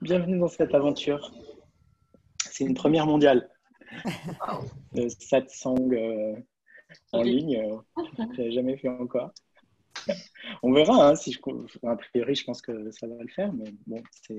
[0.00, 1.32] bienvenue dans cette aventure.
[2.50, 3.50] C'est une première mondiale.
[4.92, 6.36] Le satsang euh,
[7.12, 8.02] en ligne, euh,
[8.36, 9.32] je n'ai jamais fait encore.
[10.62, 11.38] On verra, hein, si je,
[11.86, 14.38] a priori je pense que ça va le faire, mais bon, c'est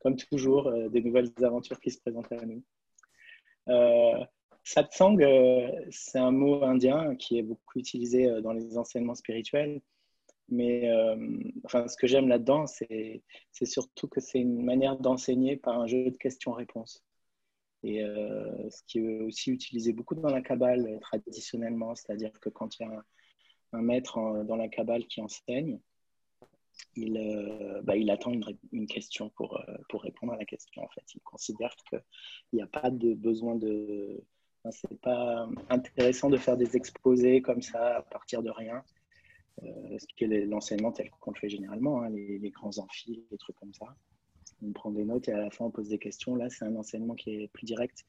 [0.00, 2.62] comme toujours euh, des nouvelles aventures qui se présentent à nous.
[4.62, 5.18] satsang,
[5.90, 9.80] c'est un mot indien qui est beaucoup utilisé dans les enseignements spirituels
[10.48, 11.16] mais euh,
[11.64, 13.22] enfin, ce que j'aime là-dedans, c'est
[13.64, 17.02] surtout que c'est une manière d'enseigner par un jeu de questions-réponses.
[17.82, 22.48] Et euh, ce qui est aussi utilisé beaucoup dans la Kabbale euh, traditionnellement, c'est-à-dire que
[22.48, 23.04] quand il y a
[23.72, 25.80] un, maître dans la Kabbale qui enseigne,
[26.96, 27.14] il,
[27.84, 30.82] bah, attend une, une, question pour, pour répondre à la question.
[30.82, 32.02] En fait, il considère qu'il
[32.52, 34.22] n'y a pas de besoin de.
[34.64, 38.84] Enfin, c'est pas intéressant de faire des exposés comme ça à partir de rien.
[39.62, 43.38] Euh, ce qui est l'enseignement tel qu'on le fait généralement, hein, les, grands amphis, les
[43.38, 43.86] trucs comme ça.
[44.64, 46.34] On prend des notes et à la fin on pose des questions.
[46.34, 48.04] Là, c'est un enseignement qui est plus direct.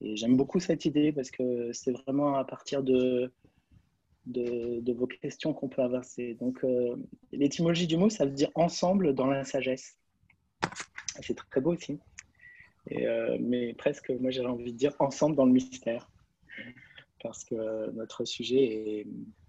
[0.00, 3.32] Et j'aime beaucoup cette idée parce que c'est vraiment à partir de,
[4.26, 6.34] vos questions qu'on peut avancer.
[6.34, 6.96] Donc, euh,
[7.32, 9.98] l'étymologie du mot, ça veut dire ensemble dans la sagesse.
[11.20, 11.98] C'est très beau aussi.
[12.92, 16.10] Euh, mais presque, moi, j'aurais envie de dire ensemble dans le mystère.
[17.22, 19.06] Parce que notre sujet est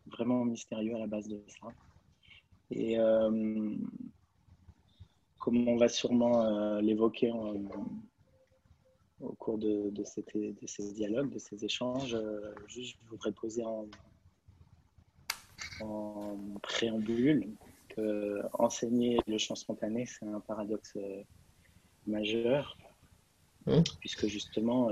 [0.08, 1.67] vraiment mystérieux à la base de ça.
[2.72, 3.75] Et euh,
[5.39, 7.31] comme on va sûrement euh, l'évoquer
[9.22, 13.88] au cours de, de, ces dialogues, de ces échanges, euh, juste je voudrais poser en,
[15.81, 17.48] en préambule
[17.89, 20.98] que enseigner le chant spontané, c'est un paradoxe
[22.08, 22.78] majeur,
[23.67, 23.81] mmh.
[24.00, 24.89] puisque justement,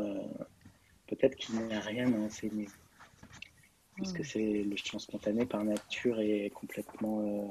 [1.08, 2.68] peut-être qu'il n'y a rien à enseigner
[3.96, 4.24] puisque hmm.
[4.24, 7.48] c'est le chant spontané par nature est complètement euh,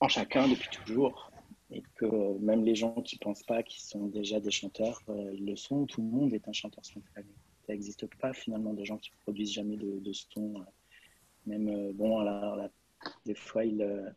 [0.00, 1.30] en chacun depuis toujours
[1.70, 5.46] et que même les gens qui pensent pas qu'ils sont déjà des chanteurs, euh, ils
[5.46, 5.86] le sont.
[5.86, 7.28] Tout le monde est un chanteur spontané.
[7.64, 10.56] Ça n'existe pas finalement de gens qui produisent jamais de, de son.
[10.56, 10.64] Euh,
[11.46, 12.68] même bon, alors,
[13.24, 14.14] des fois ils,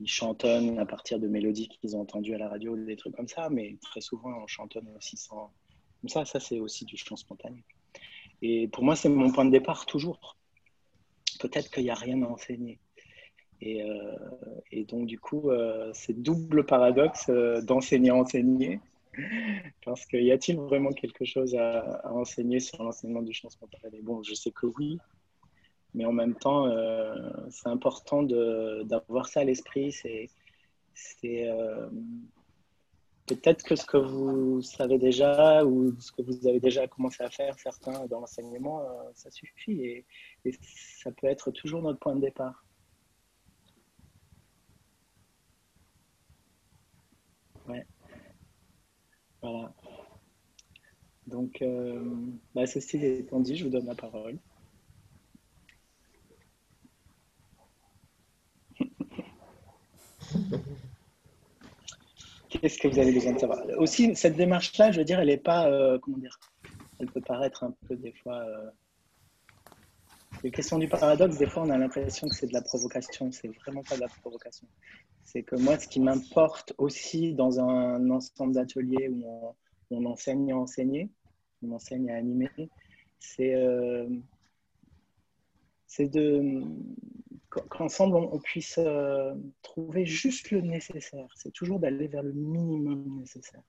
[0.00, 3.26] ils, chantonnent à partir de mélodies qu'ils ont entendues à la radio, des trucs comme
[3.26, 5.50] ça, mais très souvent on chantonne aussi sans.
[6.00, 7.64] Comme ça, ça c'est aussi du chant spontané.
[8.42, 10.36] Et pour moi, c'est mon point de départ toujours.
[11.40, 12.80] Peut-être qu'il n'y a rien à enseigner.
[13.60, 18.80] Et, euh, donc, du coup, euh, c'est double paradoxe euh, d'enseigner à enseigner.
[19.84, 24.22] Parce qu'il y a-t-il vraiment quelque chose à, enseigner sur l'enseignement du chant spontané Bon,
[24.24, 24.98] je sais que oui.
[25.94, 26.74] Mais en même temps,
[27.50, 29.92] c'est important d'avoir ça à l'esprit.
[29.92, 30.30] C'est
[33.36, 37.30] peut-être que ce que vous savez déjà ou ce que vous avez déjà commencé à
[37.30, 40.06] faire, certains dans l'enseignement, euh, ça suffit et,
[41.02, 42.64] ça peut être toujours notre point de départ.
[47.68, 47.86] Ouais.
[49.40, 49.72] Voilà.
[51.26, 52.00] Donc, euh,
[52.54, 54.38] bah, ceci étant dit, je vous donne la parole.
[62.60, 65.38] Qu'est-ce que vous avez besoin de savoir Aussi, cette démarche-là, je veux dire, elle n'est
[65.38, 66.38] pas, euh, comment dire,
[66.98, 68.40] elle peut paraître un peu des fois.
[68.40, 68.70] Euh...
[70.42, 73.30] Les questions du paradoxe, des fois, on a l'impression que c'est de la provocation.
[73.32, 74.66] C'est vraiment pas de la provocation.
[75.24, 79.54] C'est que moi, ce qui m'importe aussi dans un ensemble d'ateliers où
[79.90, 81.08] on, enseigne à enseigner,
[81.62, 82.50] on enseigne à animer,
[83.18, 84.08] c'est euh,
[86.00, 86.62] de
[87.68, 91.28] qu'ensemble on, puisse euh, trouver juste le nécessaire.
[91.34, 93.62] C'est toujours d'aller vers le minimum nécessaire.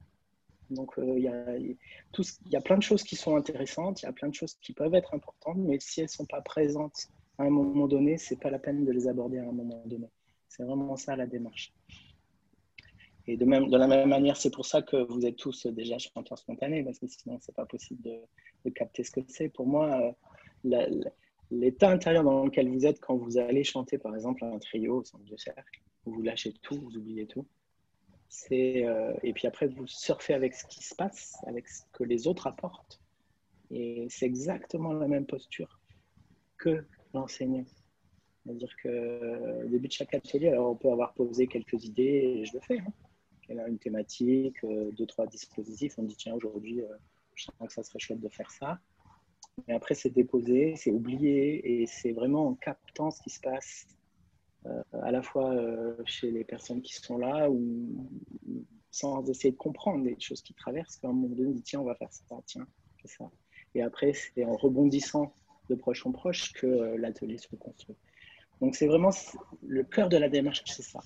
[0.70, 4.10] Donc euh, il y, a, y, a plein de choses qui sont intéressantes, il y
[4.10, 7.10] a plein de choses qui peuvent être importantes, mais si elles ne sont pas présentes
[7.38, 10.08] à un moment donné, c'est pas la peine de les aborder à un moment donné.
[10.48, 11.74] C'est vraiment ça la démarche.
[13.26, 15.98] Et de, même, de la même manière, c'est pour ça que vous êtes tous déjà
[15.98, 18.20] chanteurs spontanés, parce que sinon, c'est pas possible de,
[18.66, 19.48] de, capter ce que c'est.
[19.48, 20.16] Pour moi,
[20.66, 20.88] euh,
[21.60, 25.04] l'état intérieur dans lequel vous êtes quand vous allez chanter, par exemple, un trio au
[25.04, 27.46] centre de cercle, où vous lâchez tout, vous oubliez tout.
[28.52, 32.28] Euh, et puis après, vous surfez avec ce qui se passe, avec ce que les
[32.28, 33.00] autres apportent.
[33.72, 35.80] Et c'est exactement la même posture
[36.58, 36.84] que
[37.14, 37.66] l'enseignant.
[38.44, 42.46] C'est-à-dire que au début de chaque atelier, alors on peut avoir posé quelques idées, et
[42.46, 42.80] je le fais.
[42.80, 42.94] Hein.
[43.68, 45.94] Une thématique, euh, deux, trois dispositifs.
[45.98, 46.88] On dit, tiens, aujourd'hui, euh,
[47.36, 48.80] je sens que ça serait chouette de faire ça.
[49.68, 53.88] Et après, c'est déposé, c'est oublié, et c'est vraiment en captant ce qui se passe,
[54.66, 58.10] euh, à la fois euh, chez les personnes qui sont là, ou
[58.92, 61.96] sans essayer de comprendre les choses qui traversent, qu'à un moment dit tiens, on va
[61.96, 62.68] faire ça, tiens,
[63.02, 63.30] c'est ça.
[63.76, 65.34] Et après, c'est en rebondissant
[65.70, 67.96] de proche en proche que euh, l'atelier se construit.
[68.62, 69.10] Donc, c'est vraiment
[69.66, 71.00] le cœur de la démarche, c'est ça.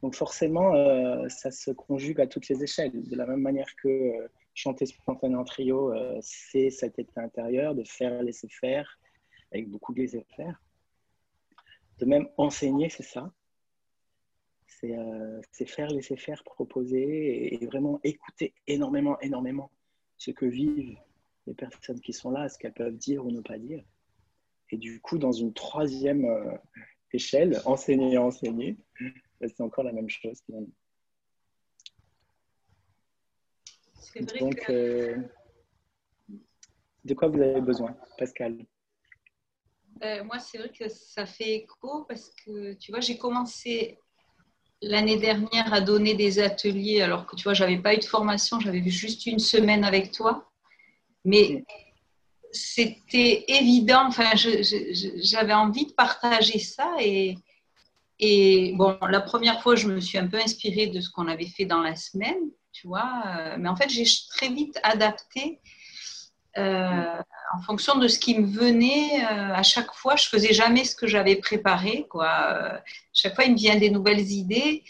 [0.00, 0.72] Donc forcément,
[1.28, 3.08] ça se conjugue à toutes les échelles.
[3.08, 7.84] De la même manière que chanter spontané en trio, euh, c'est cet état intérieur de
[7.84, 8.98] faire laisser faire,
[9.50, 10.62] avec beaucoup de laisser faire.
[11.98, 13.32] De même, enseigner, c'est ça.
[14.66, 19.70] C'est faire laisser faire, proposer et, vraiment écouter énormément, énormément
[20.16, 20.98] ce que vivent
[21.46, 23.84] les personnes qui sont là, ce qu'elles peuvent dire ou ne pas dire.
[24.70, 26.26] Et du coup, dans une troisième
[27.12, 28.76] échelle, enseigner enseigner,
[29.40, 30.40] c'est encore la même chose
[34.40, 35.16] Donc, euh,
[37.04, 38.56] de quoi vous avez besoin, Pascal?
[40.02, 43.98] Euh, Moi, c'est vrai que ça fait écho parce que, tu vois, j'ai commencé
[44.80, 48.58] l'année dernière à donner des ateliers alors que, tu vois, j'avais pas eu de formation,
[48.58, 50.50] j'avais juste une semaine avec toi.
[51.24, 51.64] Mais
[52.50, 57.36] c'était évident, enfin, j'avais envie de partager ça et,
[58.18, 61.46] et bon, la première fois, je me suis un peu inspirée de ce qu'on avait
[61.46, 63.22] fait dans la semaine, tu vois.
[63.26, 65.60] Euh, mais en fait, j'ai très vite adapté
[66.58, 67.22] euh,
[67.54, 69.24] en fonction de ce qui me venait.
[69.24, 72.80] Euh, à chaque fois, je faisais jamais ce que j'avais préparé, quoi.
[73.12, 74.84] chaque fois, il me vient des nouvelles idées.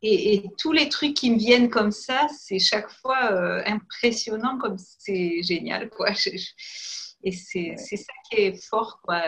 [0.00, 3.18] Et, tous les trucs qui me viennent comme ça, c'est chaque fois
[3.66, 6.10] impressionnant, comme c'est génial, quoi.
[7.24, 9.20] Et c'est ça qui est fort, quoi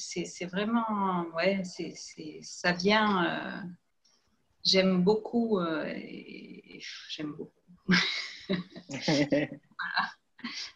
[0.00, 3.24] c'est vraiment, ouais, c'est, ça vient.
[3.24, 3.68] Euh,
[4.64, 5.58] j'aime beaucoup.
[5.58, 5.92] Euh,
[7.08, 7.50] j'aime beaucoup.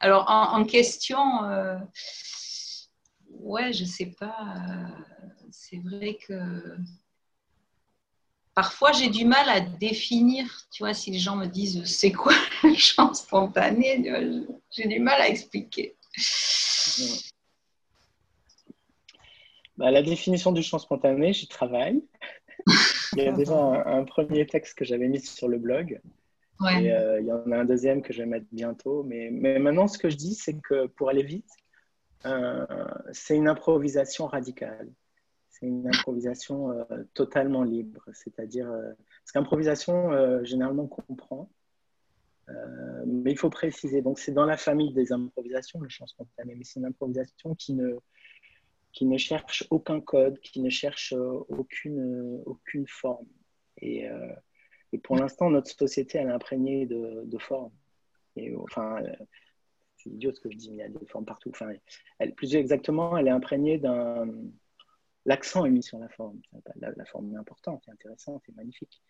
[0.01, 1.79] Alors, en, question, euh,
[3.31, 4.47] ouais, je sais pas.
[5.51, 6.77] c'est vrai que
[8.55, 12.35] parfois j'ai du mal à définir, tu vois, si les gens me disent c'est quoi
[12.63, 14.05] le chant spontané,
[14.71, 15.97] j'ai du mal à expliquer.
[19.77, 22.03] Bah, la définition du chant spontané, j'y travaille.
[23.17, 26.01] Il y a déjà un, premier texte que j'avais mis sur le blog.
[26.61, 29.03] Et euh, il y en a un deuxième que je vais mettre bientôt.
[29.03, 31.51] Mais, mais maintenant, ce que je dis, c'est que pour aller vite,
[32.27, 32.65] euh,
[33.13, 34.91] c'est une improvisation radicale.
[35.51, 38.05] C'est une improvisation euh, totalement libre.
[38.13, 41.51] C'est-à-dire, parce qu'improvisation, généralement, comprend.
[43.07, 44.01] mais il faut préciser.
[44.01, 46.55] Donc, c'est dans la famille des improvisations, le chant spontané.
[46.55, 47.97] Mais c'est une improvisation qui ne,
[48.95, 53.27] qui ne cherche aucun code, qui ne cherche euh, aucune, euh, aucune forme.
[53.79, 54.33] Et, euh,
[54.93, 57.73] et pour l'instant, notre société, elle est imprégnée de, formes.
[58.37, 59.03] Et, enfin,
[59.97, 61.51] c'est idiot ce que je dis, mais il y a des formes partout.
[61.51, 61.73] Enfin,
[62.37, 64.33] plus exactement, elle est imprégnée d'un.
[65.27, 66.41] L'accent est mis sur la forme.
[66.77, 69.03] La, forme est importante, est intéressante, est magnifique.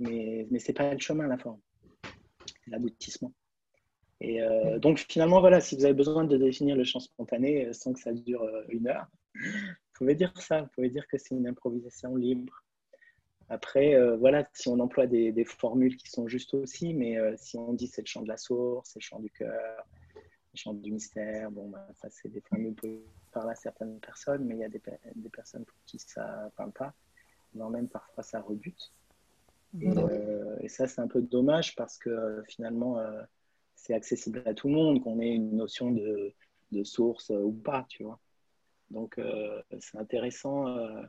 [0.00, 1.60] Mais, mais ce n'est pas le chemin, la forme.
[2.64, 3.32] C'est l'aboutissement.
[4.20, 4.40] Et
[4.80, 8.12] donc finalement, voilà, si vous avez besoin de définir le chant spontané sans que ça
[8.12, 12.62] dure une heure, vous pouvez dire ça, vous pouvez dire que c'est une improvisation libre.
[13.48, 17.56] Après, euh, voilà, si on emploie des, formules qui sont justes aussi, mais euh, si
[17.58, 19.84] on dit c'est le chant de la source, c'est le chant du cœur,
[20.14, 23.00] le chant du mystère, bon, bah, ça c'est des formules qui
[23.32, 24.80] parlent à certaines personnes, mais il y a des,
[25.32, 26.94] personnes pour qui ça ne parle pas,
[27.54, 28.92] non, même parfois ça rebute.
[29.80, 33.00] Et, euh, et ça, c'est un peu dommage parce que finalement,
[33.74, 36.32] c'est accessible à tout le monde, qu'on ait une notion de,
[36.72, 38.20] de source ou pas, tu vois.
[38.90, 41.02] Donc, euh, c'est intéressant, euh,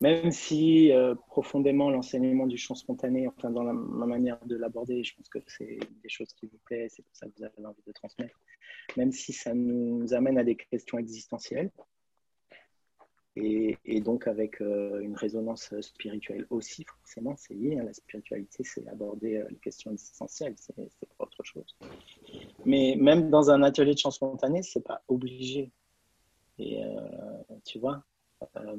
[0.00, 5.02] même si euh, profondément l'enseignement du chant spontané, enfin, dans la, ma manière de l'aborder,
[5.02, 7.66] je pense que c'est des choses qui vous plaisent, c'est pour ça que vous avez
[7.66, 8.38] envie de transmettre,
[8.96, 11.70] même si ça nous amène à des questions existentielles.
[13.34, 17.78] Et, donc avec une résonance spirituelle aussi, forcément, c'est lié.
[17.78, 17.84] hein.
[17.84, 20.74] la spiritualité, c'est aborder les questions existentielles, c'est
[21.18, 21.74] autre chose.
[22.66, 25.72] Mais même dans un atelier de chant spontané, c'est pas obligé.
[26.58, 26.98] Et euh,
[27.64, 28.04] tu vois,
[28.56, 28.76] euh,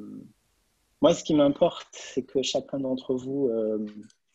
[1.00, 3.84] moi, ce qui m'importe, c'est que chacun d'entre vous euh,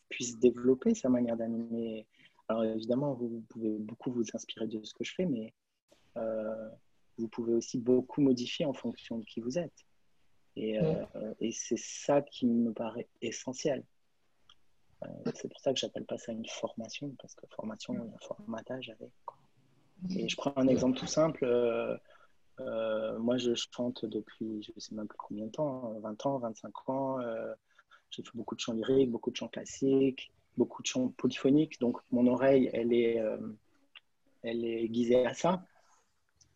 [0.10, 2.06] puisse développer sa manière d'animer.
[2.48, 5.54] Alors évidemment, vous, pouvez beaucoup vous inspirer de ce que je fais, mais
[7.18, 9.86] vous pouvez aussi beaucoup modifier en fonction de qui vous êtes.
[10.56, 10.78] Et,
[11.40, 13.84] et c'est ça qui me paraît essentiel.
[15.36, 18.06] c'est pour ça que j'appelle pas ça une formation, parce que formation, il y a
[18.06, 19.12] un formatage avec.
[20.18, 21.46] Et je prends un exemple tout simple.
[22.60, 26.30] Euh, moi, je chante depuis, je ne sais même plus combien de temps, 20 hein,
[26.30, 27.20] ans, 25 ans.
[27.20, 27.54] Euh,
[28.10, 31.80] j'ai fait beaucoup de chants lyriques, beaucoup de chants classiques, beaucoup de chants polyphoniques.
[31.80, 33.38] Donc, mon oreille, elle est, euh,
[34.44, 35.64] elle est aiguisée à ça.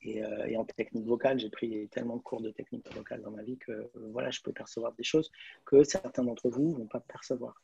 [0.05, 0.21] Et,
[0.57, 3.89] en technique vocale, j'ai pris tellement de cours de technique vocale dans ma vie que
[4.11, 5.31] voilà, je peux percevoir des choses
[5.63, 7.61] que certains d'entre vous ne vont pas percevoir.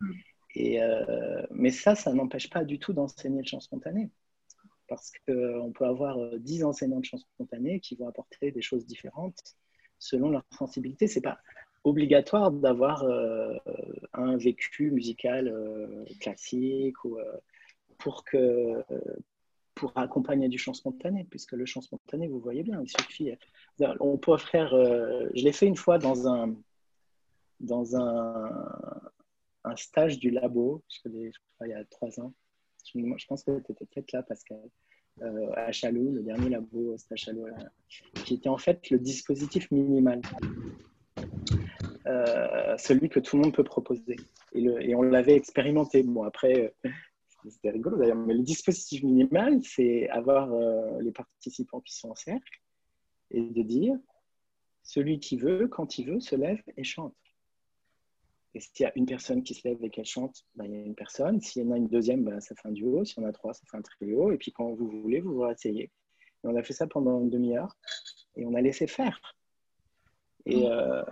[0.00, 0.12] Mm.
[0.54, 0.80] Et,
[1.50, 4.10] mais ça, ça n'empêche pas du tout d'enseigner le chant spontané
[4.94, 8.84] parce qu'on peut avoir 10 euh, enseignants de chant spontanée qui vont apporter des choses
[8.84, 9.56] différentes
[9.98, 11.06] selon leur sensibilité.
[11.06, 11.38] C'est pas
[11.84, 13.04] obligatoire d'avoir
[14.12, 15.52] un vécu musical
[16.20, 17.18] classique ou,
[17.98, 18.84] pour, que,
[19.74, 23.32] pour accompagner du chant spontané, puisque le chant spontané, vous voyez bien, il suffit.
[23.98, 24.70] On peut faire.
[24.70, 26.54] je l'ai fait une fois dans un,
[27.58, 29.00] dans un,
[29.64, 32.32] un stage du labo, je, il y a trois ans.
[32.94, 34.60] Je, pense que tu étais peut-être là, Pascal,
[35.22, 37.46] euh, à Chalou, le dernier labo stage Chalou,
[38.24, 40.20] qui était en fait le dispositif minimal.
[42.06, 44.18] Euh, celui que tout le monde peut proposer.
[44.54, 46.02] Et, on l'avait expérimenté.
[46.02, 46.90] Bon, après, euh,
[47.48, 50.50] c'était rigolo d'ailleurs, mais le dispositif minimal, c'est avoir
[51.00, 52.60] les participants qui sont en cercle
[53.30, 53.96] et de dire
[54.82, 57.14] celui qui veut, quand il veut, se lève et chante.
[58.54, 60.76] Et s'il y a une personne qui se lève et qu'elle chante, ben, il y
[60.76, 61.40] a une personne.
[61.40, 63.04] S'il y en a une deuxième, ben, ça fait un duo.
[63.04, 64.30] S'il y en a trois, ça fait un trio.
[64.30, 65.84] Et puis quand vous voulez, vous vous rasseyez.
[65.84, 65.90] Et
[66.46, 67.76] on a fait ça pendant une demi-heure
[68.36, 69.18] et on a laissé faire.
[70.44, 70.70] Et, mm.
[70.70, 71.02] euh,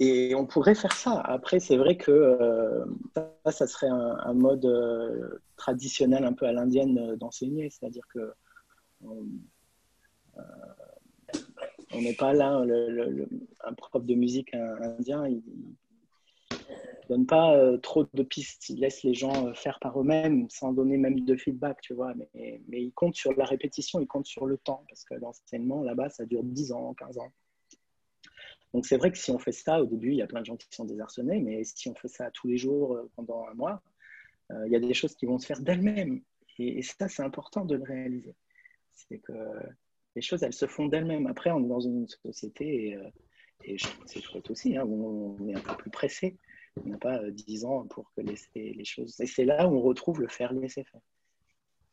[0.00, 1.20] et on pourrait faire ça.
[1.20, 2.84] Après, c'est vrai que euh,
[3.14, 7.70] ça, ça serait un, mode euh, traditionnel un peu à l'indienne d'enseigner.
[7.70, 8.32] C'est-à-dire que
[9.02, 9.26] on
[12.00, 12.64] n'est pas là,
[13.64, 15.42] un prof de musique indien, il,
[17.08, 20.72] donne pas euh, trop de pistes, il laisse les gens euh, faire par eux-mêmes sans
[20.72, 22.14] donner même de feedback, tu vois.
[22.14, 25.82] Mais, mais il compte sur la répétition, il compte sur le temps, parce que l'enseignement
[25.82, 27.32] là-bas, ça dure 10 ans, 15 ans.
[28.72, 30.46] Donc c'est vrai que si on fait ça, au début, il y a plein de
[30.46, 33.54] gens qui sont désarçonnés, mais si on fait ça tous les jours euh, pendant un
[33.54, 33.82] mois,
[34.66, 36.20] il y a des choses qui vont se faire d'elles-mêmes.
[36.58, 38.36] Et, ça, c'est important de le réaliser.
[38.92, 39.32] C'est que
[40.14, 41.26] les choses, elles se font d'elles-mêmes.
[41.26, 42.96] Après, on est dans une société,
[43.64, 46.36] et, c'est chouette aussi, hein, où on est un peu plus pressé.
[46.82, 49.20] On n'a pas 10 euh, ans pour que laisser les choses.
[49.20, 51.00] Et c'est là où on retrouve le faire laisser faire.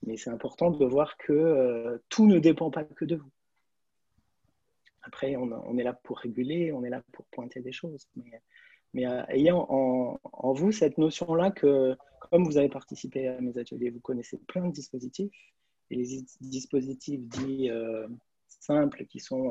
[0.06, 3.32] Mais c'est important de voir que euh, tout ne dépend pas que de vous.
[5.04, 8.08] Après, on, est là pour réguler, on est là pour pointer des choses.
[8.94, 11.96] Mais, euh, ayant en, vous cette notion-là que,
[12.30, 15.32] comme vous avez participé à mes ateliers, vous connaissez plein de dispositifs,
[15.90, 17.72] et les dispositifs dits
[18.48, 19.50] simples qui sont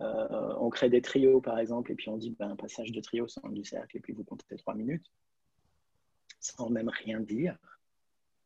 [0.00, 3.00] euh, on crée des trios, par exemple, et puis on dit ben, un passage de
[3.00, 5.10] trio sans du cercle, et puis vous comptez trois minutes,
[6.40, 7.56] sans même rien dire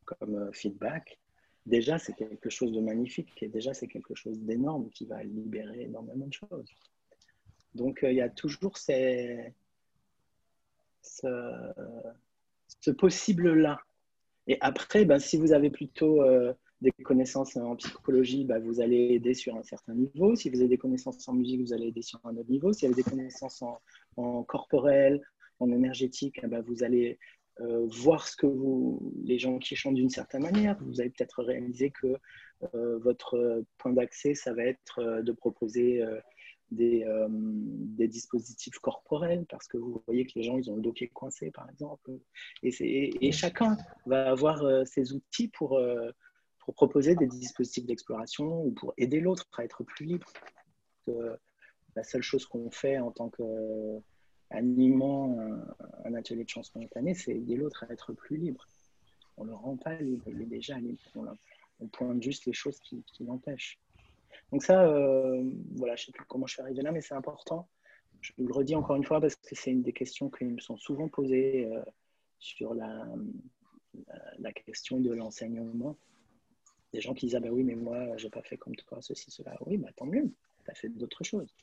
[0.04, 1.18] comme euh, feedback.
[1.66, 5.82] Déjà, c'est quelque chose de magnifique, et déjà, c'est quelque chose d'énorme qui va libérer
[5.82, 6.70] énormément de choses.
[7.74, 9.50] Donc, euh, il y a toujours ce,
[12.98, 13.78] possible-là.
[14.48, 16.22] Et après, ben, si vous avez plutôt
[16.82, 20.34] des connaissances en psychologie, bah, vous allez aider sur un certain niveau.
[20.34, 22.72] Si vous avez des connaissances en musique, vous allez aider sur un autre niveau.
[22.72, 23.62] Si vous avez des connaissances
[24.16, 25.22] en, corporel,
[25.60, 27.18] en énergétique, bah, vous allez
[27.60, 30.76] euh, voir ce que vous, les gens qui chantent d'une certaine manière.
[30.80, 32.16] Vous allez peut-être réaliser que
[32.74, 36.04] euh, votre point d'accès, ça va être euh, de proposer
[36.72, 40.92] des, des, dispositifs corporels parce que vous voyez que les gens, ils ont le dos
[40.92, 42.10] qui est coincé, par exemple.
[42.62, 45.78] Et, et chacun va avoir ses outils pour
[46.64, 50.32] pour proposer des dispositifs d'exploration ou pour aider l'autre à être plus libre.
[51.96, 55.36] la seule chose qu'on fait en tant qu'animant
[56.04, 58.66] un, atelier de chant spontané, c'est aider l'autre à être plus libre.
[59.36, 61.00] On ne le rend pas libre, il est déjà libre.
[61.80, 63.80] On, pointe juste les choses qui, l'empêchent.
[64.52, 65.42] Donc ça, euh,
[65.74, 67.68] voilà, je ne sais plus comment je suis arrivé là, mais c'est important.
[68.20, 70.76] Je le redis encore une fois parce que c'est une des questions qui me sont
[70.76, 71.82] souvent posées euh,
[72.38, 73.04] sur la,
[74.64, 75.96] question de l'enseignement
[76.92, 79.30] des gens qui disent Ah ben oui, mais moi, j'ai pas fait comme toi, ceci,
[79.30, 79.56] cela.
[79.66, 80.30] Oui, bah, tant mieux,
[80.64, 81.54] tu as fait d'autres choses.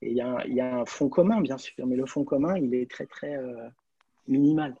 [0.00, 2.88] Et il y, a un fond commun, bien sûr, mais le fond commun, il est
[2.88, 3.68] très, très euh,
[4.28, 4.76] minimal.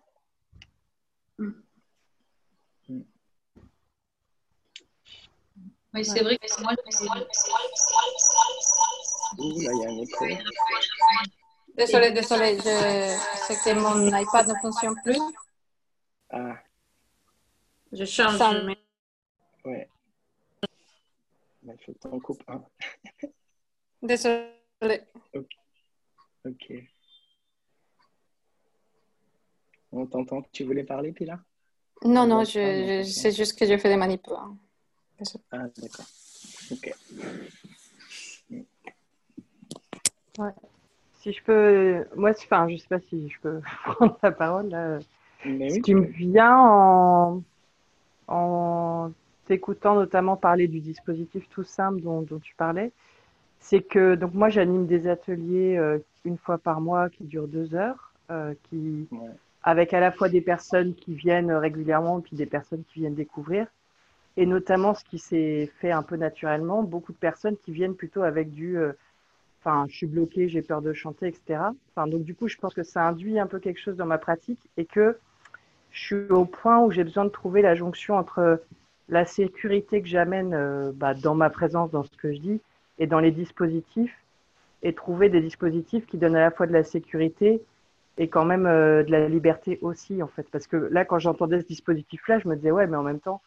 [1.38, 1.50] Mm.
[2.88, 3.00] Mm.
[5.94, 6.72] Oui, c'est vrai que moi,
[9.38, 10.24] Oui, il y a un écho.
[11.74, 15.18] Désolé, désolé, je sais que mon iPad ne fonctionne plus.
[16.30, 16.58] Ah.
[17.92, 18.38] Je change.
[19.68, 19.86] Ouais.
[21.62, 22.64] Il faut que tu en coupes un.
[24.02, 25.02] Désolé.
[26.46, 26.72] Ok.
[29.92, 30.40] On t'entend.
[30.52, 31.38] Tu voulais parler, Pilar
[32.02, 34.26] Non, non, je, c'est juste que je fais des manips.
[34.28, 34.56] Hein.
[35.50, 36.06] Ah, d'accord.
[36.70, 36.94] Ok.
[40.38, 40.52] Ouais.
[41.20, 44.98] Si je peux, moi, enfin, je sais pas si je peux prendre la parole là.
[45.44, 47.42] Mais Ce qui me vient en,
[48.28, 49.12] en
[49.50, 52.92] écoutant notamment parler du dispositif tout simple dont, tu parlais,
[53.60, 57.74] c'est que donc moi j'anime des ateliers euh, une fois par mois qui durent deux
[57.74, 59.08] heures, euh, qui
[59.62, 63.66] avec à la fois des personnes qui viennent régulièrement puis des personnes qui viennent découvrir,
[64.36, 68.22] et notamment ce qui s'est fait un peu naturellement, beaucoup de personnes qui viennent plutôt
[68.22, 68.92] avec du euh,
[69.60, 71.60] enfin, je suis bloquée, j'ai peur de chanter, etc.
[71.90, 74.18] Enfin, donc du coup, je pense que ça induit un peu quelque chose dans ma
[74.18, 75.18] pratique et que
[75.90, 78.62] je suis au point où j'ai besoin de trouver la jonction entre
[79.08, 82.60] la sécurité que j'amène euh, bah, dans ma présence, dans ce que je dis,
[82.98, 84.16] et dans les dispositifs,
[84.82, 87.62] et trouver des dispositifs qui donnent à la fois de la sécurité
[88.18, 90.46] et quand même euh, de la liberté aussi, en fait.
[90.50, 93.40] Parce que là, quand j'entendais ce dispositif-là, je me disais, ouais, mais en même temps,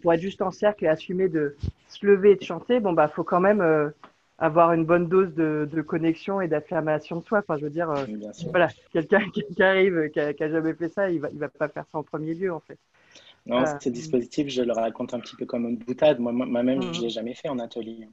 [0.00, 1.56] pour être juste en cercle et assumer de
[1.88, 3.90] se lever et de chanter, bon, bah, faut quand même euh,
[4.38, 7.40] avoir une bonne dose de, de connexion et d'affirmation de soi.
[7.40, 8.06] Enfin, je veux dire, euh,
[8.50, 11.84] voilà, quelqu'un qui, arrive, qui a, jamais fait ça, il va, il va pas faire
[11.92, 12.78] ça en premier lieu, en fait.
[13.46, 16.18] Non, ce dispositif, je le raconte un petit peu comme une boutade.
[16.18, 18.08] Moi-même, je ne l'ai jamais fait en atelier.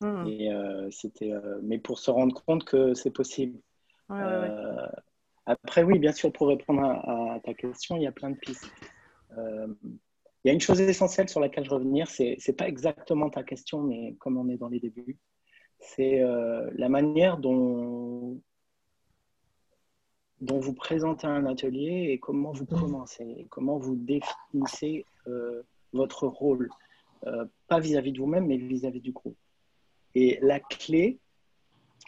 [0.00, 0.26] Mmh.
[0.26, 0.50] Et
[0.90, 1.32] c'était,
[1.62, 3.58] mais pour se rendre compte que c'est possible.
[4.08, 4.48] Ouais, ouais,
[5.50, 8.70] après, oui, bien sûr, pour répondre à, ta question, il y a plein de pistes.
[9.36, 9.66] Euh,
[10.44, 13.42] il y a une chose essentielle sur laquelle je revenir, c'est n'est pas exactement ta
[13.42, 15.18] question, mais comme on est dans les débuts,
[15.78, 18.40] c'est euh, la manière dont,
[20.40, 26.70] dont vous présentez un atelier et comment vous commencez, comment vous définissez euh, votre rôle,
[27.68, 29.36] pas vis-à-vis -vis de vous-même, mais vis-à-vis -vis du groupe.
[30.14, 31.18] Et la clé,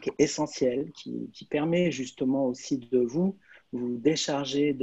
[0.02, 3.36] qui est essentiel, qui, qui, permet justement aussi de vous
[3.72, 4.74] vous décharger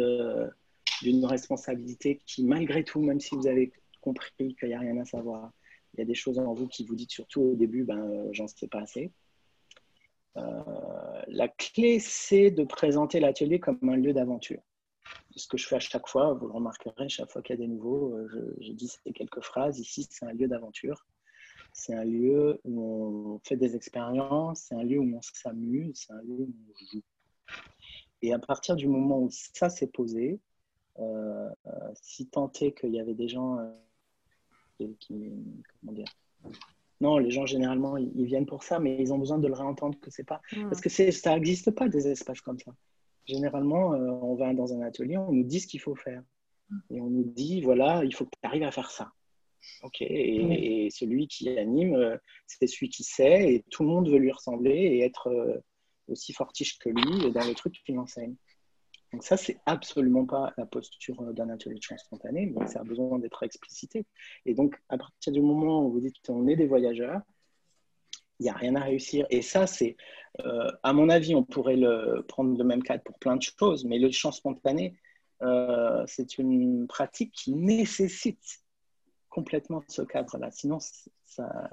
[1.02, 5.06] d'une responsabilité qui, malgré tout, même si vous avez compris qu'il n'y a rien à
[5.06, 5.52] savoir,
[5.94, 8.30] il y a des choses en vous qui vous dites surtout au début, ben, euh,
[8.32, 9.12] j'en sais pas assez.
[10.38, 14.62] Euh, la clé, c'est de présenter l'atelier comme un lieu d'aventure.
[15.36, 17.62] Ce que je fais à chaque fois, vous le remarquerez, chaque fois qu'il y a
[17.62, 19.80] des nouveaux, euh, je, je dis ces quelques phrases.
[19.80, 21.06] Ici, c'est un lieu d'aventure.
[21.72, 26.14] C'est un lieu où on fait des expériences, c'est un lieu où on s'amuse, c'est
[26.14, 27.04] un lieu où on joue.
[28.22, 30.40] Et à partir du moment où ça s'est posé,
[31.00, 31.50] euh,
[32.02, 33.58] si tant est qu'il y avait des gens
[35.00, 35.32] qui,
[35.80, 36.08] comment dire,
[37.02, 39.98] non, les gens généralement ils, viennent pour ça, mais ils ont besoin de le réentendre
[40.00, 40.70] que c'est pas hmm.
[40.70, 42.74] parce que ça n'existe pas des espaces comme ça.
[43.26, 46.24] Généralement, euh, on va dans un atelier, on nous dit ce qu'il faut faire
[46.70, 46.80] hmm.
[46.92, 49.12] et on nous dit voilà, il faut que tu arrives à faire ça.
[49.84, 54.18] Ok, et, celui qui anime, euh, c'est celui qui sait, et tout le monde veut
[54.18, 55.58] lui ressembler et être euh,
[56.08, 58.36] aussi fortiche que lui dans le truc qu'il enseigne.
[59.12, 62.82] Donc ça, c'est absolument pas la posture euh, d'un atelier de chant spontané, mais ça
[62.82, 64.06] a besoin d'être explicité.
[64.46, 67.22] Et donc, à partir du moment où vous dites qu'on est des voyageurs,
[68.40, 69.26] il n'y a rien à réussir.
[69.30, 69.98] Et ça, c'est,
[70.84, 74.00] à mon avis, on pourrait le, prendre le même cadre pour plein de choses, mais
[74.00, 74.96] le chant spontané,
[76.08, 78.62] c'est une pratique qui nécessite
[79.40, 80.52] complètement ce cadre-là.
[80.52, 80.80] Sinon,
[81.24, 81.70] ça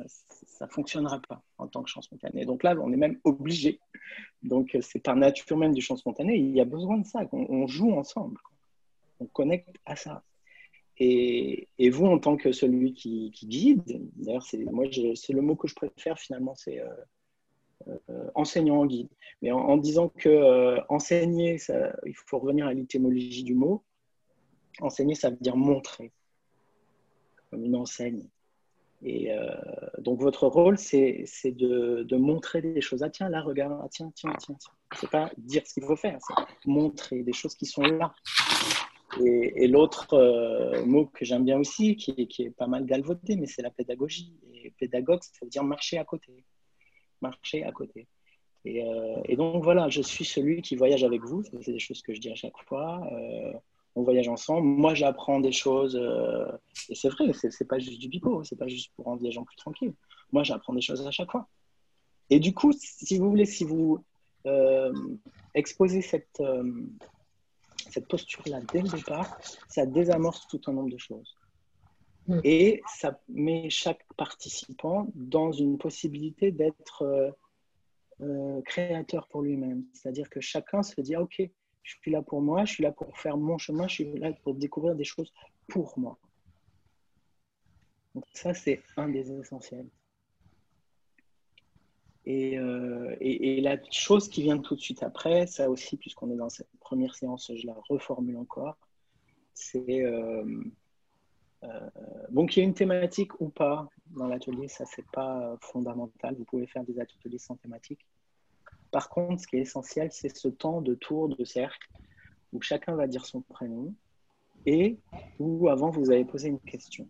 [0.61, 2.44] ne fonctionnera pas en tant que chant spontané.
[2.44, 3.81] Donc là, on est même obligé.
[4.44, 6.37] Donc, c'est par nature même du chant spontané.
[6.37, 7.22] Il y a besoin de ça.
[7.33, 8.40] On, joue ensemble.
[9.18, 10.22] On connecte à ça.
[10.98, 13.83] Et, et, vous, en tant que celui qui, guide,
[14.14, 16.88] d'ailleurs, c'est, le mot que je préfère finalement, c'est euh,
[18.11, 19.09] euh, enseignant en guide.
[19.42, 23.83] Mais en, disant que euh, enseigner, ça, il faut revenir à l'étymologie du mot.
[24.81, 26.12] Enseigner, ça veut dire montrer
[27.50, 28.28] comme une enseigne.
[29.02, 29.54] Et euh,
[29.98, 33.02] donc, votre rôle, c'est de, montrer des choses.
[33.02, 33.78] Ah, tiens, là, regarde.
[33.82, 34.56] Ah, tiens, tiens, tiens.
[34.59, 34.72] tiens.
[34.98, 38.14] C'est pas dire ce qu'il faut faire, c'est montrer des choses qui sont là.
[39.24, 43.62] Et, l'autre euh, mot que j'aime bien aussi, qui, est pas mal galvaudé, mais c'est
[43.62, 44.35] la pédagogie.
[44.54, 46.44] Et pédagogue, ça veut dire marcher à côté.
[47.20, 48.06] Marcher à côté.
[48.64, 51.42] Et, euh, et donc, voilà, je suis celui qui voyage avec vous.
[51.42, 53.00] C'est des choses que je dis à chaque fois
[53.96, 54.66] on voyage ensemble.
[54.66, 56.46] Moi, j'apprends des choses, euh,
[56.90, 59.42] et c'est vrai, c'est pas juste du bico, c'est pas juste pour rendre les gens
[59.44, 59.94] plus tranquilles.
[60.32, 61.48] Moi, j'apprends des choses à chaque fois.
[62.28, 64.04] Et du coup, si vous voulez, si vous
[64.46, 64.92] euh,
[65.54, 66.85] exposez cette, euh,
[67.90, 71.35] cette posture-là dès le départ, ça désamorce tout un nombre de choses.
[72.26, 72.40] Mm.
[72.44, 77.35] Et ça met chaque participant dans une possibilité d'être
[78.64, 79.85] créateur pour lui-même.
[79.92, 81.42] C'est-à-dire que chacun se dit, ah, OK,
[81.87, 84.33] je suis là pour moi, je suis là pour faire mon chemin, je suis là
[84.42, 85.33] pour découvrir des choses
[85.68, 86.18] pour moi.
[88.14, 89.87] Donc ça, c'est un des essentiels.
[92.25, 93.14] Et, euh,
[93.61, 97.14] la chose qui vient tout de suite après, ça aussi, puisqu'on est dans cette première
[97.14, 98.77] séance, je la reformule encore,
[99.55, 100.44] c'est euh,
[101.62, 101.90] euh,
[102.31, 106.35] bon qu'il y ait une thématique ou pas dans l'atelier, ça c'est pas fondamental.
[106.35, 108.05] Vous pouvez faire des ateliers sans thématique.
[108.90, 111.88] Par contre, ce qui est essentiel, c'est ce temps de tour de cercle
[112.53, 113.94] où chacun va dire son prénom
[114.64, 114.99] et
[115.38, 117.09] où avant vous avez posé une question.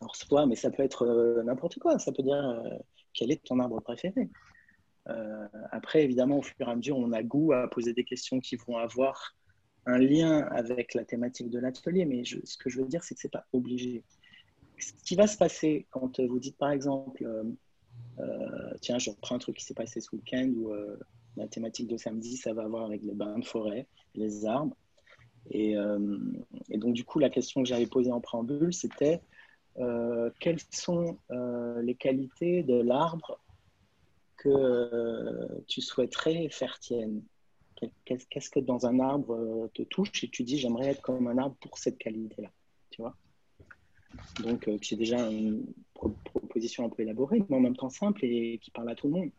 [0.00, 1.98] Alors, soit, mais ça peut être euh, n'importe quoi.
[1.98, 2.78] Ça peut dire euh,
[3.12, 4.28] quel est ton arbre préféré?
[5.08, 8.40] Euh, après, évidemment, au fur et à mesure, on a goût à poser des questions
[8.40, 9.36] qui vont avoir
[9.86, 12.04] un lien avec la thématique de l'atelier.
[12.04, 14.04] Mais ce que je veux dire, c'est que ce n'est pas obligé.
[14.78, 17.24] Ce qui va se passer quand vous dites, par exemple,
[18.80, 20.72] tiens, je reprends un truc qui s'est passé ce week-end où
[21.36, 24.76] la thématique de samedi, ça va avoir avec les bains de forêt, les arbres.
[25.50, 25.72] Et,
[26.70, 29.20] et donc, du coup, la question que j'avais posée en préambule, c'était
[30.40, 31.18] quelles sont
[31.82, 33.40] les qualités de l'arbre
[34.36, 37.22] que tu souhaiterais faire tienne?
[38.04, 41.56] Qu'est-ce que dans un arbre te touche et tu dis j'aimerais être comme un arbre
[41.60, 42.50] pour cette qualité-là?
[42.90, 43.16] Tu vois?
[44.40, 45.66] Donc, euh, c'est déjà une
[46.52, 49.14] proposition un peu élaborée, mais en même temps simple et qui parle à tout le
[49.14, 49.30] monde.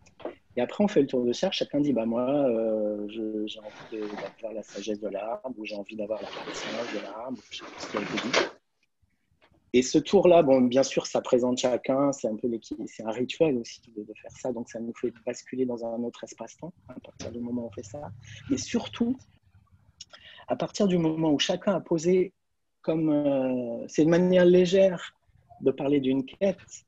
[0.56, 1.56] Et après, on fait le tour de cercle.
[1.56, 5.96] Chacun dit bah, Moi, euh, j'ai envie d'avoir la sagesse de l'arbre, ou j'ai envie
[5.96, 8.38] d'avoir la connaissance de l'arbre, je sais pas ce qui a été dit.
[9.76, 12.48] Et ce tour-là, bon, bien sûr, ça présente chacun, c'est un peu
[12.86, 16.24] c'est un rituel aussi de, faire ça, donc ça nous fait basculer dans un autre
[16.24, 18.12] espace-temps à partir du moment où on fait ça.
[18.52, 19.18] Mais surtout,
[20.48, 22.34] à partir du moment où chacun a posé
[22.84, 25.16] comme euh, c'est une manière légère
[25.62, 26.86] de parler d'une quête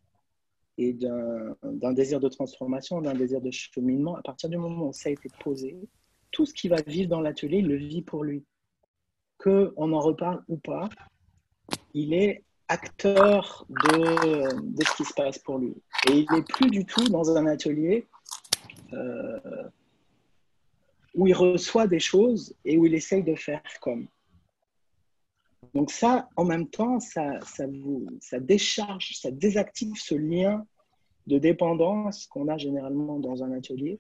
[0.77, 5.09] et d'un désir de transformation, d'un désir de cheminement, à partir du moment où ça
[5.09, 5.77] a été posé,
[6.31, 8.43] tout ce qui va vivre dans l'atelier, il le vit pour lui.
[9.38, 10.89] Qu'on en reparle ou pas,
[11.93, 15.75] il est acteur de, de, ce qui se passe pour lui.
[16.09, 18.07] Et il n'est plus du tout dans un atelier
[18.93, 19.69] euh,
[21.13, 24.07] où il reçoit des choses et où il essaye de faire comme.
[25.75, 27.38] Donc ça, en même temps, ça,
[28.39, 30.65] décharge, ça désactive ce lien
[31.27, 33.99] de dépendance qu'on a généralement dans un atelier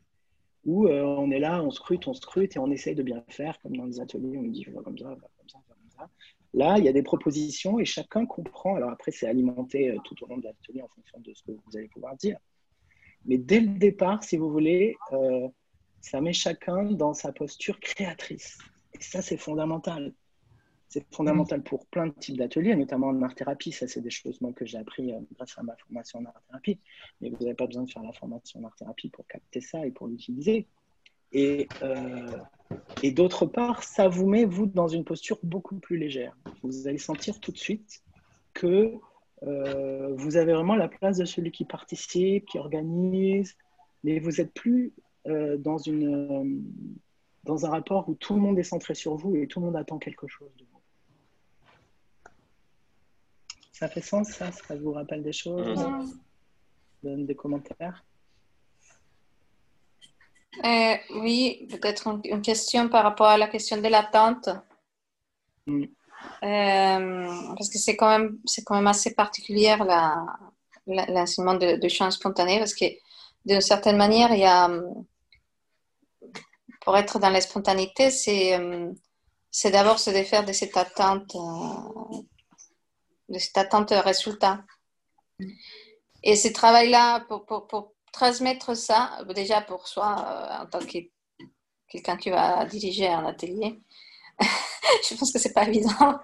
[0.63, 3.59] où euh, on est là, on scrute, on scrute et on essaye de bien faire,
[3.59, 6.09] comme dans les ateliers, on dit, je vois comme ça, comme ça, comme ça.
[6.53, 8.75] Là, il y a des propositions et chacun comprend.
[8.75, 11.51] Alors après, c'est alimenté euh, tout au long de l'atelier en fonction de ce que
[11.51, 12.37] vous allez pouvoir dire.
[13.25, 15.49] Mais dès le départ, si vous voulez, euh,
[15.99, 18.57] ça met chacun dans sa posture créatrice.
[18.93, 20.13] Et ça, c'est fondamental.
[20.95, 23.73] C'est fondamental pour plein de types d'ateliers, notamment en art-thérapie.
[23.73, 26.79] Ça, c'est des choses que j'ai appris euh, grâce à ma formation en art-thérapie.
[27.19, 29.91] Mais vous n'avez pas besoin de faire la formation en art-thérapie pour capter ça et
[29.91, 30.67] pour l'utiliser.
[31.33, 32.37] Et, euh,
[33.03, 36.33] et d'autre part, ça vous met, vous, dans une posture beaucoup plus légère.
[36.63, 38.01] Vous allez sentir tout de suite
[38.53, 38.93] que
[39.43, 43.57] euh, vous avez vraiment la place de celui qui participe, qui organise,
[44.05, 44.93] mais vous n'êtes plus
[45.25, 46.63] dans, une,
[47.43, 49.75] dans un rapport où tout le monde est centré sur vous et tout le monde
[49.75, 50.74] attend quelque chose de vous.
[53.77, 55.85] Ça fait sens, ça Ça vous rappelle des choses
[57.03, 58.05] Donne des commentaires
[60.63, 64.47] euh, oui, peut-être une, question par rapport à la question de l'attente.
[65.67, 65.83] Mm.
[66.43, 69.75] Euh, parce que c'est quand, même, quand même assez particulier
[70.87, 72.85] l'enseignement de, de chant spontané, parce que
[73.45, 74.71] d'une certaine manière, il y a,
[76.79, 78.57] pour être dans la spontanéité, c'est,
[79.51, 82.21] c'est d'abord se défaire de cette attente, euh,
[83.29, 84.63] de cette attente résultat.
[86.23, 90.97] Et ce travail-là, pour, pour, pour transmettre ça, déjà pour soi, euh, en tant que
[91.87, 93.79] quelqu'un qui va diriger un atelier,
[95.09, 96.19] je pense que c'est pas évident.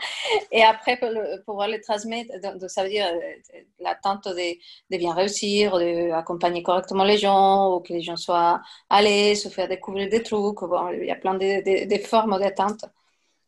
[0.51, 1.09] Et après, pour
[1.45, 2.31] pouvoir le transmettre,
[2.67, 8.01] ça veut dire euh, l'attente de, bien réussir, d'accompagner correctement les gens, ou que les
[8.01, 10.57] gens soient à l'aise, ou faire découvrir des trucs.
[10.93, 12.85] Il y a plein de, de formes d'attente.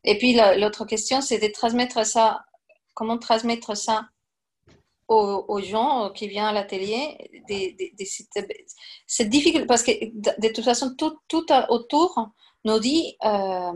[0.04, 2.46] Et puis l'autre question, c'est de transmettre ça.
[2.94, 4.08] Comment transmettre ça
[5.08, 7.18] aux, gens qui viennent à l'atelier.
[9.06, 12.30] C'est difficile parce que de, toute façon, tout, tout autour
[12.66, 13.74] nous dit euh,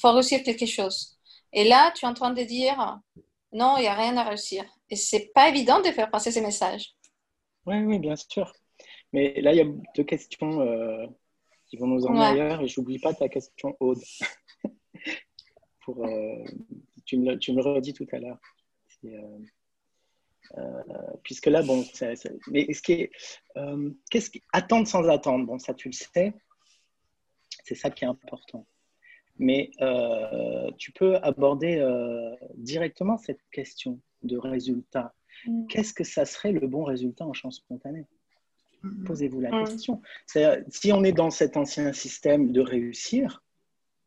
[0.00, 1.18] faut réussir quelque chose.
[1.52, 2.98] Et là, tu es en train de dire
[3.52, 4.64] non, il n'y a rien à réussir.
[4.88, 6.94] Et c'est pas évident de faire passer ces messages.
[7.66, 8.52] Oui, oui, bien sûr.
[9.12, 11.06] Mais là, il y a deux questions euh,
[11.66, 12.60] qui vont nous emmener ailleurs.
[12.60, 14.00] Et j'oublie pas ta question, Aude.
[15.84, 16.44] Pour, euh,
[17.04, 18.38] tu, me, tu, me, le redis tout à l'heure.
[19.04, 20.72] Euh,
[21.22, 21.84] puisque là, bon,
[22.50, 23.10] mais ce qui est,
[23.56, 26.32] euh, qu'est-ce qui, attendre sans attendre, bon, ça tu le sais,
[27.64, 28.66] c'est ça qui est important.
[29.38, 31.82] Mais euh, tu peux aborder
[32.56, 35.14] directement cette question de résultat.
[35.46, 35.66] Mm.
[35.68, 38.06] Qu'est-ce que ça serait le bon résultat en chant spontané
[38.82, 39.04] mm.
[39.04, 39.64] Posez-vous la mm.
[39.66, 40.02] question.
[40.26, 43.42] Si on est dans cet ancien système de réussir,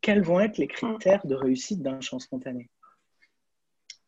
[0.02, 2.68] quels vont être les critères de réussite d'un chant spontané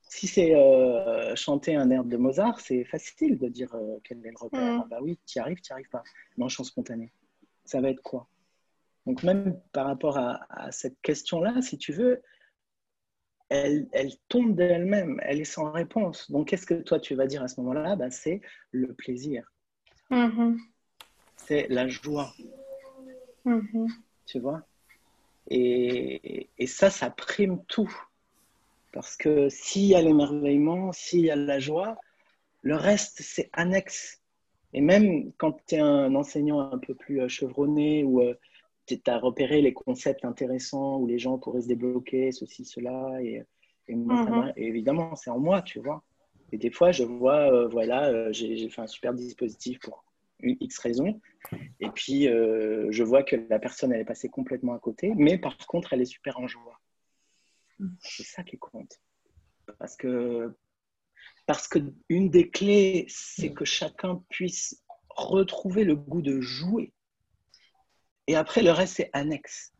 [0.08, 4.30] si c'est euh, chanter un air de Mozart, c'est facile de dire euh, quel est
[4.30, 4.60] le repère.
[4.60, 4.82] Mm.
[4.84, 6.02] Ah bah oui, tu y arrives, tu n'y arrives pas.
[6.36, 7.12] Mais en chant spontané,
[7.64, 8.28] ça va être quoi?
[9.06, 12.22] Donc même par rapport à, cette question-là, si tu veux,
[13.48, 13.86] elle,
[14.28, 16.30] tombe d'elle-même, elle est sans réponse.
[16.30, 17.94] Donc qu'est-ce que toi tu vas dire à ce moment-là?
[17.94, 18.40] Bah, C'est
[18.72, 19.52] le plaisir.
[20.10, 20.58] Mm-hmm.
[21.36, 22.32] C'est la joie.
[23.44, 23.92] Mm-hmm.
[24.26, 24.66] Tu vois?
[25.48, 27.94] Et, et ça, ça prime tout.
[28.92, 31.96] Parce que s'il y a l'émerveillement, s'il y a la joie,
[32.62, 34.22] le reste, c'est annexe.
[34.72, 38.22] Et même quand tu es un enseignant un peu plus chevronné ou
[38.86, 43.44] tu as repéré les concepts intéressants où les gens pourraient se débloquer, ceci, cela, et,
[43.88, 44.52] mhm.
[44.56, 46.02] évidemment, c'est en moi, tu vois.
[46.52, 50.04] Et des fois, je vois, voilà, j'ai fait un super dispositif pour
[50.40, 51.20] une X raison.
[51.80, 55.38] Et puis, euh, je vois que la personne, elle est passée complètement à côté, mais
[55.38, 56.80] par contre, elle est super en joie.
[58.00, 59.00] C'est ça qui compte.
[59.78, 60.54] Parce que,
[61.46, 66.92] parce que une des clés, c'est que chacun puisse retrouver le goût de jouer.
[68.26, 69.72] Et après, le reste, c'est annexe.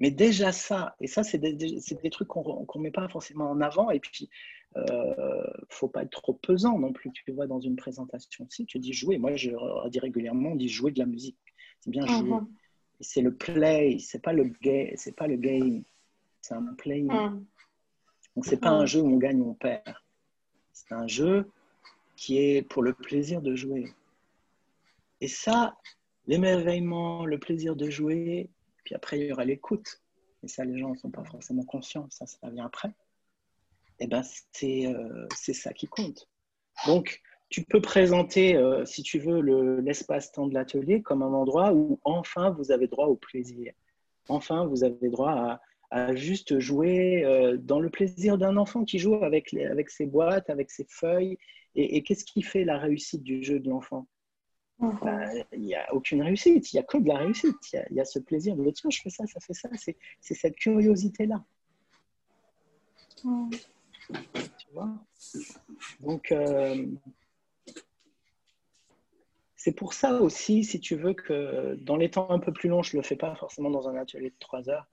[0.00, 3.60] Mais déjà ça, et ça, c'est des, des, trucs qu'on ne met pas forcément en
[3.60, 3.90] avant.
[3.90, 4.28] Et puis,
[4.76, 8.46] euh, faut pas être trop pesant non plus, tu vois, dans une présentation.
[8.50, 9.50] Si tu dis jouer, moi je
[9.90, 11.38] dis régulièrement, on dit jouer de la musique.
[11.80, 12.30] C'est bien jouer.
[12.30, 12.48] Mhm.
[13.00, 14.50] C'est le play, c'est pas le
[14.96, 15.84] c'est pas le game,
[16.42, 17.02] c'est un play.
[17.02, 17.44] Mhm.
[18.36, 19.94] Donc c'est pas un jeu où on gagne ou on perd.
[20.72, 21.50] C'est un jeu
[22.16, 23.92] qui est pour le plaisir de jouer.
[25.20, 25.76] Et ça,
[26.26, 28.50] l'émerveillement, le plaisir de jouer,
[28.84, 30.02] puis après il y aura l'écoute.
[30.42, 32.92] Et ça, les gens ne sont pas forcément conscients, ça, ça vient après
[34.02, 34.22] eh ben,
[34.64, 36.28] euh, c'est ça qui compte.
[36.86, 39.40] Donc, tu peux présenter, euh, si tu veux,
[39.80, 43.72] l'espace-temps de l'atelier comme un endroit où enfin vous avez droit au plaisir.
[44.28, 45.60] Enfin, vous avez droit à,
[46.14, 50.70] juste jouer euh, dans le plaisir d'un enfant qui joue avec, avec ses boîtes, avec
[50.70, 51.38] ses feuilles.
[51.74, 54.06] Et, qu'est-ce qui fait la réussite du jeu de l'enfant?
[54.78, 55.20] Bah,
[55.52, 57.56] Il n'y a aucune réussite, il n'y a que de la réussite.
[57.90, 59.70] Il y, a ce plaisir de tiens, je fais ça, ça fait ça.
[59.76, 61.42] C'est cette curiosité-là.
[63.24, 63.50] Mhm.
[64.58, 64.90] Tu vois?
[66.00, 66.86] Donc, euh,
[69.56, 72.82] c'est pour ça aussi, si tu veux, que dans les temps un peu plus longs,
[72.82, 74.86] je ne le fais pas forcément dans un atelier de 3 heures.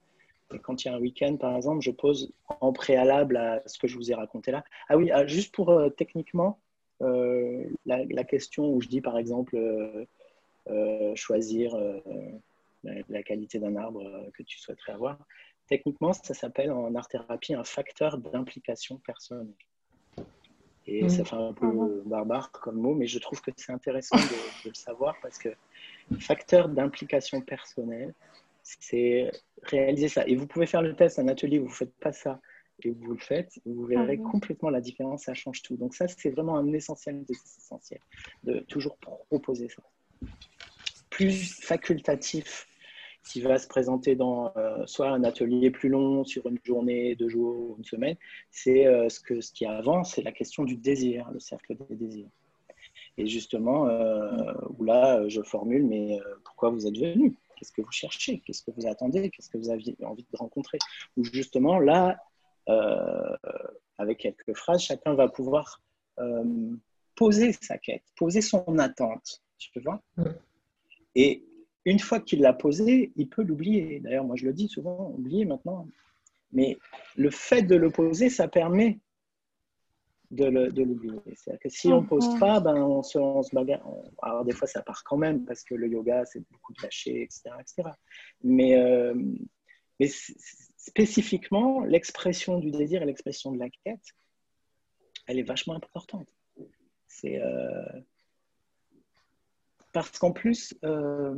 [0.52, 3.78] Et quand il y a un week-end, par exemple, je pose en préalable à ce
[3.78, 4.64] que je vous ai raconté là.
[4.88, 6.58] Ah oui, ah, juste pour euh, techniquement,
[7.02, 9.56] euh, la, question où je dis, par exemple,
[11.14, 11.76] choisir
[12.84, 14.02] la, qualité d'un arbre
[14.34, 15.18] que tu souhaiterais avoir.
[15.68, 19.54] Techniquement, ça s'appelle en art-thérapie un facteur d'implication personnelle.
[20.86, 22.02] Et ça fait un peu mhm.
[22.06, 25.50] barbare comme mot, mais je trouve que c'est intéressant de, le savoir parce que
[26.18, 28.12] facteur d'implication personnelle,
[28.62, 29.30] c'est
[29.64, 30.26] réaliser ça.
[30.26, 32.40] Et vous pouvez faire le test, un atelier où vous ne faites pas ça
[32.84, 34.30] et vous le faites, vous verrez mhm.
[34.30, 35.76] complètement la différence, ça change tout.
[35.76, 38.00] Donc ça, c'est vraiment un essentiel des essentiels,
[38.44, 38.96] de toujours
[39.28, 39.82] proposer ça.
[41.10, 42.66] Plus facultatif
[43.24, 47.28] qui va se présenter dans euh, soit un atelier plus long sur une journée, deux
[47.28, 48.16] jours, une semaine,
[48.50, 51.96] c'est euh, ce, que, ce qui avance, c'est la question du désir, le cercle des
[51.96, 52.30] désirs.
[53.18, 57.34] Et justement, euh, où là, je formule, mais pourquoi vous êtes venu?
[57.60, 60.78] Qu'est-ce que vous cherchez Qu'est-ce que vous attendez Qu'est-ce que vous aviez envie de rencontrer
[61.18, 62.18] Ou justement, là,
[63.98, 65.82] avec quelques phrases, chacun va pouvoir
[67.14, 70.00] poser sa quête, poser son attente, tu vois
[71.14, 71.44] Et
[71.84, 74.00] une fois qu'il l'a posé, il peut l'oublier.
[74.00, 75.86] D'ailleurs, moi je le dis souvent, oublier maintenant.
[76.52, 76.78] Mais
[77.16, 78.98] le fait de le poser, ça permet
[80.30, 81.20] de l'oublier.
[81.34, 83.86] C'est-à-dire que si on ne pose pas, ben, on, se, on se bagarre.
[84.22, 87.22] Alors des fois, ça part quand même parce que le yoga, c'est beaucoup de lâcher,
[87.22, 87.50] etc.
[87.58, 87.90] etc.
[88.42, 89.14] Mais, euh,
[89.98, 90.08] mais
[90.76, 94.04] spécifiquement, l'expression du désir et l'expression de la quête,
[95.26, 96.28] elle est vachement importante.
[97.06, 98.00] C'est euh,
[99.92, 101.34] parce qu'en plus, euh,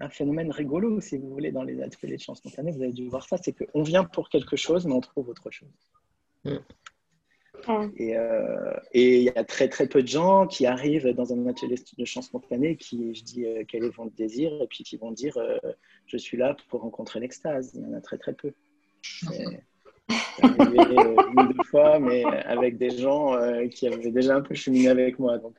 [0.00, 3.08] un phénomène rigolo, si vous voulez, dans les ateliers de chance spontanée, vous avez dû
[3.08, 5.68] voir ça, c'est qu'on vient pour quelque chose, mais on trouve autre chose.
[6.44, 6.58] Mm.
[7.68, 11.76] Euh, et il y a très très peu de gens qui arrivent dans un atelier
[11.96, 15.12] de chance spontanée qui, je dis, euh, quel est votre désir, et puis qui vont
[15.12, 15.58] dire, euh,
[16.06, 17.72] je suis là pour rencontrer l'extase.
[17.74, 18.52] Il y en a très très peu.
[20.42, 23.36] arrivé une ou deux fois, mais avec des gens
[23.70, 25.38] qui avaient déjà un peu cheminé avec moi.
[25.38, 25.56] Donc,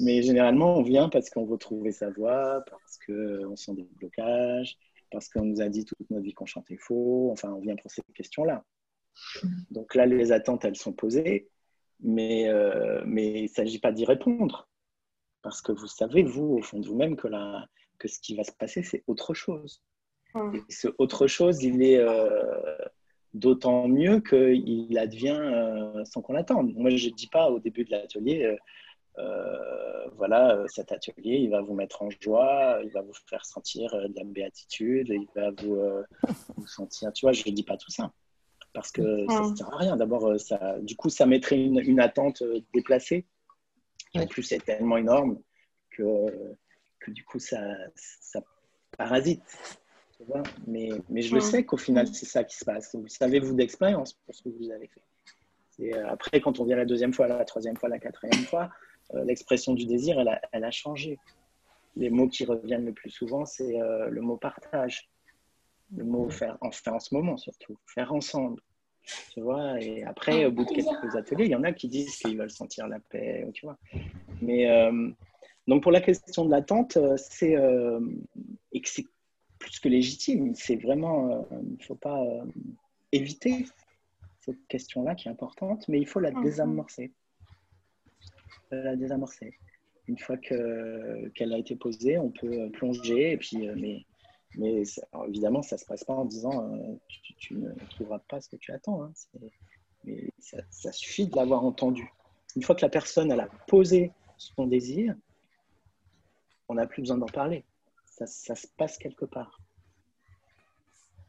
[0.00, 4.76] mais généralement, on vient parce qu'on veut trouver sa voix, parce qu'on sent des blocages,
[5.10, 7.30] parce qu'on nous a dit toute notre vie qu'on chantait faux.
[7.32, 8.64] Enfin, on vient pour ces questions-là.
[9.70, 11.48] Donc là, les attentes, elles sont posées,
[12.00, 14.68] mais, euh, mais il ne s'agit pas d'y répondre.
[15.42, 17.28] Parce que vous savez, vous, au fond de vous-même, que,
[17.98, 19.82] que ce qui va se passer, c'est autre chose.
[20.54, 22.78] Et ce autre chose, il est euh,
[23.34, 26.72] d'autant mieux qu'il advient euh, sans qu'on l'attende.
[26.74, 28.56] Moi, je ne dis pas au début de l'atelier,
[29.18, 33.94] euh, voilà, cet atelier, il va vous mettre en joie, il va vous faire sentir
[33.94, 35.78] de la béatitude, il va vous,
[36.56, 38.10] vous sentir, tu vois, je ne dis pas tout ça
[38.72, 39.96] parce que ça ne sert à rien.
[39.96, 43.26] D'abord, ça, du coup, ça mettrait une, une attente déplacée.
[44.14, 45.40] En plus, c'est tellement énorme
[45.90, 46.02] que,
[47.00, 47.60] que du coup, ça,
[47.94, 48.40] ça
[48.96, 49.42] parasite.
[50.16, 52.94] Tu vois mais, mais je le sais qu'au final, c'est ça qui se passe.
[52.94, 55.02] Vous savez, vous d'expérience, pour ce que vous avez fait.
[55.78, 58.70] Et après, quand on vient la deuxième fois, la troisième fois, la quatrième fois,
[59.24, 61.18] l'expression du désir, elle a, elle a, changé.
[61.96, 65.10] Les mots qui reviennent le plus souvent, c'est le mot partage,
[65.96, 68.60] le mot faire, en faire en ce moment surtout, faire ensemble.
[69.32, 72.16] Tu vois, et après, au bout de quelques ateliers, il y en a qui disent
[72.16, 73.76] qu'ils veulent sentir la paix, tu vois.
[74.40, 74.68] Mais
[75.66, 77.54] donc, pour la question de l'attente, c'est
[78.72, 79.06] et que c'est
[79.58, 80.54] plus que légitime.
[80.54, 82.24] C'est vraiment, il ne faut pas
[83.10, 83.66] éviter
[84.40, 86.42] cette question-là qui est importante, mais il faut la mhm.
[86.42, 87.12] désamorcer.
[88.70, 89.54] La désamorcer.
[90.08, 93.76] Une fois qu'elle a été posée, on peut plonger, et puis, euh,
[94.56, 94.82] mais,
[95.28, 96.94] évidemment, ça ne se passe pas en disant euh,
[97.38, 99.04] tu, ne trouveras pas ce que tu attends.
[99.04, 99.12] Hein.
[100.04, 102.12] Mais ça, suffit de l'avoir entendu.
[102.56, 105.14] Une fois que la personne elle a posé son désir,
[106.68, 107.64] on n'a plus besoin d'en parler.
[108.04, 109.58] Ça, se passe quelque part.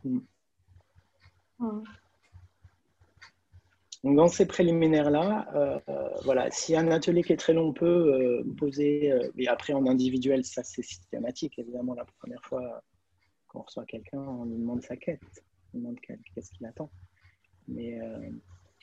[0.03, 0.19] Hmm.
[4.03, 7.73] Donc dans ces préliminaires-là, euh, euh, voilà, si un atelier qui est très long, on
[7.73, 11.57] peut euh, poser, mais après en individuel, ça c'est systématique.
[11.57, 12.81] Évidemment, la première fois
[13.53, 15.21] qu'on reçoit quelqu'un, on lui demande sa quête,
[15.73, 16.89] on lui demande qu'est-ce qu'il attend.
[17.67, 17.97] Mais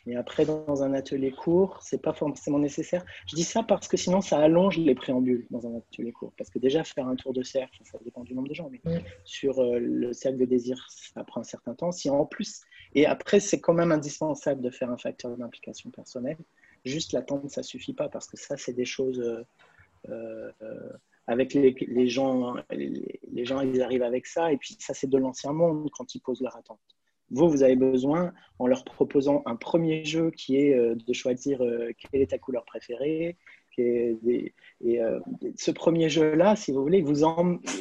[0.07, 3.05] et après, dans un atelier court, c'est pas forcément nécessaire.
[3.27, 6.33] Je dis ça parce que sinon, ça allonge les préambules dans un atelier court.
[6.39, 8.81] Parce que déjà, faire un tour de cercle, ça dépend du nombre de gens, mais
[9.25, 11.93] sur euh, le cercle de désir, ça prend un certain temps.
[11.93, 12.63] Si en plus,
[12.95, 16.39] et après, c'est quand même indispensable de faire un facteur d'implication personnelle.
[16.87, 19.21] Juste l'attente, ça suffit pas parce que ça, c'est des choses.
[19.21, 19.45] Euh,
[20.09, 20.51] euh,
[21.31, 25.09] avec les, les gens, les, les, gens, ils arrivent avec ça, et puis ça, c'est
[25.09, 26.81] de l'ancien monde quand ils posent leur attente.
[27.31, 31.63] Vous, vous avez besoin, en leur proposant un premier jeu qui est euh, de choisir
[31.63, 33.37] euh, quelle est ta couleur préférée.
[33.79, 34.53] et
[34.85, 35.21] euh,
[35.57, 37.15] ce premier jeu-là, si vous voulez, vous,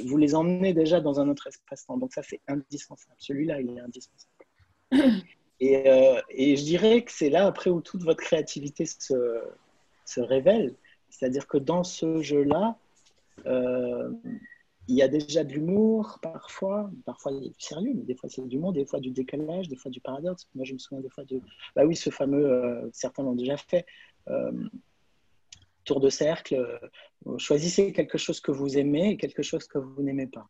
[0.06, 1.98] vous les emmenez déjà dans un autre espace-temps.
[1.98, 3.16] Donc ça, c'est indispensable.
[3.18, 4.46] Celui-là, il est indispensable.
[5.62, 5.74] Et,
[6.30, 9.42] et, je dirais que c'est là, après, où toute votre créativité se,
[10.06, 10.74] se révèle.
[11.10, 12.78] C'est-à-dire que dans ce jeu-là,
[13.45, 18.15] il y a déjà de l'humour parfois, parfois il y a du sérieux, mais des
[18.15, 20.49] fois c'est de l'humour, des fois du décalage, des fois du paradoxe.
[20.56, 21.39] Moi je me souviens des fois de,
[21.75, 23.86] bah oui, ce fameux, euh, certains l'ont déjà fait,
[24.30, 24.52] euh,
[25.84, 30.02] tour de cercle, euh, choisissez quelque chose que vous aimez et quelque chose que vous
[30.02, 30.47] n'aimez pas.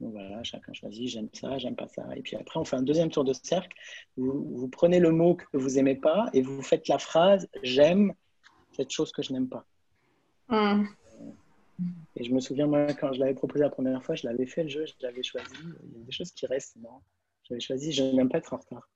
[0.00, 2.04] Donc voilà, chacun choisit, j'aime ça, j'aime pas ça.
[2.16, 3.76] Et puis après, on fait un deuxième tour de cercle.
[4.16, 8.14] Vous, prenez le mot que vous aimez pas et vous faites la phrase j'aime
[8.74, 9.64] cette chose que je n'aime pas.
[10.48, 10.88] Hum.
[12.16, 14.64] Et je me souviens, moi, quand je l'avais proposé la première fois, je l'avais fait
[14.64, 15.54] le jeu, je l'avais choisi.
[15.84, 17.00] Il y a des choses qui restent, non?
[17.44, 18.88] J'avais choisi, je n'aime pas être en retard.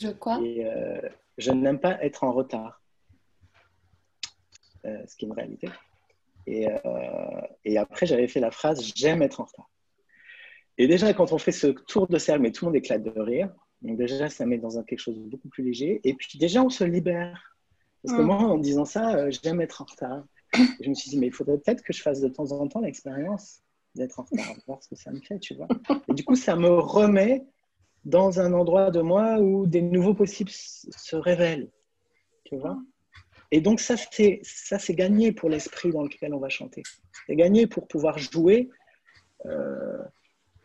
[0.00, 0.40] Je quoi?
[0.42, 1.00] Et euh,
[1.38, 2.82] je n'aime pas être en retard.
[4.84, 5.68] Euh, ce qui est une réalité.
[6.46, 9.68] Et, euh, et après, j'avais fait la phrase j'aime être en retard.
[10.78, 13.20] Et déjà, quand on fait ce tour de cercle, mais tout le monde éclate de
[13.20, 13.50] rire.
[13.82, 16.00] Donc déjà, ça met dans un, quelque chose de beaucoup plus léger.
[16.04, 17.56] Et puis déjà, on se libère.
[18.02, 18.26] Parce que mm.
[18.26, 20.24] moi, en disant ça, j'aime être en retard
[20.80, 22.80] je me suis dit, mais il faudrait peut-être que je fasse de temps en temps
[22.80, 23.62] l'expérience
[23.94, 25.68] d'être en retard, voir ce que ça me fait, tu vois.
[26.08, 27.44] Et du coup, ça me remet
[28.04, 31.70] dans un endroit de moi où des nouveaux possibles se révèlent,
[32.44, 32.78] tu vois.
[33.50, 36.82] Et donc, ça, c'est, ça, c'est gagné pour l'esprit dans lequel on va chanter.
[37.26, 38.68] C'est gagné pour pouvoir jouer
[39.46, 40.02] euh,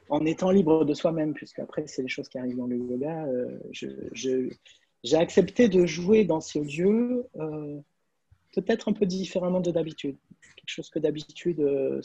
[0.09, 3.25] en étant libre de soi-même, puisque après, c'est les choses qui arrivent dans le yoga.
[3.25, 7.79] Euh, j'ai accepté de jouer dans ce lieu euh,
[8.51, 10.17] peut-être un peu différemment de d'habitude.
[10.55, 12.01] Quelque chose que d'habitude, euh,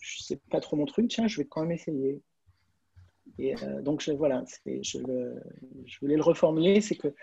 [0.00, 2.22] je sais pas trop mon truc, tiens, je vais quand même essayer.
[3.38, 4.98] Et euh, donc voilà, je,
[6.00, 7.14] voulais le reformuler, c'est que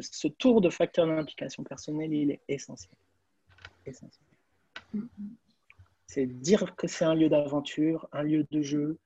[0.00, 2.96] ce tour de facteur d'implication personnelle, il est essentiel.
[3.86, 4.24] essentiel.
[6.06, 8.98] C'est dire que c'est un lieu d'aventure, un lieu de jeu,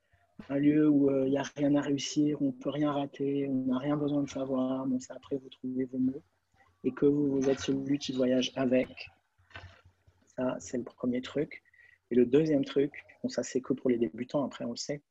[0.49, 3.47] un lieu où il euh, n'y a rien à réussir, on ne peut rien rater,
[3.49, 6.23] on n'a rien besoin de savoir, mais après vous trouvez vos mots
[6.85, 9.09] et que vous, êtes celui qui voyage avec.
[10.37, 11.63] Ça, c'est le premier truc.
[12.11, 12.93] Et le deuxième truc,
[13.23, 15.03] bon, ça c'est que pour les débutants, après on le sait.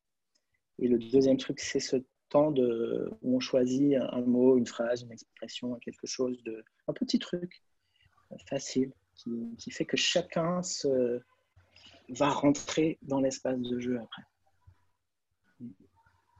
[0.79, 1.97] Et le deuxième truc, c'est ce
[2.29, 6.63] temps de, où on choisit un mot, une phrase, une expression, quelque chose de.
[6.87, 7.63] un petit truc
[8.49, 11.21] facile qui, qui fait que chacun se,
[12.09, 14.23] va rentrer dans l'espace de jeu après.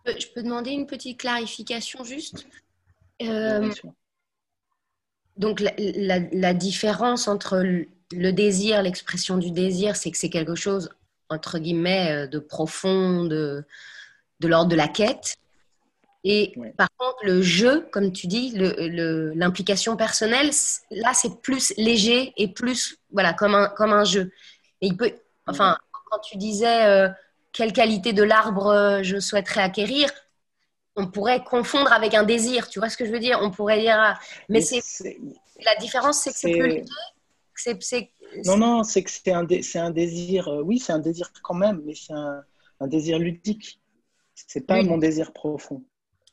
[0.05, 2.47] Je peux demander une petite clarification juste?
[3.21, 3.71] Euh,
[5.38, 7.63] donc la, différence entre
[8.11, 10.89] le désir, l'expression du désir, c'est que c'est quelque chose,
[11.29, 13.65] entre guillemets, euh, de profond, de,
[14.43, 15.36] l'ordre de la quête.
[16.25, 20.51] Et par contre, le jeu, comme tu dis, l'implication personnelle,
[20.91, 24.31] là, c'est plus léger et plus, voilà, comme un, comme un jeu.
[24.79, 25.11] Et il peut,
[25.47, 25.77] enfin,
[26.09, 27.09] quand tu disais euh,
[27.51, 30.09] quelle qualité de l'arbre euh, je souhaiterais acquérir,
[30.95, 32.69] on pourrait confondre avec un désir.
[32.69, 33.39] Tu vois ce que je veux dire?
[33.41, 33.95] On pourrait dire.
[33.97, 34.19] Ah,
[34.49, 34.81] mais c'est
[35.65, 38.11] la différence, c'est que c'est plus léger
[38.45, 41.81] Non, non, c'est que c'est un, un, désir, euh, oui, c'est un désir quand même,
[41.85, 42.43] mais c'est un,
[42.79, 43.79] un, désir ludique.
[44.33, 45.83] C'est pas mon désir profond.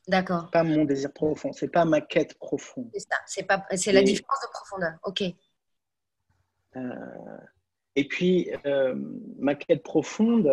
[0.08, 0.50] D'accord.
[0.50, 2.90] Pas mon désir profond, c'est pas ma quête profonde.
[2.94, 5.22] C'est ça, c'est, pas, c'est la différence de profondeur, ok.
[6.76, 7.38] Euh,
[7.94, 8.94] et puis, euh,
[9.38, 10.50] ma quête profonde,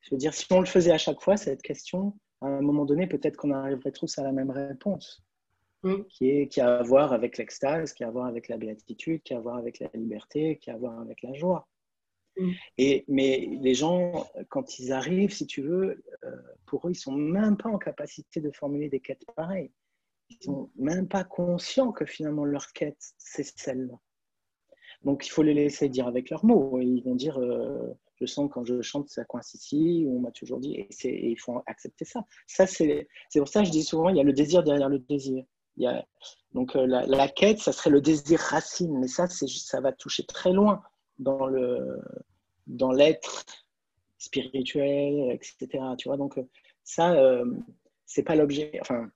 [0.00, 2.84] je veux dire, si on le faisait à chaque fois, cette question, à un moment
[2.84, 5.22] donné, peut-être qu'on arriverait tous à la même réponse.
[5.82, 6.02] Mm.
[6.10, 9.22] qui, est, qui a à voir avec l'extase, qui a à voir avec la béatitude,
[9.22, 11.66] qui a à voir avec la liberté, qui a à voir avec la joie.
[12.36, 12.50] Mm.
[12.78, 16.36] Et, mais les gens, quand ils arrivent, si tu veux, euh,
[16.66, 19.70] pour eux, ils sont même pas en capacité de formuler des quêtes pareilles.
[20.28, 23.98] Ils sont même pas conscients que finalement leur quête, c'est celle-là.
[25.02, 26.78] Donc il faut les laisser dire avec leurs mots.
[26.78, 30.60] Ils vont dire, euh, je sens quand je chante, ça coince ici, on m'a toujours
[30.60, 32.24] dit, et, et, il faut accepter ça.
[32.46, 34.98] ça c'est pour ça que je dis souvent, il y a le désir derrière le
[34.98, 35.44] désir
[36.52, 40.52] donc euh, la, quête, ça serait le désir racine, mais ça, ça va toucher très
[40.52, 40.82] loin
[41.18, 42.00] dans le
[42.66, 43.44] dans l'être
[44.18, 45.84] spirituel, etc.
[45.96, 46.42] Tu vois, donc euh,
[46.84, 47.44] ça, euh,
[48.06, 48.72] c'est pas l'objet.
[48.80, 49.10] Enfin,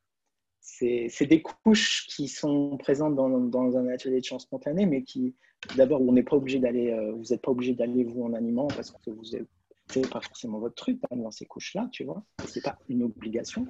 [0.60, 5.34] c'est des couches qui sont présentes dans, dans, un atelier de chant spontané, mais qui,
[5.72, 8.90] d'abord, on n'est pas obligé d'aller, vous n'êtes pas obligé d'aller vous en animant parce
[8.90, 12.22] que vous n'avez pas forcément votre truc hein, dans ces couches-là, tu vois.
[12.46, 13.66] C'est pas une obligation.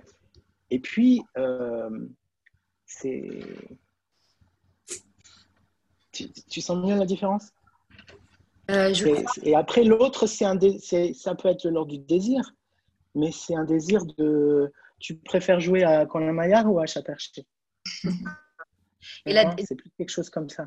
[0.70, 1.22] Et puis,
[2.86, 3.30] c'est.
[6.12, 7.50] Tu, sens bien la différence?
[8.70, 8.94] Euh,
[9.42, 10.58] Et après, l'autre, c'est un
[11.12, 12.54] ça peut être l'ordre du désir,
[13.14, 14.72] mais c'est un désir de.
[15.00, 17.44] Tu préfères jouer à Colin ou à Chaperché
[19.66, 20.66] C'est plus quelque chose comme ça.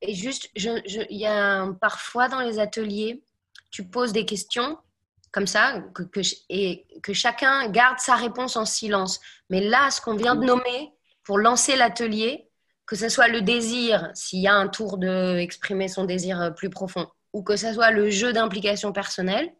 [0.00, 3.22] Et juste, il y a parfois dans les ateliers,
[3.70, 4.78] tu poses des questions
[5.30, 6.02] comme ça, que,
[6.48, 9.20] et que chacun garde sa réponse en silence.
[9.50, 10.92] Mais là, ce qu'on vient de nommer,
[11.22, 12.48] pour lancer l'atelier,
[12.86, 16.70] que ce soit le désir, s'il y a un tour d'exprimer son désir euh, plus
[16.70, 19.52] profond, ou que ce soit le jeu d'implication personnelle,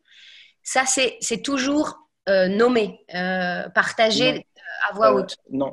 [0.62, 4.46] ça, c'est toujours euh, nommé, euh, partagé
[4.88, 5.36] à voix haute.
[5.50, 5.72] non.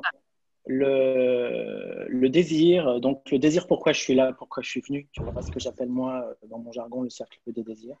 [0.68, 5.40] Le, désir, donc le désir pourquoi je suis là, pourquoi je suis venu, tu vois,
[5.40, 7.96] ce que j'appelle moi dans mon jargon le cercle des désirs.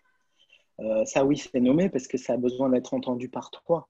[1.04, 3.88] ça oui, c'est nommé parce que ça a besoin d'être entendu par toi.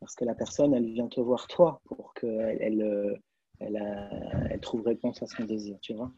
[0.00, 3.20] Parce que la personne, elle vient te voir toi pour qu'elle elle,
[3.60, 6.10] elle, elle, trouve réponse à son désir, tu vois.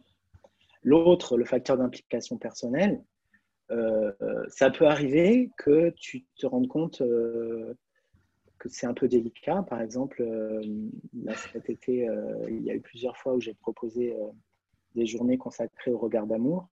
[0.82, 3.02] L'autre, le facteur d'implication personnelle,
[3.70, 4.12] euh,
[4.48, 7.74] ça peut arriver que tu te rendes compte euh,
[8.58, 9.62] que c'est un peu délicat.
[9.68, 10.62] Par exemple, euh,
[11.22, 12.08] là, cet été,
[12.48, 14.14] il y a eu plusieurs fois où j'ai proposé
[14.94, 16.68] des journées consacrées au regard d'amour.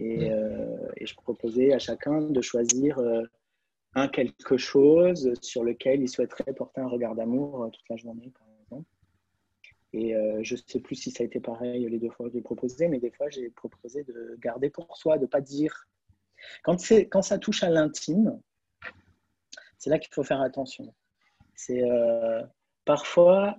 [0.00, 0.26] Et,
[0.96, 2.98] et, je proposais à chacun de choisir
[3.94, 8.32] un quelque chose sur lequel il souhaiterait porter un regard d'amour euh, toute la journée,
[8.36, 8.88] par exemple.
[9.92, 12.32] Et euh, je ne sais plus si ça a été pareil les deux fois que
[12.32, 15.86] j'ai proposé, mais des fois j'ai proposé de garder pour soi, de ne pas dire.
[16.64, 16.76] Quand,
[17.10, 18.40] quand ça touche à l'intime,
[19.84, 20.94] c'est là qu'il faut faire attention.
[21.54, 22.42] C'est euh,
[22.86, 23.58] parfois,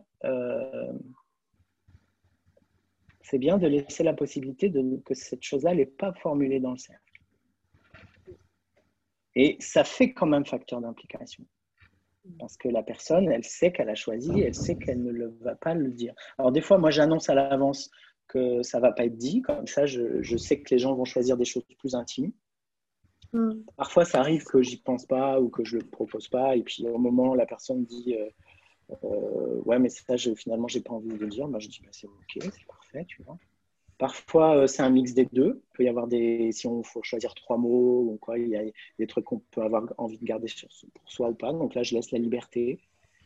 [3.21, 6.77] c'est bien de laisser la possibilité de, que cette chose-là n'est pas formulée dans le
[6.77, 7.01] cercle.
[9.35, 11.45] Et ça fait quand même facteur d'implication.
[12.39, 15.75] Parce que la personne, elle sait qu'elle a choisi, elle sait qu'elle ne va pas
[15.75, 16.15] le dire.
[16.39, 17.91] Alors des fois, moi, j'annonce à l'avance
[18.27, 19.43] que ça va pas être dit.
[19.43, 22.31] Comme ça, je, je, sais que les gens vont choisir des choses plus intimes.
[23.35, 23.65] Mm.
[23.75, 26.55] Parfois, ça arrive que j'y pense pas ou que je le propose pas.
[26.55, 28.29] Et puis, au moment, la personne dit euh,
[29.03, 31.47] euh, Ouais, mais ça, je, finalement, j'ai pas envie de le dire.
[31.47, 33.37] Moi, je dis bah, C'est OK, c'est parfait, tu vois.
[33.97, 35.61] Parfois, euh, c'est un mix des deux.
[35.61, 38.55] Il peut y avoir des, si on faut choisir trois mots ou quoi, il y
[38.55, 38.63] a
[38.99, 40.47] des trucs qu'on peut avoir envie de garder
[40.93, 41.51] pour soi ou pas.
[41.51, 42.79] Donc là, je laisse la liberté.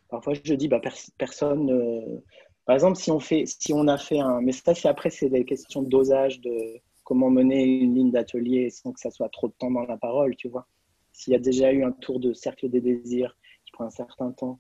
[0.10, 0.82] Parfois, je dis, bah,
[1.20, 2.22] personne.
[2.66, 5.30] Par exemple, si on fait, si on a fait un, mais ça, c'est après, c'est
[5.30, 9.48] des questions de dosage, de comment mener une ligne d'atelier sans que ça soit trop
[9.48, 10.68] de temps dans la parole, tu vois.
[11.12, 13.36] S'il y a déjà eu un tour de cercle des désirs
[13.66, 14.60] qui prend un certain temps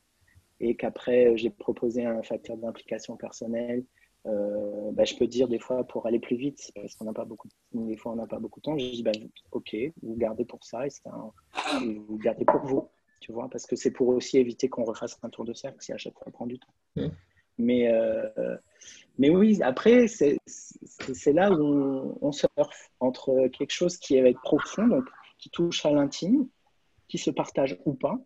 [0.59, 3.85] et qu'après j'ai proposé un facteur d'implication personnelle
[4.25, 7.23] euh, bah, je peux dire des fois pour aller plus vite, parce qu'on n'a pas
[7.23, 9.11] beaucoup, des fois on n'a pas beaucoup de temps, je dis bah,
[9.51, 10.89] ok, vous gardez pour ça et,
[12.07, 12.89] vous gardez pour vous,
[13.21, 15.93] tu vois, parce que c'est pour aussi éviter qu'on refasse un tour de cercle si
[15.93, 16.73] à chaque fois on prend du temps.
[16.95, 17.07] Mmh.
[17.59, 18.57] Mais, euh,
[19.19, 24.87] mais oui, après, c'est là où on, surfe entre quelque chose qui va être profond,
[24.87, 25.03] donc
[25.37, 26.47] qui touche à l'intime,
[27.09, 28.17] qui se partage ou pas,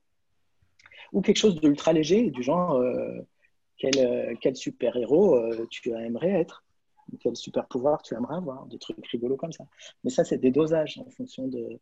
[1.12, 2.76] ou quelque chose d'ultra léger, du genre.
[2.76, 3.20] Euh,
[3.76, 5.38] quel, euh, quel super-héros
[5.70, 6.64] tu aimerais être,
[7.20, 9.66] quel super-pouvoir tu aimerais avoir, des trucs rigolos comme ça.
[10.04, 11.80] Mais ça, c'est des dosages en fonction de,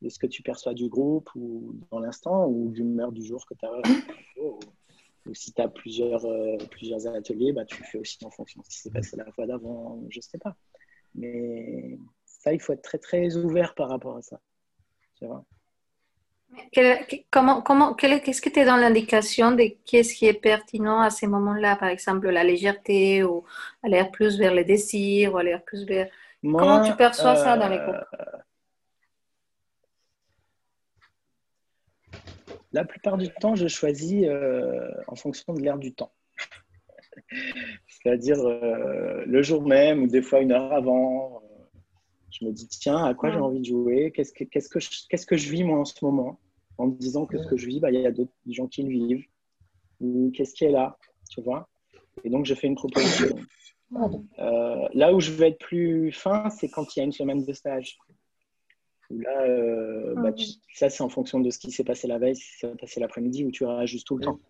[0.00, 3.44] de, ce que tu perçois du groupe ou dans l'instant ou du d'humeur du jour
[3.44, 3.82] que tu as.
[5.26, 8.62] ou, si tu as plusieurs, euh, plusieurs ateliers, bah, tu fais aussi en fonction.
[8.68, 10.56] Si c'est passé la fois d'avant, je ne sais pas.
[11.14, 14.40] Mais ça, il faut être très, très ouvert par rapport à ça.
[15.16, 15.44] Tu vois
[17.30, 21.26] comment, comment, qu'est-ce que tu es dans l'indication de qu'est-ce qui est pertinent à ces
[21.26, 21.76] moments-là?
[21.76, 23.44] Par exemple, la légèreté ou
[23.82, 26.08] aller plus vers le désir ou aller plus vers.
[26.42, 27.94] comment tu perçois ça dans les cours
[32.72, 36.12] La plupart du temps, je choisis euh, en fonction de l'air du temps.
[37.88, 41.42] C'est-à-dire euh, le jour même ou des fois une heure avant.
[42.30, 44.12] je me dis, tiens, à quoi j'ai envie de jouer?
[44.14, 46.40] Qu'est-ce que, qu'est-ce, que je, qu'est-ce que je vis moi en ce moment?
[46.78, 48.82] En me disant que ce que je vis, bah, il y a d'autres gens qui
[48.82, 49.26] le vivent.
[50.00, 50.96] Ou qu'est-ce qui est là
[51.30, 51.68] Tu vois?
[52.24, 53.36] Et donc, je fais une proposition.
[54.38, 57.44] Euh, là où je vais être plus fin, c'est quand il y a une semaine
[57.44, 57.98] de stage.
[59.18, 60.42] Là, euh, bah, ah
[60.74, 63.00] ça, c'est en fonction de ce qui s'est passé la veille, si ça s'est passé
[63.00, 64.40] l'après-midi, où tu juste tout le temps.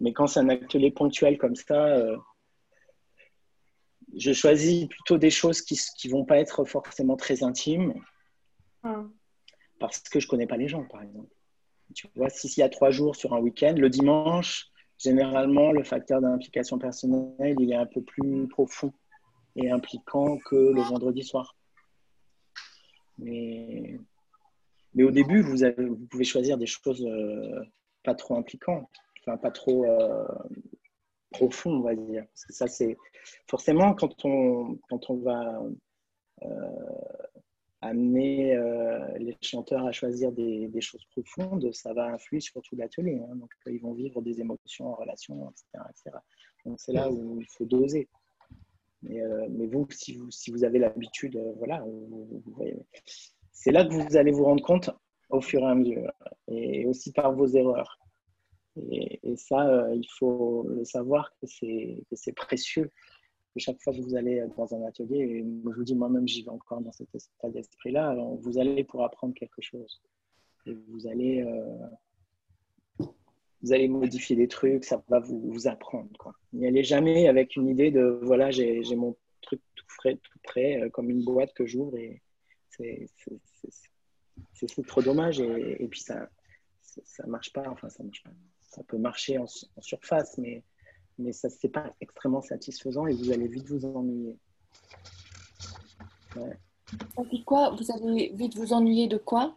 [0.00, 2.16] Mais quand c'est un atelier ponctuel comme ça, euh,
[4.16, 7.94] je choisis plutôt des choses qui ne vont pas être forcément très intimes,
[8.82, 9.04] ah.
[9.78, 11.28] parce que je ne connais pas les gens, par exemple.
[11.94, 14.68] Tu vois, si il y a trois jours sur un week-end, le dimanche,
[14.98, 18.92] généralement, le facteur d'implication personnelle, il est un peu plus profond
[19.54, 21.56] et impliquant que le vendredi soir.
[23.18, 23.98] Mais,
[24.94, 27.64] mais au début, vous, avez, vous pouvez choisir des choses euh,
[28.02, 28.90] pas trop impliquantes,
[29.20, 30.26] enfin pas trop euh,
[31.30, 32.26] profondes, on va dire.
[32.32, 32.96] Parce que ça, c'est
[33.48, 35.62] forcément quand on, quand on va
[36.42, 36.48] euh,
[37.80, 38.56] amener
[39.18, 43.20] les chanteurs à choisir des, des, choses profondes, ça va influer sur tout l'atelier.
[43.22, 43.36] Hein.
[43.36, 46.16] Donc, ils vont vivre des émotions en relation, etc.
[46.64, 48.08] Donc, c'est là où il faut doser.
[49.04, 51.84] Euh, mais, vous, si vous, si vous avez l'habitude, euh, voilà,
[53.52, 54.90] c'est là que vous allez vous rendre compte
[55.30, 56.12] au fur et à mesure,
[56.48, 57.98] et aussi par vos erreurs.
[58.90, 62.90] Et, ça, euh, il faut le savoir que c'est précieux.
[63.56, 66.50] chaque fois que vous allez dans un atelier, et je vous dis moi-même, j'y vais
[66.50, 70.02] encore dans cet état d'esprit-là, vous allez pour apprendre quelque chose.
[70.66, 71.44] Et vous allez,
[73.66, 76.32] vous allez modifier des trucs, ça va vous, vous apprendre.
[76.52, 80.80] N'y allez jamais avec une idée de voilà, j'ai mon truc tout frais, tout prêt,
[80.80, 82.22] euh, comme une boîte que j'ouvre et
[82.70, 83.08] c'est
[84.86, 85.40] trop dommage.
[85.40, 86.28] Et, et puis ça
[87.04, 88.30] ça marche pas, enfin ça marche pas.
[88.62, 89.46] Ça peut marcher en,
[89.80, 90.62] surface, mais,
[91.18, 94.36] mais ça c'est pas extrêmement satisfaisant et vous allez vite vous ennuyer.
[96.36, 97.42] Ouais.
[97.44, 97.74] quoi?
[97.74, 99.56] Vous allez vite vous ennuyer de quoi?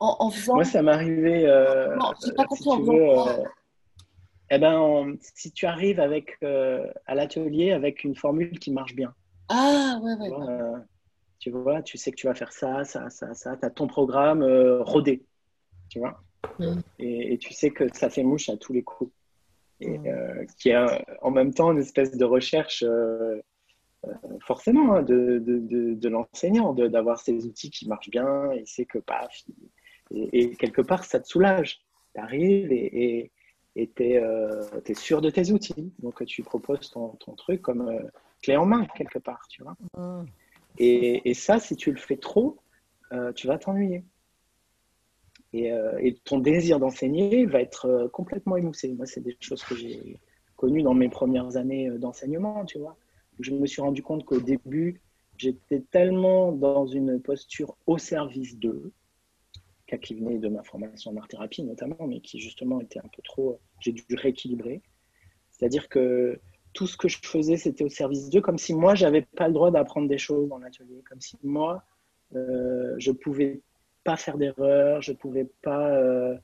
[0.00, 1.46] Moi, ça m'est arrivé.
[1.46, 3.44] Euh, non, j'ai pas compris si euh,
[4.52, 9.14] eh ben, si tu arrives avec, euh, à l'atelier avec une formule qui marche bien.
[9.48, 10.30] Ah, ouais, ouais.
[11.38, 13.56] Tu vois, tu sais que tu vas faire ça, ça, ça, ça.
[13.56, 14.42] Tu as ton programme
[14.82, 15.22] rodé.
[15.88, 16.22] Tu vois
[16.58, 16.80] mm.
[16.98, 19.12] et, tu sais que ça fait mouche à tous les coups.
[19.80, 20.46] Et mm.
[20.58, 22.84] qui est en même temps une espèce de recherche.
[24.46, 28.86] forcément hein, de, de, de, de l'enseignant, d'avoir ces outils qui marchent bien, il sait
[28.86, 29.44] que paf,
[30.10, 31.80] et, quelque part, ça te soulage.
[32.14, 33.30] Tu arrives et
[33.76, 34.62] tu es, euh,
[34.94, 35.92] sûr de tes outils.
[36.00, 38.02] Donc, tu proposes ton, ton truc comme euh,
[38.42, 39.46] clé en main, quelque part.
[39.48, 40.26] Tu vois mm.
[40.78, 42.58] et, et, ça, si tu le fais trop,
[43.12, 44.04] euh, tu vas t'ennuyer.
[45.52, 48.92] Et, et, ton désir d'enseigner va être complètement émoussé.
[48.92, 50.20] Moi, c'est des choses que j'ai
[50.54, 52.96] connues dans mes premières années d'enseignement, tu vois.
[53.40, 55.00] Je me suis rendu compte qu'au début,
[55.38, 58.92] j'étais tellement dans une posture au service d'eux
[59.98, 63.60] qui venait de ma formation en art-thérapie notamment, mais qui justement était un peu trop,
[63.80, 64.82] j'ai dû rééquilibrer.
[65.50, 66.40] C'est-à-dire que
[66.72, 69.54] tout ce que je faisais, c'était au service d'eux, comme si moi, j'avais pas le
[69.54, 71.82] droit d'apprendre des choses dans l'atelier, comme si moi,
[72.34, 73.60] euh, je pouvais
[74.04, 76.36] pas faire d'erreurs, je pouvais pas euh,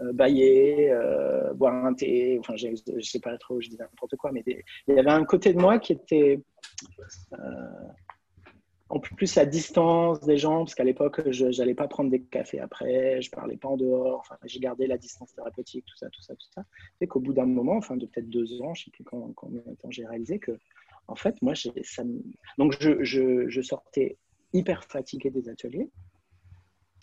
[0.00, 4.16] euh bailler, euh, boire un thé, enfin, je, ne sais pas trop, je dis n'importe
[4.16, 6.40] quoi, mais il y avait un côté de moi qui était
[8.88, 12.60] en plus à distance des gens, parce qu'à l'époque, je n'allais pas prendre des cafés
[12.60, 16.22] après, je parlais pas en dehors, enfin, j'ai gardé la distance thérapeutique, tout ça, tout
[16.22, 16.64] ça, tout ça.
[17.00, 19.62] Et qu'au bout d'un moment, enfin, de peut-être deux ans, je ne sais plus combien
[19.66, 20.52] de temps j'ai réalisé que,
[21.08, 22.04] en fait, moi, ça
[22.58, 24.18] donc je, je, je, sortais
[24.52, 25.88] hyper fatigué des ateliers,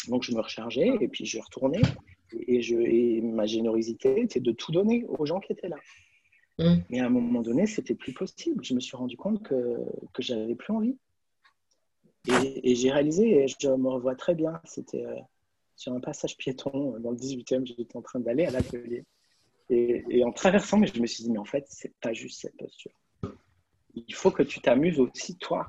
[0.08, 1.82] donc je me rechargeais et puis je retournais.
[2.48, 5.76] Et, je, et ma générosité était de tout donner aux gens qui étaient là.
[6.58, 6.82] Mmh.
[6.90, 8.64] Mais à un moment donné, c'était plus possible.
[8.64, 9.78] Je me suis rendu compte que,
[10.14, 10.98] que j'avais plus envie.
[12.28, 15.20] Et, j'ai réalisé, et je me revois très bien, c'était euh,
[15.76, 19.04] sur un passage piéton euh, dans le 18e, j'étais en train d'aller à l'atelier.
[19.70, 22.56] Et, en traversant, mais je me suis dit, mais en fait, c'est pas juste cette
[22.58, 22.92] posture.
[23.96, 25.68] Il faut que tu t'amuses aussi, toi.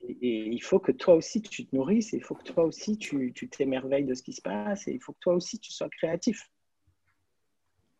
[0.00, 2.98] Et, il faut que toi aussi, tu te nourrisses, et il faut que toi aussi,
[2.98, 5.88] tu t'émerveilles de ce qui se passe, et il faut que toi aussi, tu sois
[5.90, 6.50] créatif.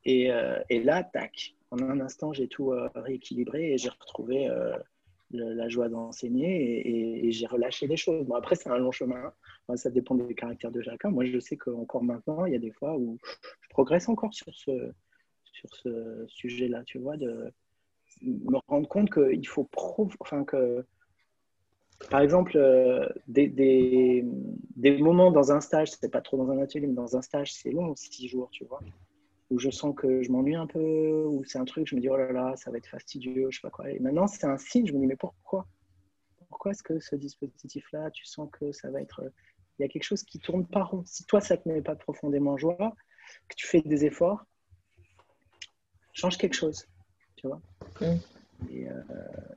[0.05, 4.49] Et, euh, et là, tac, en un instant, j'ai tout rééquilibré et j'ai retrouvé
[5.31, 8.25] la joie d'enseigner et, j'ai relâché des choses.
[8.27, 9.33] Bon, après, c'est un long chemin.
[9.75, 11.11] ça dépend des caractères de chacun.
[11.11, 13.19] Moi, je sais qu'encore maintenant, il y a des fois où
[13.61, 14.93] je progresse encore sur ce,
[15.45, 17.53] sur ce sujet-là, tu vois, de
[18.23, 20.85] me rendre compte qu'il faut prouver, enfin que,
[22.11, 24.25] par exemple, euh, des, des,
[24.77, 27.53] des, moments dans un stage, c'est pas trop dans un atelier, mais dans un stage,
[27.53, 28.81] c'est long, six jours, tu vois
[29.51, 32.09] où je sens que je m'ennuie un peu, ou c'est un truc, je me dis,
[32.09, 33.91] oh là là, ça va être fastidieux, je sais pas quoi.
[33.91, 35.67] Et maintenant, c'est un signe, je me dis, mais pourquoi?
[36.49, 39.23] Pourquoi est-ce que ce dispositif-là, tu sens que ça va être.
[39.79, 41.05] Il y a quelque chose qui tourne pas rond?
[41.05, 42.95] Si toi, ça te met pas profondément joie,
[43.49, 44.45] que tu fais des efforts,
[46.13, 46.87] change quelque chose,
[47.37, 47.61] tu vois?
[48.03, 48.85] Euh,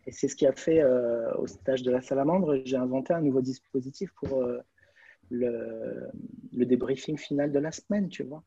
[0.05, 3.21] et, c'est ce qui a fait euh, au stage de la salamandre, j'ai inventé un
[3.21, 4.59] nouveau dispositif pour euh,
[5.29, 6.09] le,
[6.53, 8.43] le débriefing final de la semaine, tu vois?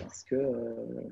[0.00, 1.08] Parce que euh,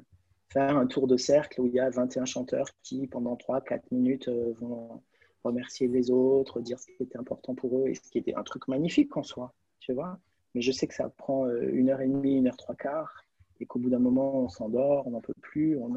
[0.49, 4.29] faire un tour de cercle où il y a 21 chanteurs qui, pendant 3-4 minutes,
[4.29, 5.03] euh, vont
[5.43, 8.43] remercier les autres, dire ce qui était important pour eux, et ce qui était un
[8.43, 10.19] truc magnifique en soi, tu vois.
[10.55, 13.25] Mais je sais que ça prend euh, une heure et demie, une heure trois quarts,
[13.61, 15.77] et qu'au bout d'un moment, on s'endort, on n'en peut plus.
[15.79, 15.95] On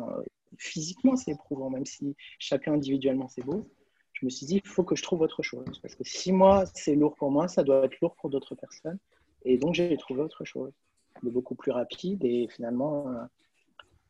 [0.58, 3.68] Physiquement, c'est éprouvant, même si chacun individuellement, c'est beau.
[4.14, 5.80] Je me suis dit, il faut que je trouve autre chose.
[5.82, 8.98] Parce que si moi, c'est lourd pour moi, ça doit être lourd pour d'autres personnes.
[9.44, 10.74] Et donc, j'ai trouvé autre chose
[11.24, 13.24] beaucoup plus rapide et finalement, euh,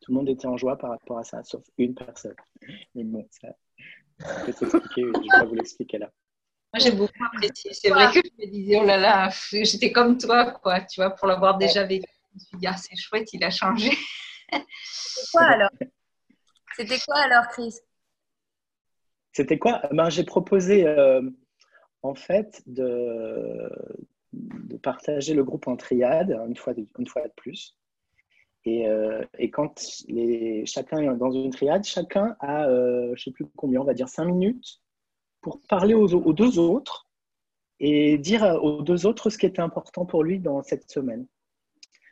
[0.02, 2.36] tout le monde était en joie par rapport à ça, sauf une personne.
[2.96, 3.50] Mais bon, ça,
[4.46, 6.12] peut s'expliquer, je vais pas vous l'expliquer là.
[6.74, 7.72] Moi, j'ai beaucoup apprécié.
[7.74, 11.12] C'est vrai que je me disais, oh là là, j'étais comme toi, quoi, tu vois,
[11.12, 12.06] pour l'avoir déjà vécu.
[12.30, 13.92] Je me suis dit, ah, c'est chouette, il a changé.
[14.84, 15.70] C'était quoi alors?
[16.76, 17.76] C'était quoi alors, Chris?
[19.32, 19.82] C'était quoi?
[19.92, 21.22] Ben, J'ai proposé, euh,
[22.02, 23.70] en fait, de,
[24.34, 27.78] de partager le groupe en triade, une fois de, une fois de plus.
[28.66, 33.16] Et, euh, et quand les, chacun est dans une triade, chacun a, euh, je ne
[33.18, 34.82] sais plus combien, on va dire cinq minutes,
[35.42, 37.08] pour parler aux, deux autres
[37.80, 41.26] et dire aux deux autres ce qui était important pour lui dans cette semaine.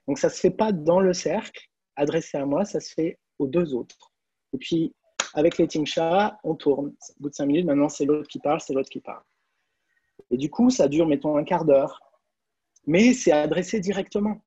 [0.07, 3.19] Donc ça ne se fait pas dans le cercle, adressé à moi, ça se fait
[3.39, 4.13] aux deux autres.
[4.53, 4.93] Et puis,
[5.33, 6.87] avec les Tingsha, on tourne.
[6.87, 9.23] Au bout de cinq minutes, maintenant, c'est l'autre qui parle, c'est l'autre qui parle.
[10.31, 11.99] Et du coup, ça dure, mettons, un quart d'heure
[12.87, 14.41] mais c'est adressé directement.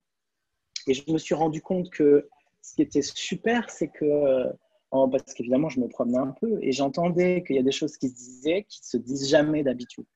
[0.87, 2.29] Et je me suis rendu compte que
[2.63, 4.45] ce qui était super, c'est que,
[4.91, 8.09] parce qu'évidemment, je me promenais un peu et j'entendais qu'il y a des choses qui
[8.09, 10.07] se disaient qui ne se disent jamais d'habitude.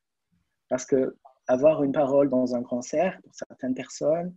[0.68, 1.16] Parce que
[1.48, 4.34] avoir une parole dans un cercle, pour certaines personnes,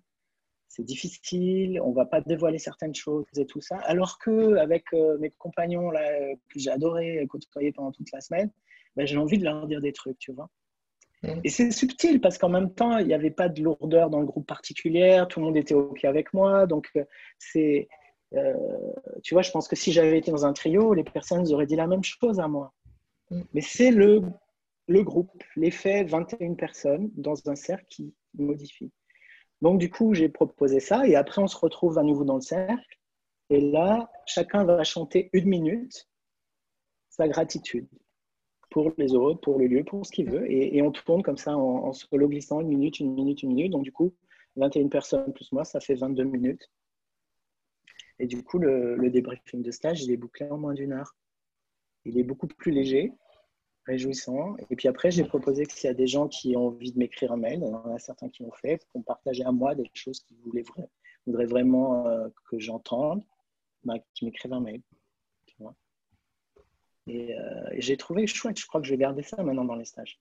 [0.67, 3.77] c'est difficile, on ne va pas dévoiler certaines choses et tout ça.
[3.85, 6.01] Alors que avec euh, mes compagnons là,
[6.49, 8.51] que j'ai adoré côtoyer pendant toute la semaine,
[8.95, 10.49] ben, j'ai envie de leur dire des trucs, tu vois.
[11.43, 14.25] Et c'est subtil parce qu'en même temps, il n'y avait pas de lourdeur dans le
[14.25, 16.65] groupe particulier, tout le monde était OK avec moi.
[16.65, 17.03] Donc, euh,
[17.37, 17.87] c'est.
[18.33, 18.53] Euh,
[19.23, 21.75] tu vois, je pense que si j'avais été dans un trio, les personnes auraient dit
[21.75, 22.73] la même chose à moi.
[23.29, 23.41] Mm.
[23.53, 24.21] Mais c'est le,
[24.87, 28.91] le groupe, l'effet 21 personnes dans un cercle qui modifie.
[29.61, 32.41] Donc, du coup, j'ai proposé ça et après, on se retrouve à nouveau dans le
[32.41, 32.99] cercle.
[33.49, 36.07] Et là, chacun va chanter une minute
[37.09, 37.87] sa gratitude
[38.69, 40.49] pour les autres, pour le lieu, pour ce qu'il veut.
[40.51, 43.71] Et, on tourne comme ça en, solo glissant une minute, une minute, une minute.
[43.71, 44.13] Donc, du coup,
[44.55, 46.69] 21 personnes plus moi, ça fait 22 minutes.
[48.19, 51.15] Et du coup, le, débriefing de stage, il est bouclé en moins d'une heure.
[52.05, 53.11] Il est beaucoup plus léger,
[53.85, 54.55] réjouissant.
[54.69, 56.99] Et puis après, j'ai proposé que s'il y a des gens qui ont envie de
[56.99, 59.75] m'écrire un mail, il y en a certains qui l'ont fait, pour partager à moi
[59.75, 63.23] des choses qu'ils voudraient vraiment euh, que j'entende,
[63.83, 64.81] bah, qui m'écrivent un mail.
[67.07, 68.59] Et, euh, j'ai trouvé chouette.
[68.59, 70.19] Je crois que je vais garder ça maintenant dans les stages.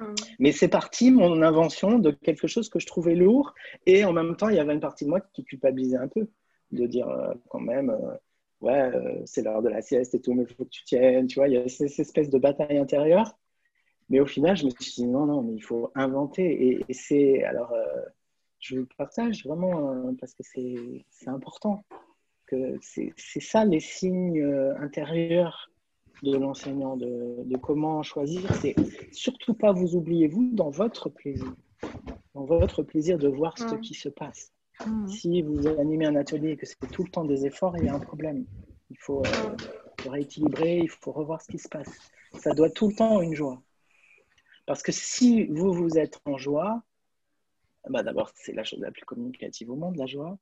[0.00, 0.14] Hum.
[0.38, 3.54] Mais c'est parti, mon invention, de quelque chose que je trouvais lourd.
[3.86, 6.28] Et en même temps, il y avait une partie de moi qui culpabilisait un peu.
[6.70, 8.14] De dire euh, quand même, euh,
[8.60, 8.92] ouais,
[9.24, 11.26] c'est l'heure de la sieste et tout, mais il faut que tu tiennes.
[11.26, 13.38] Tu vois, il y a cette espèce de bataille intérieure.
[14.10, 16.78] Mais au final, je me suis dit, non, non, mais il faut inventer.
[16.88, 17.74] Et, c'est, alors,
[18.58, 21.84] je le partage vraiment parce que c'est important
[22.80, 25.70] c'est ça les signes euh, intérieurs
[26.22, 28.52] de l'enseignant, de, comment choisir.
[28.56, 28.74] C'est
[29.12, 31.54] surtout pas vous oubliez vous dans votre plaisir,
[32.34, 34.52] dans votre plaisir de voir ce qui se passe.
[35.08, 37.88] Si vous animez un atelier et que c'est tout le temps des efforts, il y
[37.88, 38.46] a un problème.
[38.90, 39.56] Il faut, euh,
[40.06, 41.90] rééquilibrer, il faut revoir ce qui se passe.
[42.34, 43.60] Ça doit tout le temps une joie.
[44.66, 46.82] Parce que si vous, vous êtes en joie,
[47.88, 50.38] bah d'abord, c'est la chose la plus communicative au monde, la joie.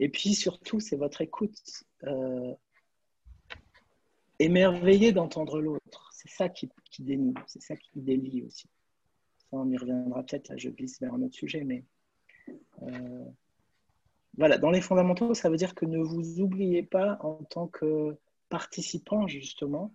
[0.00, 1.84] Et puis surtout, c'est votre écoute.
[2.04, 2.54] Euh,
[5.12, 6.10] d'entendre l'autre.
[6.12, 8.66] C'est ça qui, qui dénie, c'est ça qui délie aussi.
[9.36, 11.84] Ça, on y reviendra peut-être, là je glisse vers un autre sujet, mais
[12.82, 13.24] euh,
[14.36, 18.16] voilà, dans les fondamentaux, ça veut dire que ne vous oubliez pas en tant que
[18.48, 19.94] participant, justement,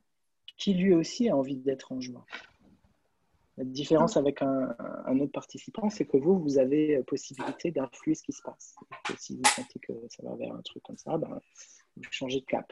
[0.57, 2.25] qui lui aussi a envie d'être en joie.
[3.57, 4.75] La différence avec un,
[5.19, 8.75] autre participant, c'est que vous, vous avez possibilité d'influer ce qui se passe.
[9.17, 11.39] si vous sentez que ça va vers un truc comme ça, ben,
[11.95, 12.71] vous changez de cap.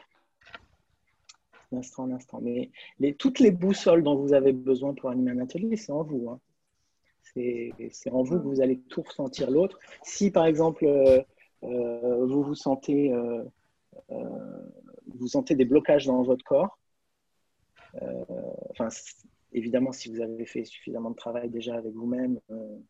[1.72, 2.40] D'instant en instant.
[2.42, 6.02] Mais les, toutes les boussoles dont vous avez besoin pour animer un atelier, c'est en
[6.02, 6.28] vous.
[6.28, 6.40] Hein.
[7.90, 9.78] C'est en vous que vous allez tout ressentir l'autre.
[10.02, 11.20] Si, par exemple, euh,
[11.64, 13.42] euh, vous vous sentez, euh,
[15.08, 16.78] vous sentez des blocages dans votre corps,
[18.70, 18.88] enfin,
[19.54, 22.40] évidemment, si vous avez fait suffisamment de travail déjà avec vous-même,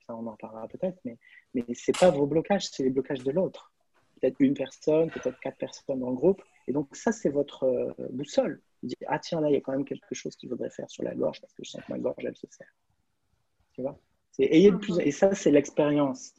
[0.06, 1.18] ça on en parlera peut-être, mais,
[1.54, 3.72] mais ce n'est pas vos blocages, c'est les blocages de l'autre.
[4.20, 6.42] Peut-être une personne, peut-être quatre personnes dans le groupe.
[6.66, 8.62] Et donc, ça, c'est votre boussole.
[8.82, 10.88] Vous dites, ah tiens, là, il y a quand même quelque chose qu'il faudrait faire
[10.88, 12.74] sur la gorge parce que je sens que ma gorge, elle se serre.
[13.72, 13.98] Tu vois?
[14.38, 16.34] Ayez de plus, et ça, c'est l'expérience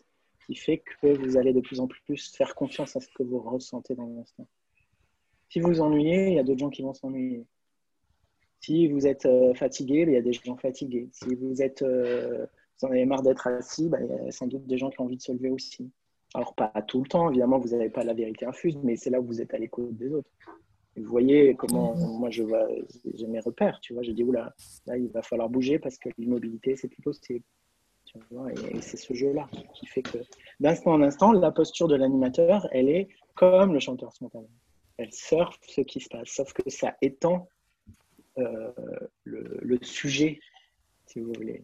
[0.46, 3.40] qui fait que vous allez de plus en plus faire confiance à ce que vous
[3.40, 4.48] ressentez dans l'instant.
[5.50, 7.46] Si vous vous ennuyez, il y a d'autres gens qui vont s'ennuyer.
[8.62, 11.10] Si vous êtes euh, fatigué, il y a des gens fatigués.
[11.12, 12.46] Si vous êtes, euh,
[12.80, 15.00] vous en avez marre d'être assis, bah, il y a sans doute des gens qui
[15.02, 15.92] ont envie de se lever aussi.
[16.34, 19.22] Alors pas tout le temps, évidemment, vous n'avez pas la vérité infuse, mais c'est là
[19.22, 20.30] où vous êtes à l'écoute des autres.
[20.98, 22.68] vous voyez comment moi je vois,
[23.14, 24.54] j'ai mes repères, tu vois, je dis oula,
[24.86, 27.44] là il va falloir bouger parce que l'immobilité c'est plus possible.
[28.74, 30.18] Et, c'est ce jeu-là qui fait que
[30.60, 34.48] d'instant en instant, la posture de l'animateur, elle est comme le chanteur spontané.
[34.98, 37.50] Elle surfe ce qui se passe, sauf que ça étend
[38.38, 38.72] euh,
[39.24, 40.40] le, sujet,
[41.06, 41.64] si vous voulez.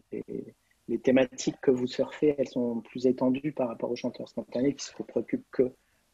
[0.88, 4.84] les thématiques que vous surfez, elles sont plus étendues par rapport au chanteur spontané qui
[4.84, 5.70] se préoccupe que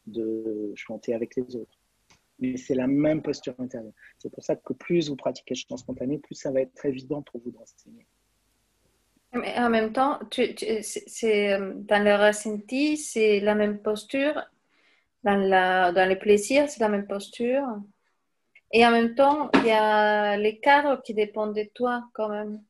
[0.07, 1.77] de chanter avec les autres.
[2.39, 3.93] Mais c'est la même posture intérieure.
[4.17, 7.21] C'est pour ça que plus vous pratiquez le chant spontané, plus ça va être évident
[7.21, 8.05] pour vous d'enseigner.
[9.33, 14.41] Mais en même temps, c'est, euh, dans le ressenti, c'est la même posture.
[15.23, 17.63] Dans, la, dans les plaisirs, c'est la même posture.
[18.71, 22.61] Et en même temps, il y a les cadres qui dépendent de toi quand même.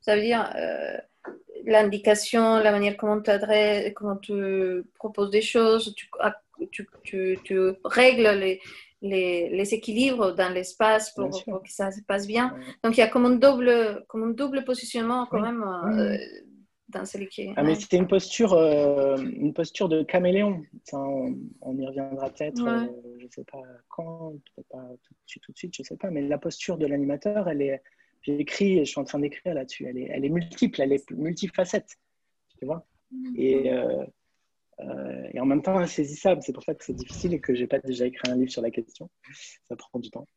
[0.00, 0.96] Ça veut dire euh,
[1.64, 6.08] l'indication, la manière comment tu adresses, comment tu proposes des choses, tu,
[6.70, 8.60] tu, tu, tu règles les,
[9.02, 12.54] les, équilibres dans l'espace pour, que ça se passe bien.
[12.82, 16.16] Donc il y a comme un double, comme un double positionnement quand même euh,
[17.04, 20.62] celui qui Ah, mais c'était une posture, euh, une posture de caméléon.
[20.92, 22.86] on, y reviendra peut-être, euh,
[23.18, 25.86] je ne sais pas quand, peut-être pas tout de suite, tout de suite, je ne
[25.86, 27.82] sais pas, mais la posture de l'animateur, elle est,
[28.22, 31.10] j'ai écrit, je suis en train d'écrire là-dessus, elle est, elle est multiple, elle est
[31.10, 31.96] multifacette,
[32.58, 32.86] tu vois.
[33.10, 33.34] Mm.
[33.36, 33.72] Et
[34.80, 36.42] euh, et en même temps insaisissable.
[36.42, 38.62] C'est pour ça que c'est difficile et que j'ai pas déjà écrit un livre sur
[38.62, 39.08] la question.
[39.68, 40.28] Ça prend du temps.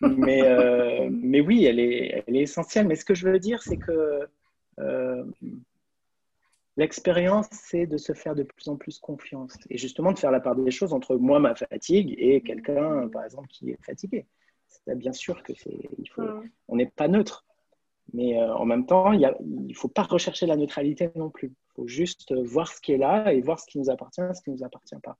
[0.00, 2.86] Mais, euh, mais oui, elle est, elle est essentielle.
[2.86, 4.28] Mais ce que je veux dire, c'est que
[4.80, 5.24] euh,
[6.76, 10.40] l'expérience, c'est de se faire de plus en plus confiance et justement de faire la
[10.40, 14.26] part des choses entre moi, ma fatigue, et quelqu'un, par exemple, qui est fatigué.
[14.68, 16.28] C'est bien sûr que c'est, il faut,
[16.68, 17.44] on n'est pas neutre.
[18.12, 22.34] Mais en même temps, il ne faut pas rechercher la neutralité non plus faut juste
[22.34, 24.64] voir ce qui est là et voir ce qui nous appartient, ce qui ne nous
[24.64, 25.16] appartient pas.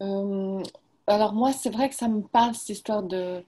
[0.00, 0.62] Euh,
[1.06, 3.44] alors moi, c'est vrai que ça me parle, cette histoire de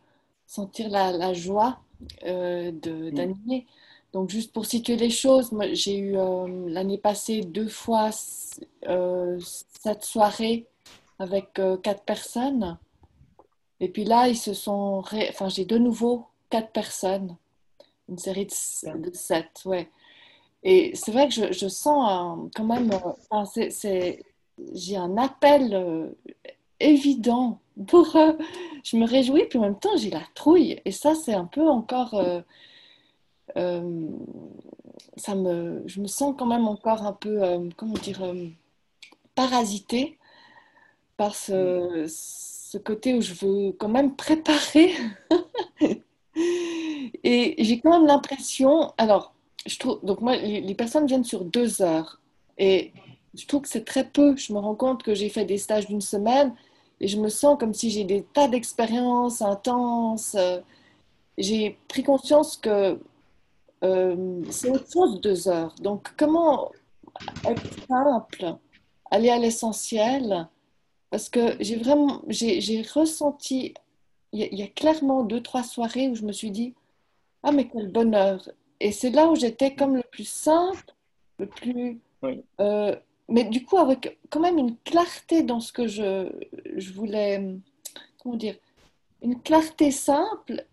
[0.46, 1.80] sentir la, joie
[2.24, 3.60] euh, mm.
[4.12, 10.66] Donc juste pour situer les choses, j'ai eu euh, l'année passée deux fois cette soirée
[11.18, 12.78] avec quatre personnes.
[13.80, 15.02] Et puis là, ils se sont...
[15.30, 17.36] Enfin, j'ai de nouveau quatre personnes
[18.08, 19.90] une série de, sept, ouais.
[20.62, 24.24] Et c'est vrai que je, je sens quand même, euh, c'est,
[24.72, 26.08] j'ai un appel euh,
[26.80, 28.16] évident pour.
[28.16, 28.32] Euh,
[28.82, 30.80] je me réjouis, puis en même temps, j'ai la trouille.
[30.84, 32.22] Et ça, c'est un peu encore.
[35.16, 37.40] ça me, je me sens quand même encore un peu,
[37.76, 38.22] comment dire,
[39.34, 40.18] parasité
[41.16, 44.92] par ce, ce côté où je veux quand même préparer
[47.22, 49.34] Et j'ai quand même l'impression, alors,
[49.66, 52.20] je trouve, donc moi, les, personnes viennent sur deux heures.
[52.58, 52.92] Et
[53.34, 54.36] je trouve que c'est très peu.
[54.36, 56.54] Je me rends compte que j'ai fait des stages d'une semaine
[57.00, 60.36] et je me sens comme si j'ai des tas d'expériences intenses.
[61.36, 62.98] J'ai pris conscience que
[63.82, 65.74] euh, c'est autre chose deux heures.
[65.80, 66.70] Donc, comment
[67.44, 68.56] être simple,
[69.10, 70.48] aller à l'essentiel?
[71.10, 73.74] Parce que j'ai vraiment, j'ai ressenti
[74.34, 76.74] il y, a clairement deux, trois soirées où je me suis dit,
[77.44, 78.48] ah mais quel bonheur.
[78.80, 80.92] Et c'est là où j'étais comme le plus simple,
[81.38, 82.00] le plus...
[82.60, 82.96] Euh,
[83.28, 86.30] mais du coup, avec quand même une clarté dans ce que je,
[86.76, 87.56] je voulais,
[88.18, 88.56] comment dire,
[89.22, 90.66] une clarté simple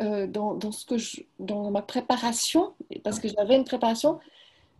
[0.00, 2.72] euh, dans, dans, ce que je, dans ma préparation,
[3.04, 4.18] parce que j'avais une préparation,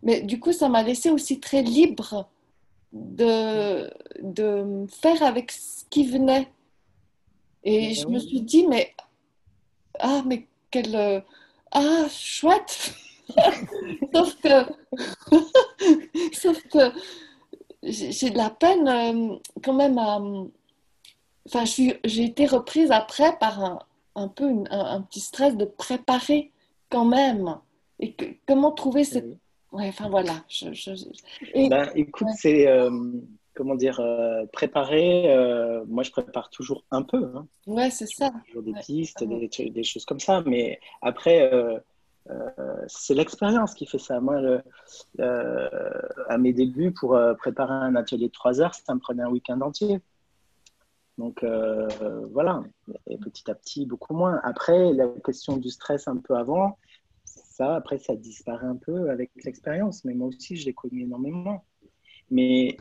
[0.02, 2.28] Mais du coup, ça m'a laissé aussi très libre
[2.92, 3.90] de,
[4.20, 6.48] de faire avec ce qui venait.
[7.64, 8.94] Et ben je me suis dit, mais,
[9.98, 11.20] ah, mais quelle, euh,
[11.72, 12.94] ah, chouette!
[14.14, 14.66] Sauf que,
[16.32, 16.92] sauf que
[17.82, 20.20] j'ai de la peine euh, quand même à,
[21.46, 23.78] enfin, j'ai été reprise après par un,
[24.14, 26.52] un peu un, petit stress de préparer
[26.90, 27.58] quand même.
[28.00, 28.14] Et
[28.46, 29.38] comment trouver cette,
[29.72, 30.44] Ouais, enfin voilà.
[31.54, 32.90] Ben, écoute, c'est euh,
[33.54, 35.32] comment dire, euh, préparer.
[35.34, 37.32] Euh, moi, je prépare toujours un peu.
[37.34, 37.46] Hein.
[37.66, 38.30] Ouais, c'est ça.
[38.48, 40.42] Toujours des pistes, des, des, choses comme ça.
[40.44, 41.50] Mais après,
[42.86, 44.20] c'est l'expérience qui fait ça.
[44.20, 44.40] Moi,
[45.18, 49.60] à mes débuts, pour préparer un atelier de trois heures, ça me prenait un week-end
[49.60, 50.00] entier.
[51.18, 51.44] Donc
[52.32, 52.62] voilà,
[53.08, 54.40] et petit à petit, beaucoup moins.
[54.44, 56.78] Après, la question du stress un peu avant,
[57.24, 60.04] ça, après, ça disparaît un peu avec l'expérience.
[60.04, 61.64] Mais moi aussi, je l'ai connu énormément.
[62.30, 62.76] Mais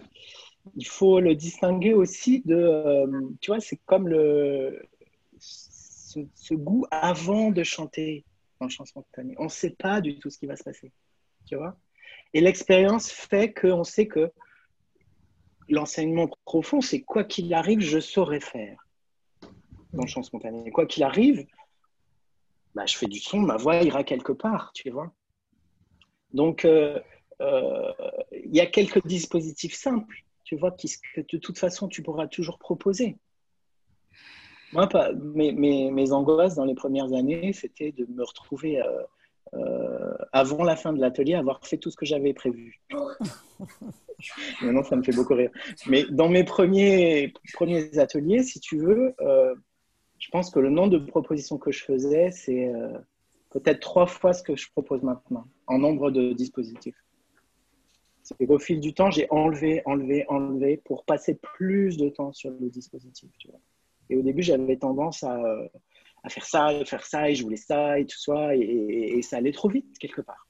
[0.76, 4.82] il faut le distinguer aussi de, euh, tu vois, c'est comme le,
[5.40, 8.26] ce, goût avant de chanter
[8.62, 9.36] en chanson spontanée.
[9.38, 10.92] On ne sait pas du tout ce qui va se passer,
[11.46, 11.76] tu vois.
[12.34, 14.32] Et l'expérience fait qu'on sait que
[15.70, 18.88] l'enseignement profond, c'est quoi qu'il arrive, je saurais faire
[19.94, 20.72] dans le chant spontané.
[20.72, 21.46] Quoi qu'il arrive,
[22.76, 25.12] bah, je fais du son, ma voix ira quelque part, tu vois.
[26.34, 27.00] Donc, euh,
[27.42, 27.92] euh,
[28.32, 32.28] il y a quelques dispositifs simples, tu vois, qui, que de toute façon, tu pourras
[32.28, 33.18] toujours proposer.
[34.74, 38.82] Moi, pas, mes, mes, mes, angoisses dans les premières années, c'était de me retrouver
[39.54, 42.80] euh, avant la fin de l'atelier, avoir fait tout ce que j'avais prévu.
[44.62, 45.52] Maintenant, ça me fait beaucoup rire.
[45.88, 49.16] Mais dans mes premiers, premiers ateliers, si tu veux,
[50.22, 52.94] je pense que le nombre de propositions que je faisais, c'est euh,
[53.50, 57.04] peut-être trois fois ce que je propose maintenant en nombre de dispositifs.
[58.22, 62.52] C'est qu'au fil du temps, j'ai enlevé, enlevé, enlevé pour passer plus de temps sur
[62.52, 63.32] le dispositif.
[64.12, 65.42] Et au début, j'avais tendance à,
[66.30, 69.52] faire ça, et faire ça, et je voulais ça, et tout ça, et, ça allait
[69.52, 70.48] trop vite quelque part.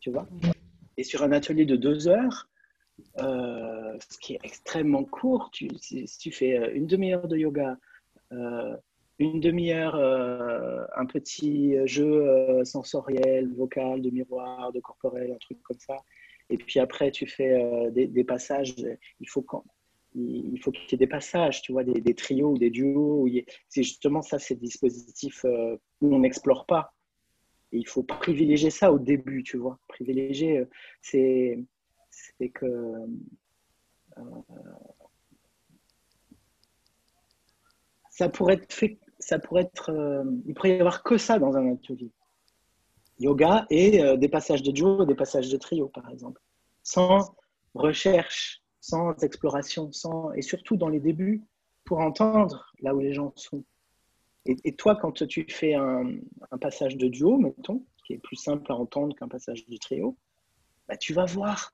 [0.00, 0.26] Tu vois?
[0.96, 2.48] Et sur un atelier de deux heures,
[3.18, 7.76] euh, ce qui est extrêmement court, tu, si, tu fais euh, une demi-heure de yoga,
[9.22, 15.62] une demi-heure, euh, un petit jeu euh, sensoriel, vocal, de miroir, de corporel, un truc
[15.62, 15.96] comme ça.
[16.50, 18.74] Et puis après, tu fais euh, des, passages.
[19.20, 19.42] Il faut
[20.14, 23.28] il faut qu'il y ait des passages, tu vois, des, trios ou des duos.
[23.68, 25.44] C'est justement ça, ces dispositifs
[26.00, 26.94] où on n'explore pas.
[27.72, 29.78] Il faut privilégier ça au début, tu vois.
[29.88, 30.64] Privilégier,
[31.00, 31.64] c'est
[32.54, 32.66] que
[38.10, 41.56] ça pourrait être fait ça pourrait être, euh, il pourrait y avoir que ça dans
[41.56, 42.10] un atelier.
[43.18, 46.40] Yoga et euh, des passages de duo, des passages de trio, par exemple.
[46.82, 47.34] Sans
[47.74, 51.42] recherche, sans exploration, sans, et surtout dans les débuts,
[51.84, 53.64] pour entendre là où les gens sont.
[54.44, 56.04] Et, toi, quand tu fais un,
[56.60, 60.16] passage de duo, mettons, qui est plus simple à entendre qu'un passage de trio,
[60.88, 61.72] bah, tu vas voir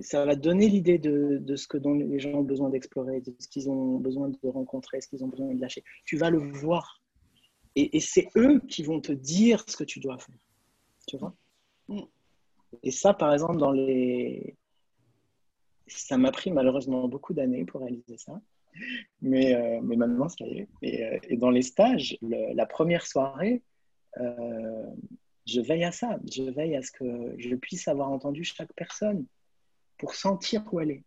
[0.00, 3.34] ça va donner l'idée de, de, ce que dont les gens ont besoin d'explorer, de
[3.38, 5.84] ce qu'ils ont besoin de rencontrer, ce qu'ils ont besoin de lâcher.
[6.04, 7.02] Tu vas le voir.
[7.74, 10.34] Et, c'est eux qui vont te dire ce que tu dois faire.
[11.06, 11.34] Tu vois?
[11.88, 12.00] Mm.
[12.82, 14.56] Et ça, par exemple, dans les.
[15.86, 18.40] Ça m'a pris malheureusement beaucoup d'années pour réaliser ça.
[19.22, 20.68] Mais, euh, mais maintenant, ça y est.
[20.82, 23.62] Et, euh, et dans les stages, la première soirée,
[24.18, 24.86] euh,
[25.46, 26.18] je veille à ça.
[26.30, 29.26] Je veille à ce que je puisse avoir entendu chaque personne
[29.98, 31.04] pour sentir où elle est.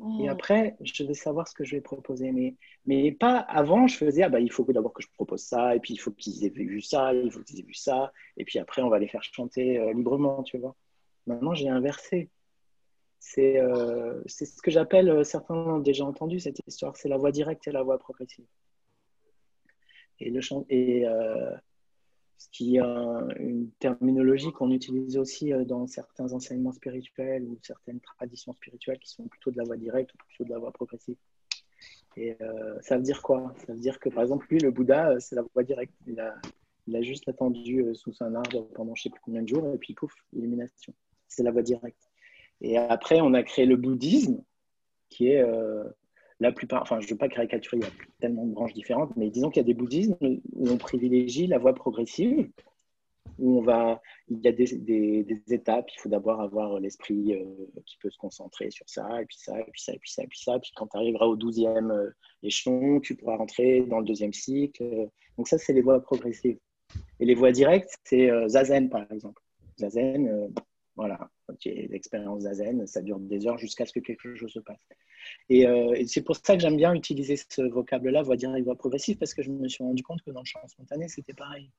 [0.00, 0.28] Et mm.
[0.28, 2.32] après, je vais savoir ce que je vais proposer.
[2.32, 5.76] Mais, mais pas avant, je faisais, ah bah, il faut d'abord que je propose ça,
[5.76, 8.44] et puis il faut qu'ils aient vu ça, il faut qu'ils aient vu ça, et
[8.44, 10.74] puis après, on va les faire chanter euh, librement, tu vois.
[11.26, 12.28] Maintenant, j'ai inversé.
[13.26, 17.32] C'est euh, ce que j'appelle, euh, certains ont déjà entendu cette histoire, c'est la voix
[17.32, 18.44] directe et la voix progressive.
[20.20, 21.04] Et, le et
[22.36, 28.00] ce qui est une terminologie qu'on utilise aussi euh, dans certains enseignements spirituels ou certaines
[28.00, 31.16] traditions spirituelles qui sont plutôt de la voie directe ou plutôt de la voie progressive.
[32.16, 33.54] Et euh, ça veut dire quoi?
[33.66, 35.94] Ça veut dire que par exemple, lui, le Bouddha, euh, c'est la voie directe.
[36.06, 36.34] Il a,
[36.86, 39.72] il a juste attendu sous un arbre pendant je ne sais plus combien de jours
[39.72, 40.92] et puis pouf, illumination.
[41.28, 42.10] C'est la voie directe.
[42.60, 44.42] Et après, on a créé le bouddhisme
[45.10, 45.44] qui est
[46.40, 49.16] la plupart, enfin je ne veux pas caricaturer, il y a tellement de branches différentes,
[49.16, 52.50] mais disons qu'il y a des bouddhismes où on privilégie la voie progressive,
[53.38, 57.44] où on va, il y a des, étapes, il faut d'abord avoir l'esprit euh,
[57.86, 60.22] qui peut se concentrer sur ça, et puis ça, et puis ça, et puis ça,
[60.22, 62.10] et puis ça, puis quand tu arriveras au douzième euh,
[62.42, 65.08] échelon, tu pourras rentrer dans le deuxième cycle.
[65.36, 66.58] Donc ça, c'est les voies progressives.
[67.18, 69.42] Et les voies directes, c'est euh, Zazen, par exemple.
[69.78, 70.52] Zazen,
[70.94, 71.28] voilà,
[71.64, 74.80] l'expérience zazen, ça dure des heures jusqu'à ce que quelque chose se passe.
[75.48, 75.66] Et,
[76.06, 79.42] c'est pour ça que j'aime bien utiliser ce vocable-là, voix directe, voix progressive, parce que
[79.42, 81.70] je me suis rendu compte que dans le chant spontané, c'était pareil.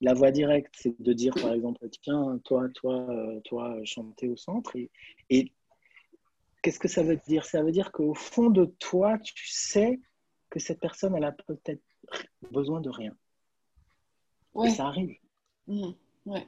[0.00, 4.76] La voix directe, c'est de dire, par exemple, tiens, toi, toi, toi, chanter au centre.
[4.76, 4.90] Et,
[5.30, 5.52] et
[6.62, 7.44] qu'est-ce que ça veut dire?
[7.44, 10.00] Ça veut dire qu'au fond de toi, tu sais
[10.50, 11.82] que cette personne, elle a peut-être
[12.50, 13.16] besoin de rien.
[14.64, 15.16] Et ça arrive.
[15.66, 15.90] Mmh.
[16.26, 16.46] Ouais.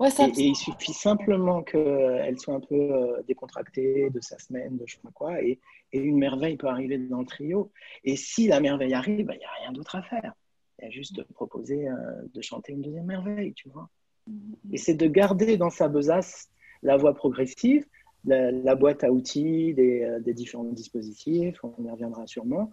[0.00, 4.94] Et, il suffit simplement qu'elle soit un peu euh, décontractée de sa semaine, de je
[4.94, 5.60] sais pas quoi, et,
[5.92, 7.70] une merveille peut arriver dans le trio.
[8.04, 10.34] Et si la merveille arrive, ben, il n'y a rien d'autre à faire.
[10.78, 11.94] Il y a juste de proposer euh,
[12.34, 13.88] de chanter une deuxième merveille, tu vois.
[14.28, 14.72] Mm-hmm.
[14.72, 16.50] Et c'est de garder dans sa besace
[16.82, 17.86] la voix progressive,
[18.24, 22.70] la, boîte à outils des, euh, des, différents dispositifs, on y reviendra sûrement,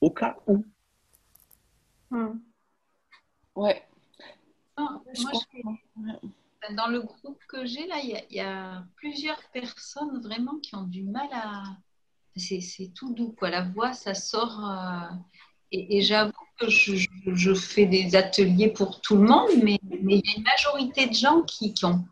[0.00, 0.64] au cas où.
[2.10, 2.40] Mm.
[3.54, 3.82] Ouais,
[6.74, 11.04] dans le groupe que j'ai là, il y, a plusieurs personnes vraiment qui ont du
[11.04, 11.62] mal à.
[12.36, 13.50] C'est tout doux, quoi.
[13.50, 14.64] La voix, ça sort.
[14.64, 15.08] Euh,
[15.72, 20.36] et, j'avoue que je, fais des ateliers pour tout le monde, mais, il y a
[20.36, 22.04] une majorité de gens qui, qui ont.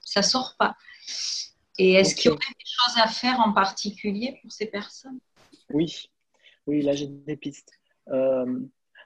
[0.00, 0.76] Ça sort pas.
[1.78, 5.18] Et est-ce qu'il y aurait des choses à faire en particulier pour ces personnes?
[5.70, 6.10] Oui,
[6.66, 7.72] oui, là j'ai des pistes.
[8.08, 8.60] Euh,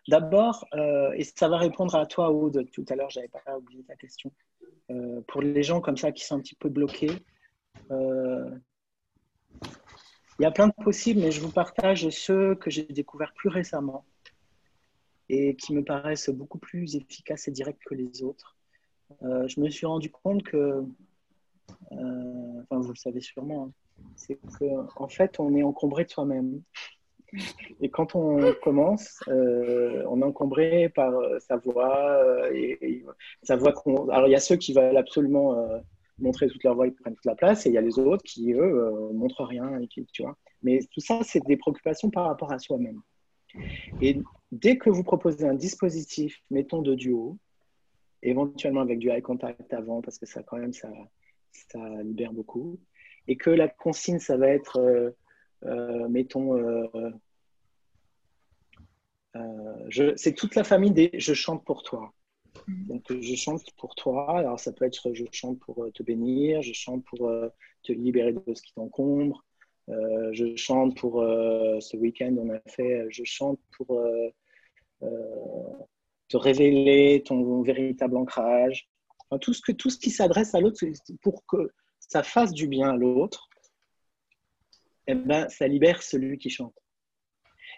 [0.08, 3.58] D'abord, euh, et ça va répondre à toi, Aude, tout à l'heure, je n'avais pas
[3.58, 4.30] oublié ta question.
[4.90, 7.10] Euh, pour les gens comme ça qui sont un petit peu bloqués,
[7.90, 8.50] euh,
[10.38, 13.48] il y a plein de possibles, mais je vous partage ceux que j'ai découverts plus
[13.48, 14.04] récemment
[15.28, 18.56] et qui me paraissent beaucoup plus efficaces et directs que les autres.
[19.22, 20.84] je me suis rendu compte que,
[21.90, 23.72] enfin vous le savez sûrement, hein,
[24.14, 26.62] c'est qu'en en fait on est encombré de soi-même.
[27.80, 31.96] Et quand on commence, euh, on est encombré par euh, sa voix.
[32.22, 33.00] Euh,
[33.42, 33.74] sa voix
[34.10, 35.56] Alors, il y a ceux qui veulent absolument
[36.18, 38.22] montrer toute leur voix, ils prennent toute la place, et il y a les autres
[38.22, 39.78] qui, eux, montrent rien.
[39.88, 40.36] Tu vois.
[40.62, 43.00] Mais tout ça, c'est des préoccupations par rapport à soi-même.
[44.00, 44.20] Et
[44.52, 47.38] dès que vous proposez un dispositif, mettons de duo,
[48.22, 50.88] éventuellement avec du eye contact avant, parce que ça, quand même, ça,
[52.02, 52.78] libère beaucoup,
[53.28, 55.14] et que la consigne, ça va être
[55.64, 57.10] euh, mettons, euh,
[59.36, 62.12] euh, c'est toute la famille des je chante pour toi.
[62.68, 64.38] Donc, je chante pour toi.
[64.38, 67.30] Alors, ça peut être je chante pour te bénir, je chante pour
[67.82, 69.44] te libérer de ce qui t'encombre,
[69.88, 74.02] je chante pour ce week-end, on a fait, je chante pour
[75.00, 78.88] te révéler ton véritable ancrage.
[79.40, 80.84] tout, ce que, tout ce qui s'adresse à l'autre,
[81.22, 81.70] pour que
[82.00, 83.48] ça fasse du bien à l'autre,
[85.06, 86.74] eh ben, ça libère celui qui chante.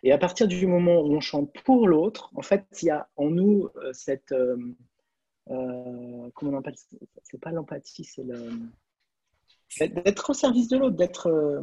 [0.03, 3.09] Et à partir du moment où on chante pour l'autre, en fait, il y a
[3.17, 4.33] en nous euh, cette.
[4.33, 4.57] Euh,
[5.51, 6.77] euh, comment on appelle
[7.25, 8.51] C'est pas l'empathie, c'est le.
[9.81, 11.63] D'être au service de l'autre, d'être.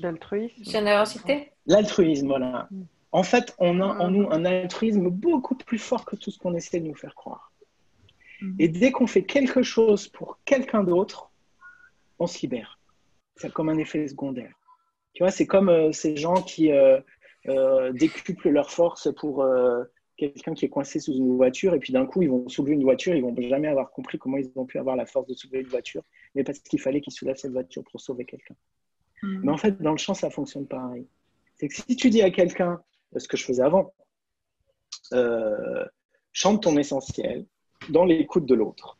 [0.00, 0.64] L'altruisme.
[0.64, 1.52] Générosité.
[1.66, 2.68] L'altruisme, voilà.
[2.70, 2.82] Mm.
[3.12, 6.54] En fait, on a en nous un altruisme beaucoup plus fort que tout ce qu'on
[6.54, 7.52] essaie de nous faire croire.
[8.40, 8.56] Mm.
[8.58, 11.30] Et dès qu'on fait quelque chose pour quelqu'un d'autre,
[12.18, 12.78] on se libère
[13.36, 14.54] c'est comme un effet secondaire.
[15.14, 17.00] Tu vois, c'est comme euh, ces gens qui euh,
[17.48, 19.44] euh, décuplent leur force pour
[20.16, 22.84] quelqu'un qui est coincé sous une voiture et puis d'un coup ils vont soulever une
[22.84, 25.60] voiture, ils vont jamais avoir compris comment ils ont pu avoir la force de soulever
[25.60, 26.02] une voiture,
[26.34, 28.54] mais parce qu'il fallait qu'ils soulèvent cette voiture pour sauver quelqu'un.
[29.22, 29.40] Mm.
[29.44, 31.06] Mais en fait, dans le champ, ça fonctionne pareil.
[31.56, 32.80] C'est que si tu dis à quelqu'un,
[33.16, 33.92] ce que je faisais avant,
[36.32, 37.46] chante ton essentiel
[37.88, 38.98] dans l'écoute de l'autre.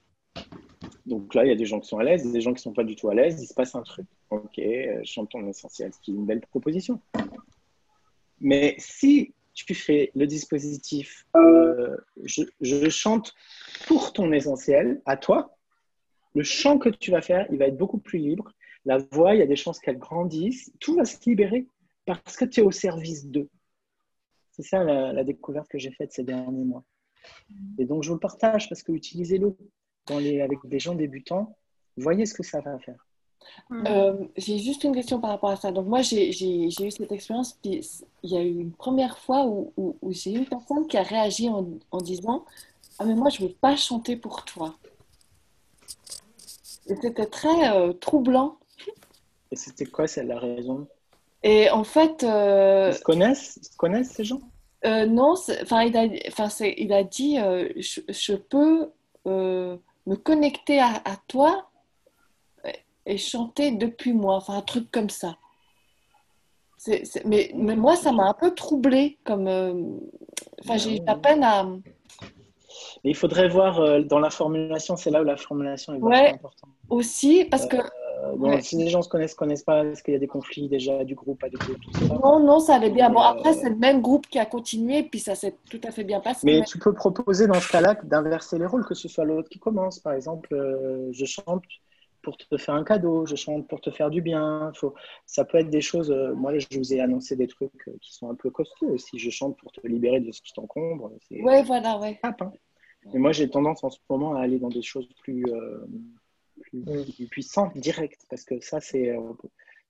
[1.07, 2.63] Donc là, il y a des gens qui sont à l'aise, des gens qui ne
[2.63, 4.07] sont pas du tout à l'aise, il se passe un truc.
[4.33, 7.03] Ok, euh, chantons l'essentiel, ce qui est une belle proposition.
[8.41, 13.35] Mais si tu fais le dispositif, euh, je, chante
[13.87, 15.59] pour ton essentiel, à toi,
[16.35, 18.51] le chant que tu vas faire, il va être beaucoup plus libre.
[18.87, 20.73] La voix, il y a des chances qu'elle grandisse.
[20.81, 21.67] Tout va se libérer
[22.07, 23.51] parce que tu es au service d'eux.
[24.53, 26.85] C'est ça la, la, découverte que j'ai faite ces derniers mois.
[27.77, 29.55] Et donc, je vous le partage parce que utilisez-le
[30.09, 31.55] avec des gens débutants,
[31.99, 33.07] voyez ce que ça va faire.
[33.71, 33.85] Hmm.
[33.87, 35.73] Euh, j'ai juste une question par rapport à ça.
[35.73, 37.59] Donc moi, j'ai eu cette expérience.
[37.65, 37.83] il
[38.23, 41.49] y a eu une première fois où, où, j'ai eu une personne qui a réagi
[41.49, 42.45] en, en, disant
[42.99, 44.75] Ah, mais moi, je ne veux pas chanter pour toi.
[46.87, 48.59] Et c'était très euh, troublant.
[49.51, 50.87] Et c'était quoi, c'est la raison?
[51.43, 52.23] Et en fait...
[52.25, 54.41] Euh, ils, se connaissent Ils se connaissent, ces gens?
[54.85, 58.91] Non, enfin il, a, il a dit je, je, peux
[59.25, 61.71] me connecter à, toi
[63.07, 65.37] et chanter depuis moi, enfin un truc comme ça.
[67.25, 69.75] mais, mais, moi, ça m'a un peu troublée, comme, euh,
[70.61, 71.65] enfin j'ai eu la peine à.
[73.05, 76.71] Mais il faudrait voir dans la formulation, c'est là où la formulation est ouais, importante.
[76.89, 77.77] Aussi, parce que
[78.61, 81.15] si les gens se connaissent, connaissent pas, est-ce qu'il y a des conflits déjà du
[81.15, 83.11] groupe, pas du groupe, tout ça Non, non, ça allait bien.
[83.11, 85.91] Bon, après, euh, c'est le même groupe qui a continué, puis ça s'est tout à
[85.91, 86.41] fait bien passé.
[86.45, 89.59] Mais, tu peux proposer dans ce cas-là d'inverser les rôles, que ce soit l'autre qui
[89.59, 89.99] commence.
[89.99, 91.65] Par exemple, euh, je chante
[92.23, 94.73] pour te faire un cadeau, je chante pour te faire du bien.
[94.75, 94.95] Faut...
[95.27, 96.11] Ça peut être des choses.
[96.11, 99.19] Euh, moi, je vous ai annoncé des trucs qui sont un peu costauds aussi.
[99.19, 101.13] Je chante pour te libérer de ce qui t'encombre.
[101.31, 102.19] Ouais, voilà, ouais.
[102.23, 102.35] Hein.
[103.13, 105.45] Mais moi, j'ai tendance en ce moment à aller dans des choses plus
[106.63, 109.33] plus, puissante, directe, parce que ça, c'est euh,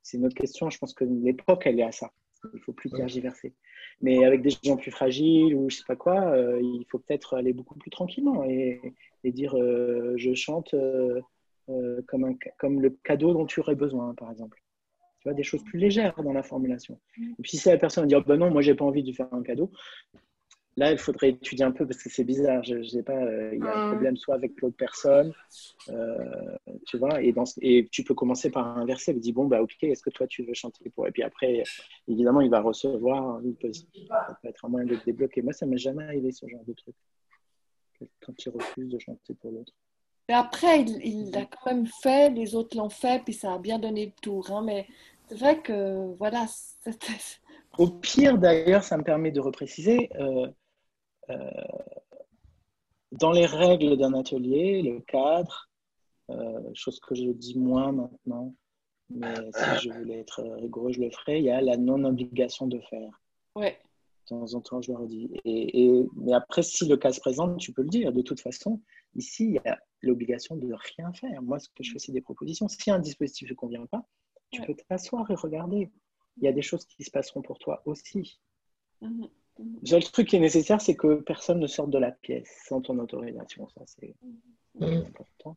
[0.02, 0.70] c'est une autre question.
[0.70, 2.10] Je pense que l'époque, elle est à ça.
[2.54, 3.54] Il faut plus tergiverser.
[4.00, 7.36] Mais avec des gens plus fragiles ou je sais pas quoi, euh, il faut peut-être
[7.36, 8.80] aller beaucoup plus tranquillement et,
[9.22, 10.74] et dire euh, je chante
[12.06, 14.62] comme, un, comme le cadeau dont tu aurais besoin, par exemple.
[15.20, 16.98] Tu vois, des choses plus légères dans la formulation.
[17.18, 19.14] Et puis si la personne dit oh, ben non, moi j'ai pas envie de lui
[19.14, 19.70] faire un cadeau,
[20.76, 22.62] Là, il faudrait étudier un peu parce que c'est bizarre.
[22.62, 25.32] Je, sais pas, euh, il y a un problème soit avec l'autre personne,
[25.90, 26.56] euh,
[26.86, 29.12] tu vois, et, dans, et tu peux commencer par inverser.
[29.12, 31.62] Il dit bon, bah ok, est-ce que toi tu veux chanter pour Et puis après,
[32.08, 33.40] évidemment, il va recevoir.
[33.44, 35.42] Il peut, ça peut être un moyen de te débloquer.
[35.42, 36.94] Moi, ça m'est jamais arrivé ce genre de truc
[38.20, 39.74] quand il refuse de chanter pour l'autre.
[40.32, 43.78] Et après, il l'a quand même fait, les autres l'ont fait, puis ça a bien
[43.78, 44.50] donné le tour.
[44.50, 44.86] Hein, mais
[45.28, 46.46] c'est vrai que voilà.
[47.78, 50.08] Au pire, d'ailleurs, ça me permet de repréciser.
[50.14, 50.48] Euh,
[51.28, 51.50] euh,
[53.10, 55.68] dans les règles d'un atelier, le cadre,
[56.30, 58.54] euh, chose que je dis moins maintenant,
[59.10, 62.80] mais si je voulais être rigoureux, je le ferais, il y a la non-obligation de
[62.88, 63.20] faire.
[63.54, 63.78] Ouais.
[64.30, 65.30] De temps en temps, je le redis.
[65.44, 68.14] Et, mais après, si le cas se présente, tu peux le dire.
[68.14, 68.80] De toute façon,
[69.14, 71.42] ici, il y a l'obligation de rien faire.
[71.42, 72.68] Moi, ce que je fais, c'est des propositions.
[72.68, 74.04] Si un dispositif ne convient pas,
[74.50, 75.90] tu peux t'asseoir et regarder.
[76.38, 78.40] Il y a des choses qui se passeront pour toi aussi.
[79.00, 79.28] Mhm.
[79.58, 82.98] Le truc qui est nécessaire, c'est que personne ne sorte de la pièce sans ton
[82.98, 83.68] autorisation.
[83.68, 84.14] Ça, c'est
[84.80, 85.56] important.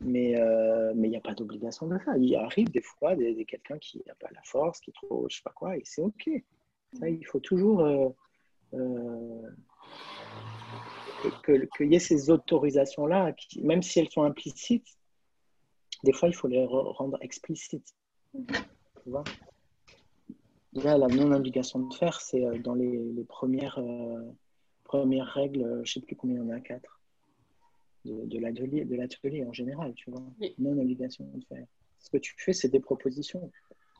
[0.00, 2.16] Mais euh, mais il n'y a pas d'obligation de faire.
[2.16, 5.42] Il arrive des fois des, quelqu'un qui n'a pas la force, qui trop, je sais
[5.42, 6.28] pas quoi, et c'est OK.
[6.98, 8.08] Ça, il faut toujours euh,
[8.74, 9.50] euh,
[11.44, 14.86] qu'il y ait ces autorisations-là, même si elles sont implicites,
[16.04, 17.94] des fois, il faut les rendre explicites.
[18.32, 19.24] Tu vois?
[20.72, 24.20] Là, la non-obligation de faire, c'est euh, dans les, premières, euh,
[24.84, 27.00] premières règles, euh, je ne sais plus combien il y en a, quatre,
[28.04, 30.22] de, de l'atelier en général, tu vois.
[30.58, 31.66] Non-obligation de faire.
[31.98, 33.50] Ce que tu fais, c'est des propositions.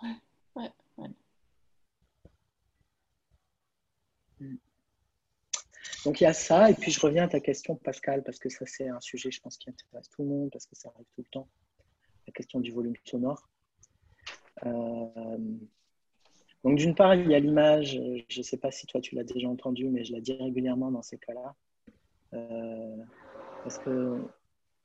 [0.03, 0.16] Ouais,
[0.55, 1.09] ouais, ouais.
[4.39, 4.57] Hmm.
[6.05, 8.49] Donc il y a ça, et puis je reviens à ta question, Pascal, parce que
[8.49, 11.07] ça c'est un sujet, je pense, qui intéresse tout le monde, parce que ça arrive
[11.14, 11.49] tout le temps.
[12.26, 13.49] La question du volume sonore.
[14.64, 15.39] Euh,
[16.64, 19.24] donc d'une part, il y a l'image, je ne sais pas si toi tu l'as
[19.24, 21.55] déjà entendu, mais je la dis régulièrement dans ces cas-là.
[22.34, 22.97] Euh,
[23.62, 24.20] parce que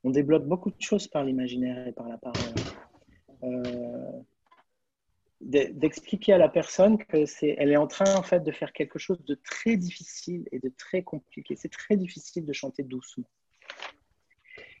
[0.04, 2.54] on développe beaucoup de choses par l'imaginaire et par la parole.
[3.44, 3.81] Euh,
[5.42, 8.98] d'expliquer à la personne que c'est, elle est en train en fait de faire quelque
[8.98, 11.56] chose de très difficile et de très compliqué.
[11.56, 13.28] C'est très difficile de chanter doucement.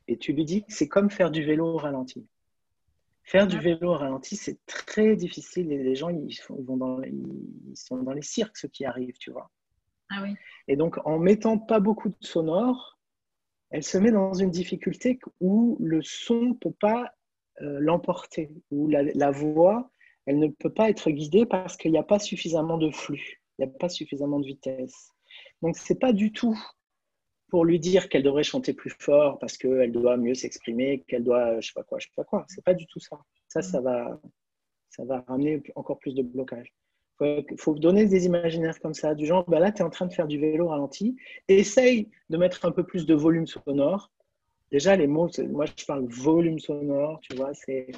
[0.08, 2.26] Et tu lui dis que c'est comme faire du vélo au ralenti.
[3.24, 7.76] Faire du vélo au ralenti, c'est très difficile et les gens, ils, vont dans, ils
[7.76, 9.50] sont dans les cirques, ceux qui arrivent, tu vois.
[10.10, 10.34] Ah oui.
[10.68, 12.98] Et donc, en mettant pas beaucoup de sonore,
[13.70, 17.14] elle se met dans une difficulté où le son ne peut pas
[17.62, 19.90] euh, l'emporter, où la, la, voix,
[20.26, 23.66] elle ne peut pas être guidée parce qu'il n'y a pas suffisamment de flux, il
[23.66, 25.10] n'y a pas suffisamment de vitesse.
[25.62, 26.58] Donc, ce n'est pas du tout
[27.48, 31.60] pour lui dire qu'elle devrait chanter plus fort parce qu'elle doit mieux s'exprimer, qu'elle doit,
[31.60, 32.46] je sais pas quoi, je sais pas quoi.
[32.48, 33.18] C'est pas du tout ça.
[33.48, 34.18] Ça, ça va,
[34.88, 36.72] ça va ramener encore plus de blocage.
[37.20, 40.06] Il faut, donner des imaginaires comme ça, du genre, bah là, tu es en train
[40.06, 41.16] de faire du vélo ralenti,
[41.46, 44.10] essaye de mettre un peu plus de volume sonore.
[44.72, 47.92] Déjà, les mots, moi, je parle volume sonore, tu vois, c'est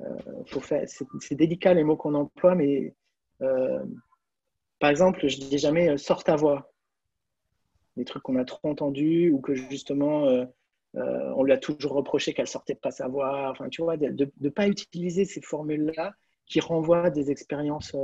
[0.00, 2.94] euh, c'est délicat les mots qu'on emploie, mais
[3.42, 3.84] euh,
[4.78, 6.72] par exemple, je dis jamais euh, sors ta voix
[7.96, 10.26] des trucs qu'on a trop entendus ou que justement
[10.92, 13.48] on lui a toujours reproché qu'elle sortait pas sa voix.
[13.50, 16.12] Enfin, tu vois, de ne pas utiliser ces formules-là
[16.44, 17.96] qui renvoient à des expériences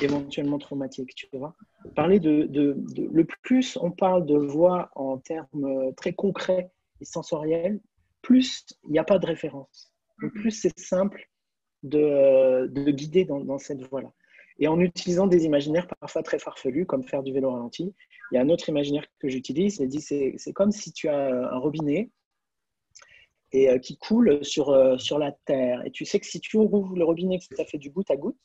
[0.00, 1.54] éventuellement traumatiques, tu vois.
[1.94, 2.74] Parler de, de,
[3.12, 6.70] le plus on parle de voix en termes très concrets
[7.02, 7.80] et sensoriels,
[8.22, 9.91] plus il n'y a pas de référence.
[10.30, 11.28] Plus c'est simple
[11.82, 14.12] de, de guider dans, cette voie-là.
[14.58, 17.94] Et en utilisant des imaginaires parfois très farfelus, comme faire du vélo ralenti,
[18.30, 21.58] il y a un autre imaginaire que j'utilise, c'est c'est comme si tu as un
[21.58, 22.10] robinet
[23.52, 25.84] et euh, qui coule sur, euh, sur la terre.
[25.84, 28.38] Et tu sais que si tu ouvres le robinet, ça fait du goutte à goutte,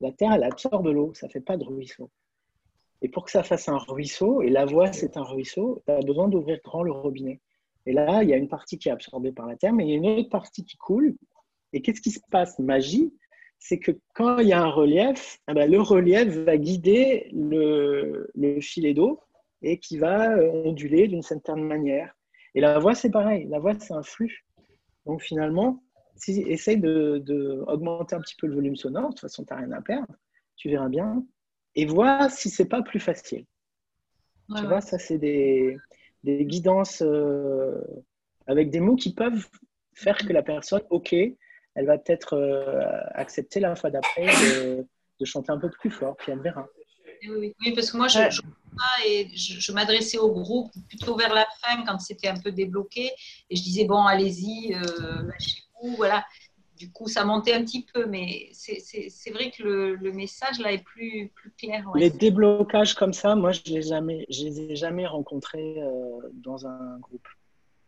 [0.00, 2.10] la terre, elle absorbe l'eau, ça ne fait pas de ruisseau.
[3.02, 6.00] Et pour que ça fasse un ruisseau, et la voix c'est un ruisseau, tu as
[6.00, 7.40] besoin d'ouvrir grand le robinet.
[7.90, 9.90] Et là, il y a une partie qui est absorbée par la terre, mais il
[9.90, 11.16] y a une autre partie qui coule.
[11.72, 12.56] Et qu'est-ce qui se passe?
[12.60, 13.12] Magie,
[13.58, 18.30] c'est que quand il y a un relief, eh ben, le relief va guider le,
[18.36, 19.18] le filet d'eau
[19.62, 22.14] et qui va euh, onduler d'une certaine manière.
[22.54, 23.48] Et la voix, c'est pareil.
[23.48, 24.46] La voix, c'est un flux.
[25.04, 25.82] Donc finalement,
[26.14, 29.08] si, essaye d'augmenter de, augmenter un petit peu le volume sonore.
[29.08, 30.14] De toute façon, tu n'as rien à perdre.
[30.54, 31.24] Tu verras bien.
[31.74, 33.46] Et vois si c'est pas plus facile.
[34.56, 35.76] tu vois, ça, c'est des,
[36.24, 37.80] des, guidances euh,
[38.46, 39.46] avec des mots qui peuvent
[39.94, 44.86] faire que la personne, OK, elle va peut-être euh, accepter la fois d'après de,
[45.18, 46.66] de, chanter un peu plus fort, puis elle verra.
[47.28, 48.40] Oui, parce que moi, je,
[49.06, 53.10] et je, m'adressais au groupe plutôt vers la fin quand c'était un peu débloqué
[53.48, 56.24] et je disais bon allez-y euh, lâchez-vous voilà
[56.80, 60.82] du coup ça montait un petit peu mais c'est vrai que le, message là est
[60.82, 65.06] plus, plus clair les déblocages comme ça moi je les jamais je les ai jamais
[65.06, 65.90] rencontrés euh,
[66.32, 67.28] dans un groupe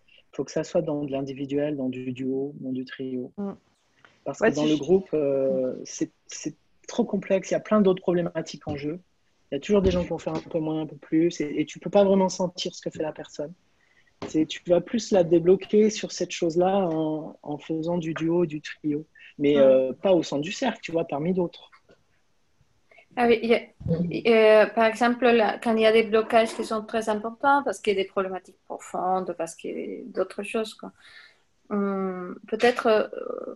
[0.07, 3.53] il faut que ça soit dans de l'individuel dans du duo dans du trio mm.
[4.25, 6.13] parce que dans le groupe euh, c'est
[6.87, 9.01] trop complexe il y a plein d'autres problématiques en jeu
[9.51, 11.43] il y a toujours des gens qui vont faire un peu moins, un peu plus,
[11.43, 13.53] et, tu ne peux pas vraiment sentir ce que fait la personne.
[14.29, 16.89] Tu vas plus la débloquer sur cette chose-là
[17.43, 19.07] en, faisant du duo, du trio,
[19.39, 21.71] mais euh, pas au centre du cercle, tu vois, parmi d'autres.
[23.15, 25.27] Ah euh, par exemple,
[25.63, 28.09] quand il y a des blocages qui sont très importants, parce qu'il y a des
[28.09, 30.79] problématiques profondes, parce qu'il y a d'autres choses,
[31.69, 33.55] hum, peut-être euh,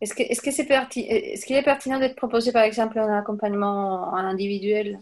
[0.00, 4.10] est-ce que est-ce que c'est est-ce qu'il est pertinent d'être proposé par exemple un accompagnement
[4.10, 5.00] en individuel?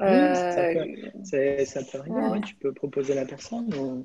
[0.00, 0.34] Euh...
[0.34, 4.04] ça, peut, arriver, tu peux proposer la personne.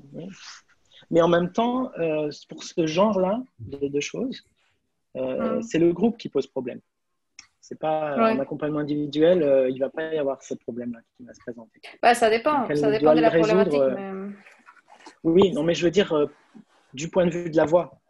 [1.10, 4.42] Mais en même temps, euh, pour ce genre-là de, choses,
[5.16, 6.80] euh, c'est le groupe qui pose problème.
[7.60, 11.32] C'est pas un accompagnement individuel, euh, il va pas y avoir ce problème-là qui va
[11.32, 11.80] se présenter.
[12.02, 13.80] Bah, ça dépend, ça dépend de la problématique.
[15.22, 16.28] Oui, non, mais je veux dire,
[16.92, 18.00] du point de vue de la voix,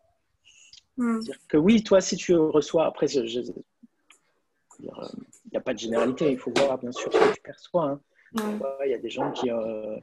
[0.97, 3.61] dire que oui, toi, si tu reçois, après, il
[5.55, 8.01] n'y a pas de généralité, il faut voir bien sûr ce que tu perçois.
[8.37, 8.61] Hein.
[8.85, 9.51] Il y a des gens qui.
[9.51, 9.97] Euh,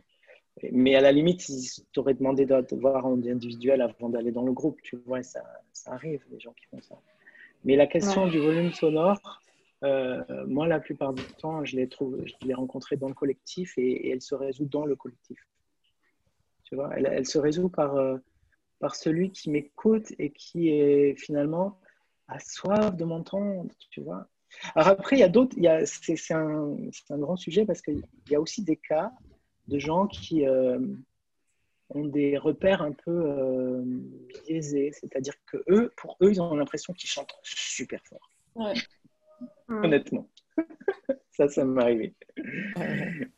[0.72, 4.52] mais à la limite, ils t'auraient demandé de, voir en individuel avant d'aller dans le
[4.52, 4.82] groupe.
[4.84, 6.96] Tu vois, ça, ça arrive, les gens qui font ça.
[7.64, 9.42] Mais la question du volume sonore,
[9.84, 14.22] euh, moi, la plupart du temps, je l'ai je rencontrée dans le collectif et, elle
[14.22, 15.40] se résout dans le collectif.
[16.64, 17.96] Tu vois, elle, elle se résout par.
[17.96, 18.18] Euh,
[18.82, 21.80] par celui qui m'écoute et qui est finalement
[22.28, 24.28] a soif de m'entendre, tu vois.
[24.76, 25.56] Alors après, il y a d'autres,
[25.86, 26.78] c'est un,
[27.10, 29.12] un, grand sujet parce qu'il y a aussi des cas
[29.68, 30.80] de gens qui euh,
[31.90, 33.82] ont des repères un peu euh,
[34.46, 38.76] biaisés, c'est-à-dire que eux, pour eux, ils ont l'impression qu'ils chantent super fort.
[39.68, 40.30] Honnêtement.
[41.32, 42.14] ça, ça m'est arrivé.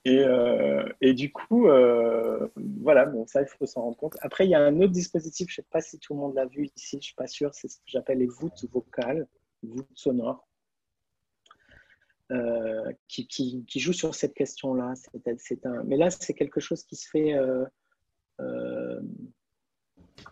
[0.05, 4.17] Et, euh, et, du coup, euh, voilà, bon, ça, il faut s'en rendre compte.
[4.21, 6.35] Après, il y a un autre dispositif, je ne sais pas si tout le monde
[6.35, 9.27] l'a vu ici, je ne suis pas sûr, c'est ce que j'appelle les voûtes vocales,
[9.61, 10.45] voûtes sonores,
[12.31, 14.93] euh, qui, joue sur cette question-là.
[15.85, 17.35] Mais là, c'est quelque chose qui se fait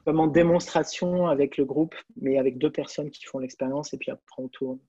[0.06, 4.12] comme en démonstration avec le groupe, mais avec deux personnes qui font l'expérience, et puis
[4.12, 4.80] après, on tourne.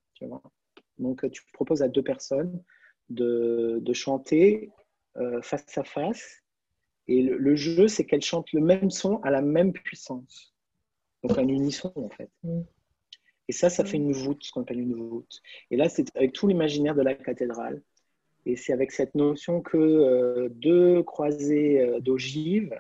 [0.98, 2.62] Donc, tu proposes à deux personnes
[3.10, 4.70] de, chanter
[5.16, 6.42] euh, face à face.
[7.08, 10.54] Et le, jeu, c'est qu'elles chantent le même son à la même puissance.
[11.22, 12.30] Donc, un unisson, en fait.
[13.42, 13.48] Mm.
[13.48, 15.40] Et ça, ça fait une voûte, ce qu'on appelle une voûte.
[15.70, 17.82] Et là, c'est avec tout l'imaginaire de la cathédrale.
[18.44, 22.74] Et c'est avec cette notion que euh, deux croisées euh, d'ogives,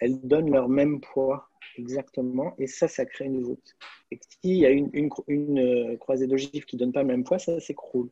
[0.00, 1.48] elles donnent leur même poids
[1.78, 2.54] exactement.
[2.58, 3.76] Et ça, ça crée une voûte.
[4.10, 7.24] Et s'il y a une, une, une croisée d'ogives qui ne donne pas le même
[7.24, 8.10] poids, ça s'écroule.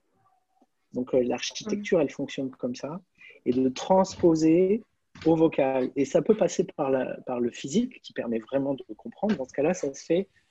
[0.93, 3.01] Donc euh, l'architecture, elle fonctionne comme ça.
[3.45, 4.83] Et de transposer
[5.27, 5.91] au vocal.
[5.97, 9.37] Et ça peut passer par, la, par le physique, qui permet vraiment de comprendre.
[9.37, 10.44] Dans ce cas-là, ça se fait euh,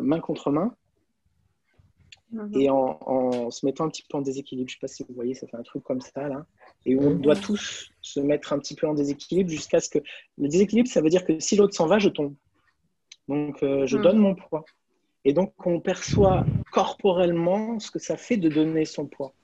[0.00, 0.74] main contre main.
[2.32, 2.50] Mhm.
[2.54, 4.68] Et en, se mettant un petit peu en déséquilibre.
[4.68, 6.46] Je ne sais pas si vous voyez, ça fait un truc comme ça, là.
[6.86, 9.98] Et on doit tous se mettre un petit peu en déséquilibre jusqu'à ce que...
[10.38, 12.34] Le déséquilibre, ça veut dire que si l'autre s'en va, je tombe.
[13.28, 14.02] Donc, euh, je mhm.
[14.02, 14.64] donne mon poids.
[15.24, 19.34] Et donc, on perçoit corporellement ce que ça fait de donner son poids.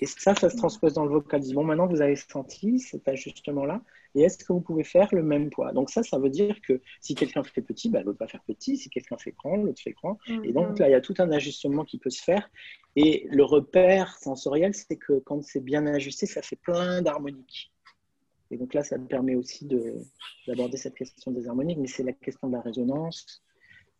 [0.00, 1.54] Et ça, ça se transpose dans le vocalisme.
[1.56, 3.82] Bon, maintenant, vous avez senti cet ajustement-là.
[4.14, 5.72] Et est-ce que vous pouvez faire le même poids?
[5.72, 8.76] Donc ça, ça veut dire que si quelqu'un fait petit, bah, l'autre va faire petit.
[8.76, 10.18] Si quelqu'un fait grand, l'autre fait grand.
[10.44, 10.80] Et donc mm-hmm.
[10.80, 12.48] là, il y a tout un ajustement qui peut se faire.
[12.96, 17.72] Et le repère sensoriel, c'est que quand c'est bien ajusté, ça fait plein d'harmoniques.
[18.50, 19.68] Et donc là, ça me permet aussi
[20.46, 23.42] d'aborder cette question des harmoniques, mais c'est la question de la résonance.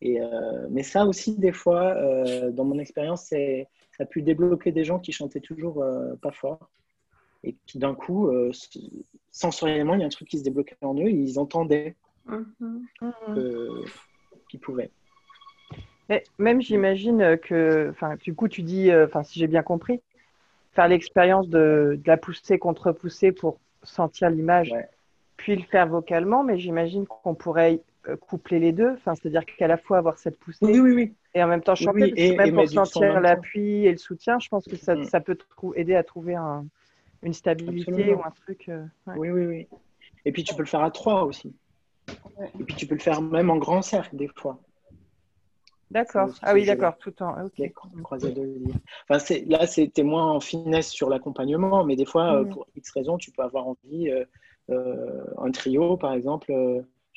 [0.01, 3.69] Et, euh, mais ça aussi, des fois, euh, dans mon expérience, c'est
[3.99, 6.71] ça a pu débloquer des gens qui chantaient toujours euh, pas fort.
[7.45, 8.53] et qui d'un coup, euh,
[9.31, 11.97] sensoriellement, il y a un truc qui se débloquait en eux, ils entendaient
[12.29, 13.85] mm-hmm.
[14.49, 14.91] qu'ils pouvaient.
[16.39, 20.01] même j'imagine que, enfin, du coup, tu dis, euh, enfin, si j'ai bien compris,
[20.73, 24.75] faire l'expérience de, la pousser contre pousser pour sentir l'image,
[25.37, 27.79] puis le faire vocalement, mais j'imagine qu'on pourrait euh,
[28.17, 31.15] coupler les deux, enfin, c'est-à-dire qu'à la fois avoir cette poussée oui, oui, oui.
[31.35, 34.65] et en même temps chanter, et, même pour sentir l'appui et le soutien, je pense
[34.65, 35.05] que ça, mm.
[35.05, 35.37] ça peut
[35.75, 36.67] aider à trouver un,
[37.23, 38.69] une stabilité ou un truc.
[38.69, 38.85] Euh,
[39.17, 39.69] oui, oui, oui.
[40.25, 41.55] Et puis tu peux le faire à trois aussi.
[42.59, 44.59] Et puis tu peux le faire même en grand cercle des fois.
[45.91, 46.29] D'accord.
[46.43, 47.35] Ah oui, d'accord, tout le temps.
[47.47, 47.73] Okay.
[49.09, 52.51] Enfin, là, c'était moins en finesse sur l'accompagnement, mais des fois, euh, mm.
[52.51, 56.53] pour X raisons, tu peux avoir envie, euh, un trio, par exemple,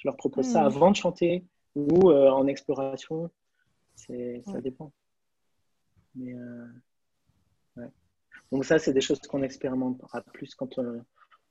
[0.01, 0.65] je leur propose ça mm.
[0.65, 1.45] avant de chanter
[1.75, 3.29] ou en exploration.
[3.95, 4.91] Ça dépend.
[6.15, 6.33] Mais
[8.51, 11.01] donc ça, c'est des choses qu'on expérimentera plus quand euh,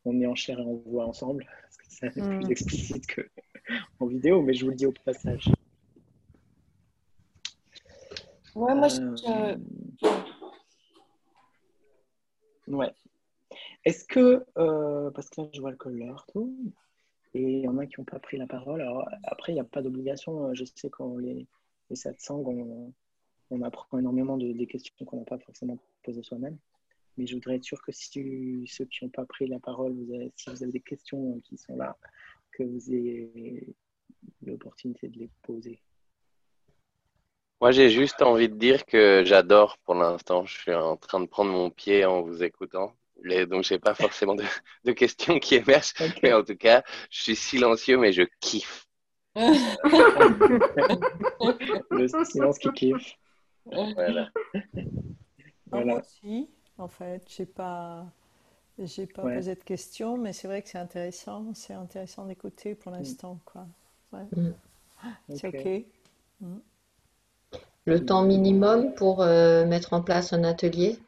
[0.05, 2.51] on, est en chair et on voit ensemble, parce que c'est plus mm.
[2.51, 5.51] explicite qu'en vidéo, mais je vous le dis au passage.
[8.55, 9.01] Ouais, moi, je...
[9.31, 9.57] Euh,
[12.67, 12.93] ouais.
[13.85, 16.55] Est-ce que, euh, parce que là, je vois le colère, tout,
[17.35, 18.81] et il y en a qui n'ont pas pris la parole.
[18.81, 20.53] Alors, après, il n'y a pas d'obligation.
[20.55, 21.47] Je sais qu'on les,
[21.89, 22.93] les 700, on,
[23.51, 26.59] on apprend énormément de, des questions qu'on n'a pas forcément posées soi-même.
[27.17, 29.95] Mais je voudrais être sûr que si ceux qui n'ont pas pris la parole,
[30.37, 31.97] si vous avez des questions qui sont là,
[32.53, 33.75] que vous ayez
[34.43, 35.81] l'opportunité de les poser.
[37.61, 40.47] Moi, j'ai juste envie de dire que j'adore pour l'instant.
[40.47, 42.95] Je suis en train de prendre mon pied en vous écoutant.
[43.47, 44.37] Donc, je n'ai pas forcément
[44.85, 45.93] de, questions qui émergent.
[46.23, 48.87] Mais en tout cas, je suis silencieux, mais je kiffe.
[49.37, 49.55] Le
[52.25, 53.15] silence qui kiffe.
[53.67, 54.31] Voilà.
[55.71, 55.85] voilà.
[55.85, 56.49] Moi aussi
[56.81, 57.23] en fait.
[57.29, 58.07] Je n'ai pas,
[58.79, 61.47] j'ai pas posé de questions, mais c'est vrai que c'est intéressant.
[61.55, 63.39] C'est intéressant d'écouter pour l'instant.
[63.45, 63.67] quoi.
[64.13, 64.53] Mm.
[65.35, 65.85] C'est OK.
[66.41, 66.59] Mm.
[67.87, 70.99] Le temps minimum pour euh, mettre en place un atelier?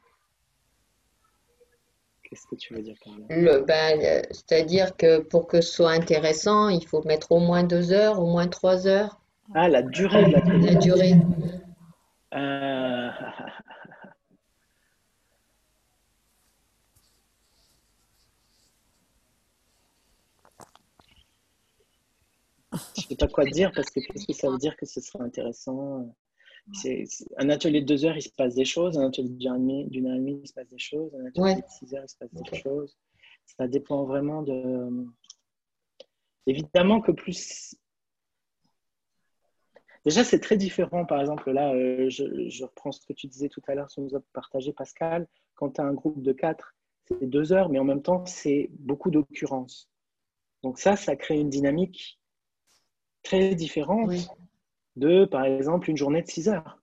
[2.33, 3.61] Qu'est-ce que tu veux dire par là?
[3.61, 7.93] Ben, euh, C'est-à-dire que pour que ce soit intéressant, il faut mettre au moins deux
[7.93, 9.21] heures, au moins trois heures.
[9.55, 10.71] Ah, la durée de l'atelier.
[10.71, 11.13] La durée.
[12.33, 13.11] Euh...
[22.73, 25.03] je ne sais pas quoi dire parce que qu'est-ce que ça veut dire que ce
[25.03, 26.15] serait intéressant?
[26.73, 27.05] C'est,
[27.39, 28.99] Un atelier de deux heures, il se passe des choses.
[28.99, 31.15] Un atelier d'une heure, et demie, il se passe des choses.
[31.15, 32.97] Un atelier de six heures, il se passe des choses.
[33.47, 35.07] Ça dépend vraiment de.
[36.47, 37.77] Évidemment que plus.
[40.05, 41.05] Déjà, c'est très différent.
[41.05, 43.97] Par exemple, là, euh, je, je, reprends ce que tu disais tout à l'heure, ce
[43.97, 45.29] que nous a partagé Pascal.
[45.55, 46.75] Quand tu as un groupe de quatre,
[47.07, 49.89] c'est deux heures, mais en même temps, c'est beaucoup d'occurrences.
[50.63, 52.21] Donc ça, ça crée une dynamique
[53.23, 54.11] très différente
[54.97, 56.83] de, par exemple, une journée de 6 heures.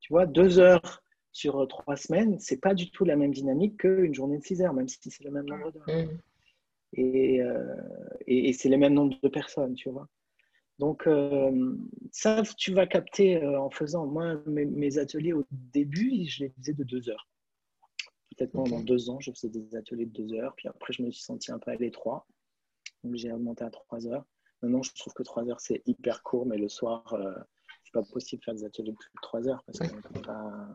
[0.00, 1.02] Tu vois, deux heures
[1.32, 4.74] sur trois semaines, c'est pas du tout la même dynamique qu'une journée de 6 heures,
[4.74, 5.86] même si c'est le même nombre d'heures.
[5.86, 6.18] Mm.
[6.98, 7.76] Euh,
[8.26, 10.08] et, et, c'est le même nombre de personnes, tu vois.
[10.78, 11.76] Donc, euh,
[12.10, 14.06] ça, tu vas capter euh, en faisant.
[14.06, 17.28] Moi, mes, ateliers au début, je les faisais de deux heures.
[18.36, 20.54] Peut-être pendant deux ans, je faisais des ateliers de deux heures.
[20.56, 22.26] Puis après, je me suis senti un peu à l'étroit.
[23.04, 24.24] Donc, j'ai augmenté à trois heures.
[24.62, 27.32] Maintenant, je trouve que 3 heures, c'est hyper court, mais le soir, euh,
[27.82, 30.00] c'est pas possible de faire des ateliers de plus de 3 heures parce qu'on ne
[30.02, 30.68] peut pas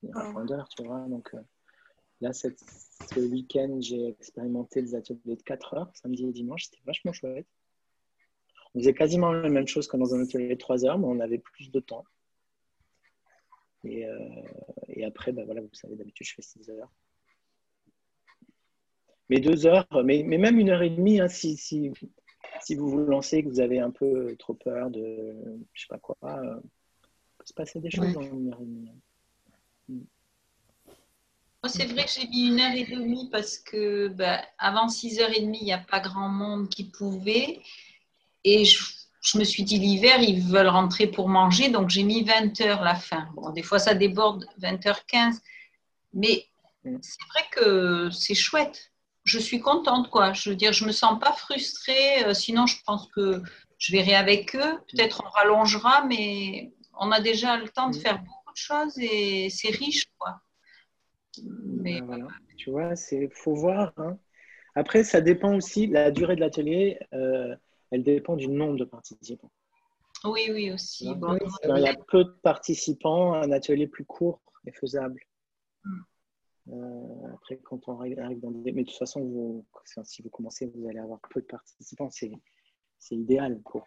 [0.00, 1.06] finir à point d'heure, tu vois.
[1.08, 1.40] Donc euh,
[2.20, 2.60] là, cette,
[3.14, 7.46] ce week-end, j'ai expérimenté des ateliers de 4 heures, samedi et dimanche, c'était vachement chouette.
[8.74, 11.20] On faisait quasiment la même chose que dans un atelier de 3 heures, mais on
[11.20, 12.04] avait plus de temps.
[13.84, 14.18] Et, euh,
[14.88, 16.90] et après, ben voilà, vous savez, d'habitude, je fais 6 heures.
[19.28, 21.92] Mais 2 heures, mais, mais, même une heure et demie, hein, si, si,
[22.60, 25.34] si vous vous lancez, que vous avez un peu trop peur de,
[25.72, 28.64] je sais pas quoi, euh, il peut se passer des choses dans une heure et
[28.64, 28.90] demie.
[29.88, 30.00] Mm.
[31.68, 35.64] C'est vrai que j'ai mis une heure et demie parce que bah, avant 6h30, il
[35.64, 37.60] n'y a pas grand monde qui pouvait.
[38.44, 38.78] Et je,
[39.36, 43.28] me suis dit, l'hiver, ils veulent rentrer pour manger, donc j'ai mis 20h la fin.
[43.34, 45.40] Bon, des fois, ça déborde 20h15.
[46.14, 46.46] Mais
[46.84, 46.98] mm.
[47.02, 48.92] c'est vrai que c'est chouette
[49.26, 50.32] je suis contente, quoi.
[50.32, 52.24] Je veux dire, je me sens pas frustrée.
[52.24, 53.42] Euh, sinon, je pense que
[53.76, 54.78] je verrai avec eux.
[54.90, 59.50] Peut-être on rallongera, mais on a déjà le temps de faire beaucoup de choses et
[59.50, 60.40] c'est riche, quoi.
[61.42, 62.28] Mais voilà.
[62.56, 63.92] Tu vois, c'est faut voir.
[63.98, 64.16] Hein.
[64.74, 65.88] Après, ça dépend aussi.
[65.88, 67.54] La durée de l'atelier, euh,
[67.90, 69.50] elle dépend du nombre de participants.
[70.24, 71.04] Oui, oui, aussi.
[71.04, 75.20] il y a peu de participants, un atelier plus court est faisable.
[76.66, 77.26] Hmm.
[77.32, 78.72] après, quand on arrive dans des...
[78.72, 79.66] Mais de toute façon, vous,
[80.04, 82.10] si vous commencez, vous allez avoir peu de participants.
[82.10, 82.30] C'est
[83.14, 83.86] idéal pour,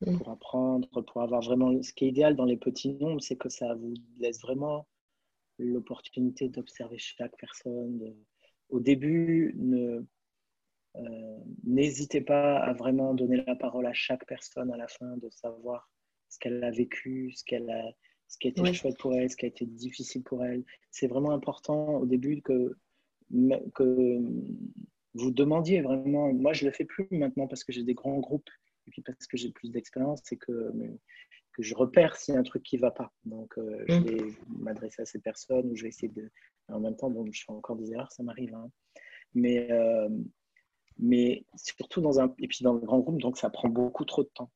[0.00, 0.18] mm.
[0.18, 1.82] pour apprendre, pour avoir vraiment...
[1.82, 4.86] Ce qui est idéal dans les petits nombres, c'est que ça vous laisse vraiment
[5.58, 8.14] l'opportunité d'observer chaque personne.
[8.68, 10.04] Au début, ne,
[10.96, 15.28] euh, n'hésitez pas à vraiment donner la parole à chaque personne à la fin, de
[15.30, 15.90] savoir
[16.28, 17.92] ce qu'elle a vécu, ce, qu'elle a,
[18.28, 20.64] ce qui a été chouette pour elle, ce qui a été difficile pour elle.
[20.90, 22.76] C'est vraiment important au début que,
[23.74, 24.18] que
[25.14, 26.32] vous demandiez vraiment.
[26.32, 28.50] Moi, je ne le fais plus maintenant parce que j'ai des grands groupes
[28.86, 30.72] et puis parce que j'ai plus d'expérience et que,
[31.52, 33.12] que je repère s'il y a un truc qui ne va pas.
[33.24, 34.04] Donc, euh, je mm.
[34.04, 36.30] vais m'adresser à ces personnes ou je vais essayer de.
[36.68, 38.54] En même temps, bon, je fais encore des erreurs, ça m'arrive.
[38.54, 38.70] Hein.
[39.34, 39.70] Mais.
[39.70, 40.08] Euh,
[40.98, 44.22] mais surtout dans un et puis dans le grand groupe donc ça prend beaucoup trop
[44.22, 44.50] de temps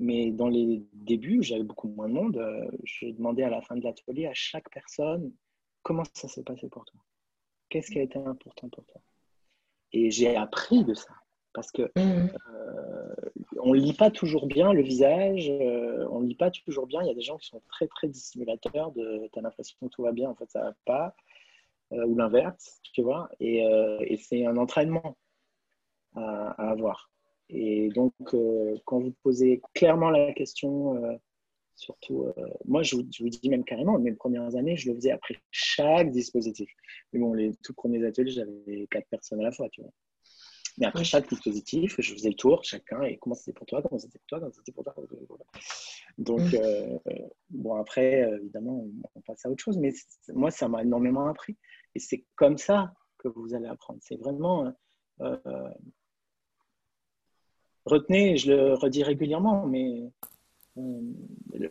[0.00, 2.36] mais dans les débuts j'avais beaucoup moins de monde.
[2.38, 5.32] Euh, je demandais à la fin de l'atelier à chaque personne
[5.82, 7.00] comment ça s'est passé pour toi?
[7.68, 9.00] Qu'est-ce qui a été important pour toi?
[9.92, 11.12] Et j'ai appris de ça
[11.52, 11.98] parce que mmh.
[11.98, 13.14] euh,
[13.60, 17.02] on lit pas toujours bien le visage euh, on lit pas toujours bien.
[17.02, 19.86] Il y a des gens qui sont très très dissimulateurs de tu as l'impression que
[19.86, 21.14] tout va bien en fait ça va pas
[21.92, 23.28] ou l'inverse tu vois.
[23.40, 25.16] Et, et c'est un entraînement
[26.14, 27.09] à, avoir.
[27.52, 31.16] Et donc, euh, quand vous posez clairement la question, euh,
[31.74, 32.32] surtout, euh,
[32.64, 35.34] moi, je vous, je vous, dis même carrément, mes premières années, je le faisais après
[35.50, 36.70] chaque dispositif.
[37.12, 39.90] Mais bon, les tout premiers ateliers, j'avais quatre personnes à la fois, tu vois.
[40.78, 43.98] Mais après chaque dispositif, je faisais le tour, chacun, et comment c'était pour toi, comment
[43.98, 44.94] c'était pour toi, comment c'était pour toi.
[46.16, 46.42] Donc,
[47.50, 48.86] bon, après, évidemment,
[49.16, 49.92] on passe à autre chose, mais
[50.28, 51.56] moi, ça m'a énormément appris.
[51.96, 53.98] Et c'est comme ça que vous allez apprendre.
[54.00, 54.72] C'est vraiment
[57.84, 60.10] retenez, je le redis régulièrement, mais
[60.78, 61.00] euh,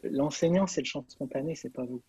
[0.03, 2.01] l'enseignant, c'est le chant spontané, c'est pas vous.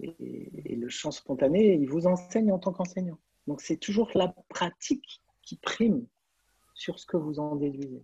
[0.00, 3.18] Et, le chant spontané, il vous enseigne en tant qu'enseignant.
[3.46, 6.06] Donc c'est toujours la pratique qui prime
[6.74, 8.02] sur ce que vous en déduisez.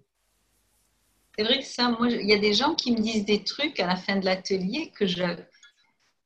[1.37, 3.81] C'est vrai que ça, moi, il y a des gens qui me disent des trucs
[3.81, 5.23] à la fin de l'atelier que je,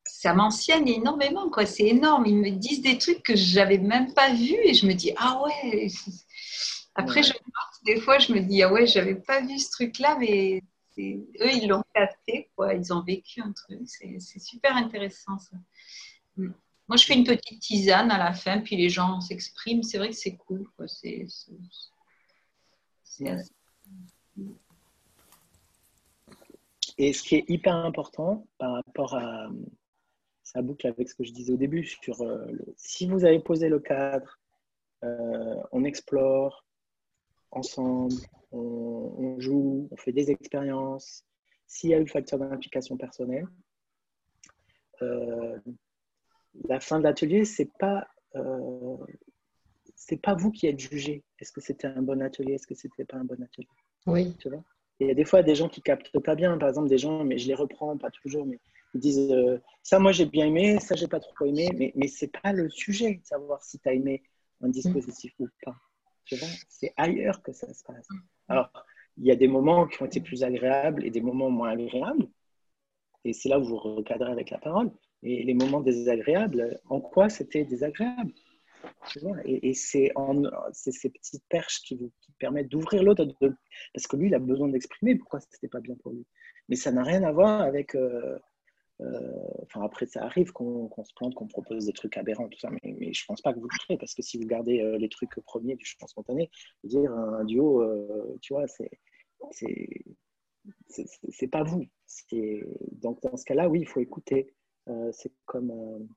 [0.04, 1.66] ça m'enseigne énormément, quoi.
[1.66, 2.26] C'est énorme.
[2.26, 5.42] Ils me disent des trucs que j'avais même pas vus et je me dis ah
[5.44, 5.88] ouais.
[7.00, 7.32] Après, je
[7.84, 10.62] des fois, je me dis, ah ouais, j'avais pas vu ce truc-là, mais
[10.98, 12.74] eux, ils l'ont capté, quoi.
[12.74, 13.80] Ils ont vécu un truc.
[13.86, 15.56] C'est super intéressant, ça.
[16.36, 16.50] Mm.
[16.88, 19.82] Moi, je fais une petite tisane à la fin, puis les gens s'expriment.
[19.82, 20.86] C'est vrai que c'est cool, quoi.
[20.88, 21.26] C'est.
[26.98, 29.48] Et ce qui est hyper important par rapport à
[30.42, 32.44] ça boucle avec ce que je disais au début sur euh,
[32.76, 34.38] si vous avez posé le cadre,
[35.04, 36.64] euh, on explore,
[37.50, 38.14] ensemble,
[38.52, 41.24] on, joue, on fait des expériences.
[41.66, 43.46] S'il y a eu le facteur d'implication personnelle,
[45.02, 45.58] euh,
[46.68, 48.96] la fin de l'atelier, c'est pas euh,
[49.94, 51.22] c'est pas vous qui êtes jugé.
[51.38, 52.54] Est-ce que c'était un bon atelier?
[52.54, 53.68] Est-ce que c'était pas un bon atelier?
[54.06, 54.36] Oui.
[54.38, 54.64] Tu vois?
[54.98, 57.24] Il y a des fois des gens qui captent pas bien, par exemple des gens,
[57.24, 58.58] mais je les reprends pas toujours, mais
[58.94, 62.08] ils disent euh, ça moi j'ai bien aimé, ça j'ai pas trop aimé, mais, mais
[62.08, 64.22] c'est pas le sujet de savoir si tu as aimé
[64.62, 65.74] un dispositif ou pas
[66.68, 68.08] c'est ailleurs que ça se passe.
[68.48, 68.70] Alors,
[69.16, 72.28] il y a des moments qui ont été plus agréables et des moments moins agréables.
[73.24, 74.90] Et c'est là où vous recadrez avec la parole.
[75.22, 78.32] Et les moments désagréables, en quoi c'était désagréable?
[79.44, 80.12] Et, c'est
[80.72, 83.26] ces petites perches qui vous permettent d'ouvrir l'autre,
[83.92, 86.26] parce que lui, il a besoin d'exprimer pourquoi ce n'était pas bien pour lui?
[86.68, 88.38] Mais ça n'a rien à voir avec euh,
[89.62, 92.94] enfin, après, ça arrive qu'on se plante, qu'on propose des trucs aberrants, tout ça, mais,
[92.98, 95.08] mais je pense pas que vous le ferez, parce que si vous gardez euh, les
[95.08, 96.50] trucs premiers du chant spontané,
[96.84, 98.90] dire un duo, euh, tu vois, c'est
[100.88, 101.86] c'est pas vous.
[102.92, 104.54] Donc, dans ce cas-là, oui, il faut écouter.
[105.12, 106.08] c'est comme.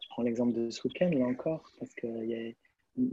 [0.00, 2.56] Je prends l'exemple de Soutken, là encore, parce qu'il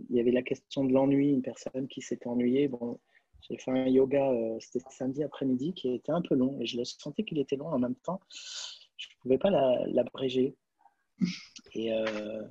[0.09, 2.69] y, avait la question de l'ennui, une personne qui s'était ennuyée.
[3.41, 6.77] J'ai fait un yoga, euh, c'était samedi après-midi, qui était un peu long et je
[6.77, 8.19] le sentais qu'il était long en même temps.
[8.97, 9.49] Je ne pouvais pas
[9.87, 10.55] l'abréger.
[11.73, 12.43] et euh,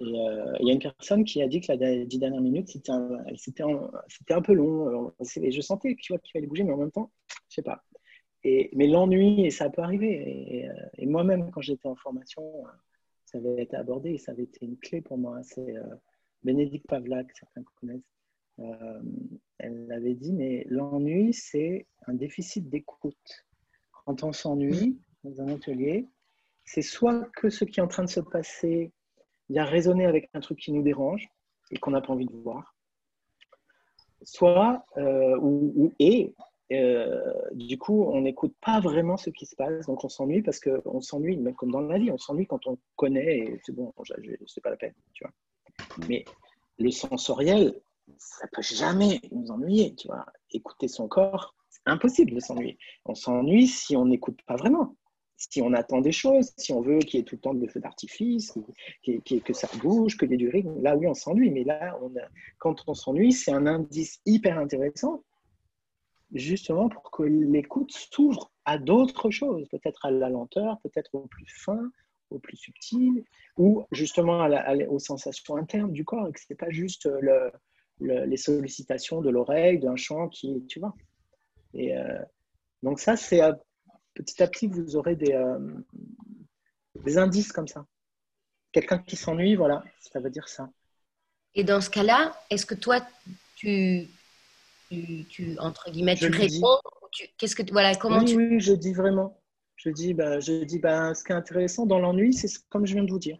[0.00, 2.92] euh, il y a une personne qui a dit que la dix dernières minutes, c'était
[2.92, 5.12] un, peu long.
[5.36, 7.10] Et je sentais qu'il fallait bouger, mais en même temps,
[7.48, 7.82] je sais pas.
[8.42, 10.68] Et, mais l'ennui, ça peut arriver.
[10.98, 12.64] Et, moi-même, quand j'étais en formation,
[13.24, 15.42] ça avait été abordé et ça avait été une clé pour moi.
[15.42, 15.74] C'est
[16.42, 18.13] Bénédicte Pavlak, certains connaissent.
[18.60, 19.00] Euh,
[19.58, 23.46] elle avait dit, mais l'ennui, c'est un déficit d'écoute.
[24.04, 26.08] Quand on s'ennuie dans un atelier,
[26.64, 28.92] c'est soit que ce qui est en train de se passer
[29.50, 31.28] vient résonner avec un truc qui nous dérange
[31.70, 32.74] et qu'on n'a pas envie de voir,
[34.22, 36.34] soit, euh, ou, et,
[36.72, 40.60] euh, du coup, on n'écoute pas vraiment ce qui se passe, donc on s'ennuie parce
[40.60, 43.92] qu'on s'ennuie, même comme dans la vie, on s'ennuie quand on connaît et c'est bon,
[44.46, 45.32] c'est pas la peine, tu vois.
[46.08, 46.24] Mais
[46.78, 47.80] le sensoriel,
[48.18, 50.26] ça peut jamais nous ennuyer, tu vois.
[50.50, 52.78] Écouter son corps, c'est impossible de s'ennuyer.
[53.04, 54.96] On s'ennuie si on n'écoute pas vraiment
[55.36, 57.66] si on attend des choses, si on veut qu'il y ait tout le temps de
[57.66, 58.52] feu d'artifice,
[59.04, 61.50] que ça bouge, qu'il y ait du rythme, là oui, on s'ennuie.
[61.50, 61.98] Mais là,
[62.58, 65.24] quand on s'ennuie, c'est un indice hyper intéressant,
[66.32, 71.46] justement pour que l'écoute s'ouvre à d'autres choses, peut-être à la lenteur, peut-être au plus
[71.46, 71.90] fin,
[72.30, 73.24] au plus subtil,
[73.56, 74.48] ou justement
[74.88, 77.08] aux sensations internes du corps, et que ce pas juste
[78.00, 80.94] les sollicitations de l'oreille, d'un chant qui, tu vois.
[81.74, 82.18] Et euh,
[82.82, 83.40] donc ça, c'est
[84.14, 85.58] petit à petit, vous aurez des, euh,
[87.04, 87.86] des indices comme ça.
[88.72, 90.68] Quelqu'un qui s'ennuie, voilà, ça veut dire ça.
[91.54, 93.00] Et dans ce cas-là, est-ce que toi,
[93.56, 94.08] tu,
[94.88, 96.78] tu, entre guillemets, tu réponds
[97.38, 99.40] Qu'est-ce que voilà, comment oui, tu Oui, je dis vraiment.
[99.76, 102.94] Je dis, bah, je dis, bah, ce qui est intéressant dans l'ennui, c'est comme je
[102.94, 103.38] viens de vous dire.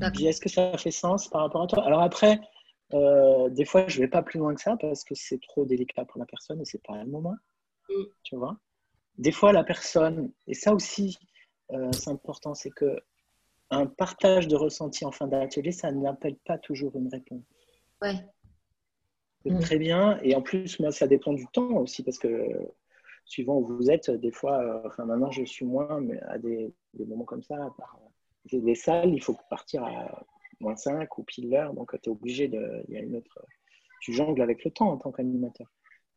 [0.00, 1.84] Est-ce que ça fait sens par rapport à toi?
[1.86, 2.40] Alors après,
[2.94, 6.04] euh, des fois, je vais pas plus loin que ça parce que c'est trop délicat
[6.04, 7.36] pour la personne et c'est pas le moment.
[7.88, 8.02] Mm.
[8.22, 8.56] Tu vois?
[9.18, 11.18] Des fois, la personne, et ça aussi,
[11.72, 12.98] euh, c'est important, c'est que
[13.70, 17.42] un partage de ressenti en fin d'atelier, ça n'appelle pas toujours une réponse.
[18.00, 18.24] Ouais.
[19.44, 19.58] Mm.
[19.60, 20.20] Très bien.
[20.22, 22.48] Et en plus, moi, ça dépend du temps aussi, parce que
[23.24, 26.72] suivant où vous êtes, des fois, euh, enfin maintenant, je suis moins, mais à des,
[26.94, 27.98] moments comme ça, par,
[28.52, 30.24] des salles, il faut partir à
[30.60, 32.84] moins 5 ou pile l'heure, donc tu es obligé de.
[32.88, 33.44] Il y a une autre.
[34.00, 35.68] Tu jongles avec le temps en tant qu'animateur.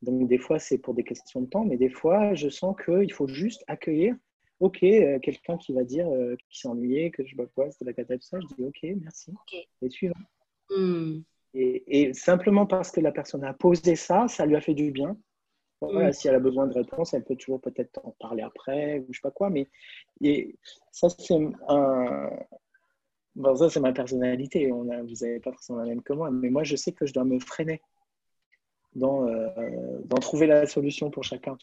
[0.02, 3.12] Donc, des fois, c'est pour des questions de temps, mais des fois, je sens qu'il
[3.12, 4.16] faut juste accueillir.
[4.60, 7.86] OK, euh, quelqu'un qui va dire euh, qui s'est ennuyé, que je vois quoi, c'était
[7.86, 8.40] la cata, tout ça.
[8.42, 9.34] Je dis OK, merci.
[9.82, 10.16] Et suivant.
[10.70, 11.22] Hmm.
[11.54, 15.18] Et, simplement parce que la personne a posé ça, ça lui a fait du bien.
[15.82, 16.14] Voilà, hmm.
[16.14, 19.18] Si elle a besoin de réponse, elle peut toujours peut-être en parler après, ou je
[19.18, 19.50] sais pas quoi.
[19.50, 19.70] Mais
[20.22, 20.56] et
[20.92, 21.36] ça, c'est
[21.68, 22.30] un.
[23.40, 24.70] Bon, ça, c'est ma personnalité.
[24.70, 26.30] On a, vous n'avez pas forcément la même que moi.
[26.30, 27.82] Mais moi, je sais que je dois me freiner
[28.96, 29.48] dans, euh,
[30.04, 31.58] dans trouver la solution pour chacun.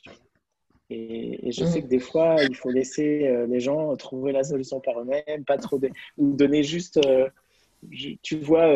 [0.89, 4.81] Et, je sais que des fois, il faut laisser euh, les gens trouver la solution
[4.81, 5.79] par eux-mêmes, pas trop
[6.17, 7.29] ou donner juste, euh,
[8.23, 8.73] tu vois,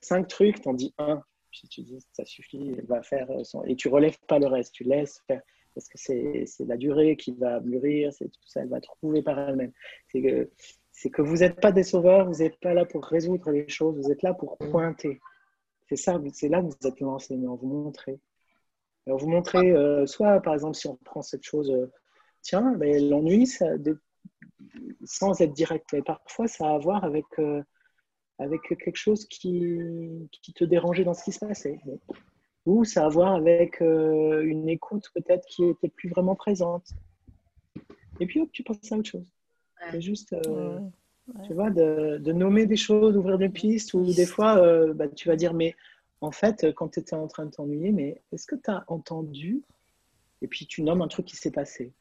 [0.00, 3.26] cinq trucs, t'en dis un, puis tu dis ça suffit, va faire,
[3.66, 5.42] et tu relèves pas le reste, tu laisses faire,
[5.74, 9.36] parce que c'est la durée qui va mûrir, c'est tout ça, elle va trouver par
[9.40, 9.72] elle-même.
[10.12, 10.48] C'est que,
[11.10, 14.10] que vous n'êtes pas des sauveurs, vous n'êtes pas là pour résoudre les choses, vous
[14.10, 15.20] êtes là pour pointer.
[15.88, 18.20] C'est ça, c'est là que vous êtes l'enseignant, vous montrez.
[19.06, 21.90] Alors vous montrez, euh, soit par exemple, si on prend cette chose, euh,
[22.40, 23.46] tiens, ben, l'ennui,
[25.04, 27.62] sans être direct, mais parfois ça a à voir avec, euh,
[28.38, 29.80] avec quelque chose qui,
[30.30, 31.80] qui, te dérangeait dans ce qui se passait.
[32.64, 36.88] Ou ça a à voir avec une écoute peut-être qui était plus vraiment présente.
[38.20, 39.32] Et puis hop, tu penses à autre chose.
[39.90, 40.34] C'est juste.
[41.46, 45.08] Tu vois, de, de, nommer des choses, d'ouvrir des pistes, ou des fois, euh, bah,
[45.08, 45.76] tu vas dire, mais
[46.20, 49.62] en fait, quand tu étais en train de t'ennuyer, mais est-ce que tu as entendu
[50.42, 51.92] Et puis tu nommes un truc qui s'est passé?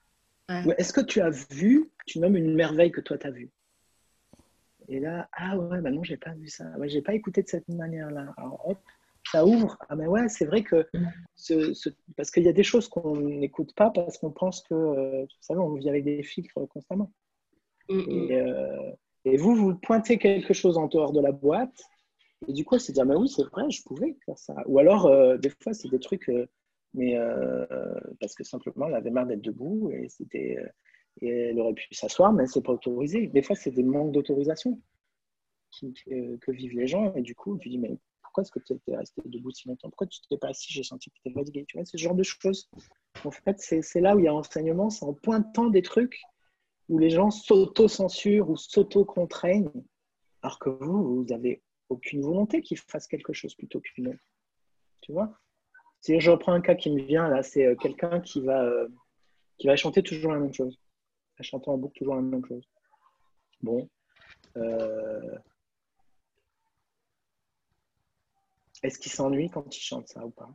[0.50, 3.50] Ou est-ce que tu as vu Tu nommes une merveille que toi, tu as vue?
[4.90, 6.66] Et là, ah ouais, bah non, j'ai pas vu ça.
[6.78, 8.34] Ouais, j'ai pas écouté de cette manière-là.
[8.36, 8.80] Alors hop,
[9.32, 9.78] ça ouvre.
[9.88, 11.08] Ah mais ouais, c'est vrai que mm.
[11.36, 15.22] ce, parce qu'il y a des choses qu'on n'écoute pas parce qu'on pense que, euh,
[15.22, 17.10] vous savez, on vit avec des filtres constamment.
[17.92, 18.32] Mm, mm.
[18.32, 18.92] Et, euh,
[19.26, 21.84] et vous, vous pointez quelque chose en dehors de la boîte,
[22.48, 24.56] et du coup, elle dit, ah, mais oui, c'est vrai, je pouvais faire ça.
[24.66, 26.48] Ou alors, euh, des fois, c'est des trucs, euh,
[26.94, 27.16] mais
[28.20, 30.58] parce que simplement, elle avait marre d'être debout et, c'était,
[31.22, 33.28] et elle aurait pu s'asseoir, mais c'est pas autorisé.
[33.28, 34.82] Des fois, c'est des manques d'autorisation
[35.80, 38.96] que vivent les gens, et du coup, tu dis, mais pourquoi est-ce que tu étais
[38.96, 39.90] resté debout si longtemps?
[39.90, 40.72] Pourquoi tu t'es pas assis?
[40.74, 41.66] J'ai senti que tu étais fatigué.
[41.68, 42.70] Tu vois, ce genre de choses.
[43.26, 46.22] En fait, c'est là où il y a enseignement, c'est en pointant des trucs
[46.92, 49.72] où les gens s'auto-censurent ou s'auto-contraignent,
[50.42, 54.20] alors que vous, vous n'avez aucune volonté qu'ils fassent quelque chose plutôt qu'une autre.
[55.00, 55.34] Tu vois?
[56.02, 58.90] Si je reprends un cas qui me vient là, c'est euh, quelqu'un qui va, euh,
[59.58, 60.78] qui va chanter toujours la même chose.
[61.38, 62.68] Va chanter en boucle toujours la même chose.
[63.62, 63.90] Bon.
[64.58, 65.38] Euh,
[68.84, 70.50] est-ce qu'il s'ennuie quand il chante ça ou pas?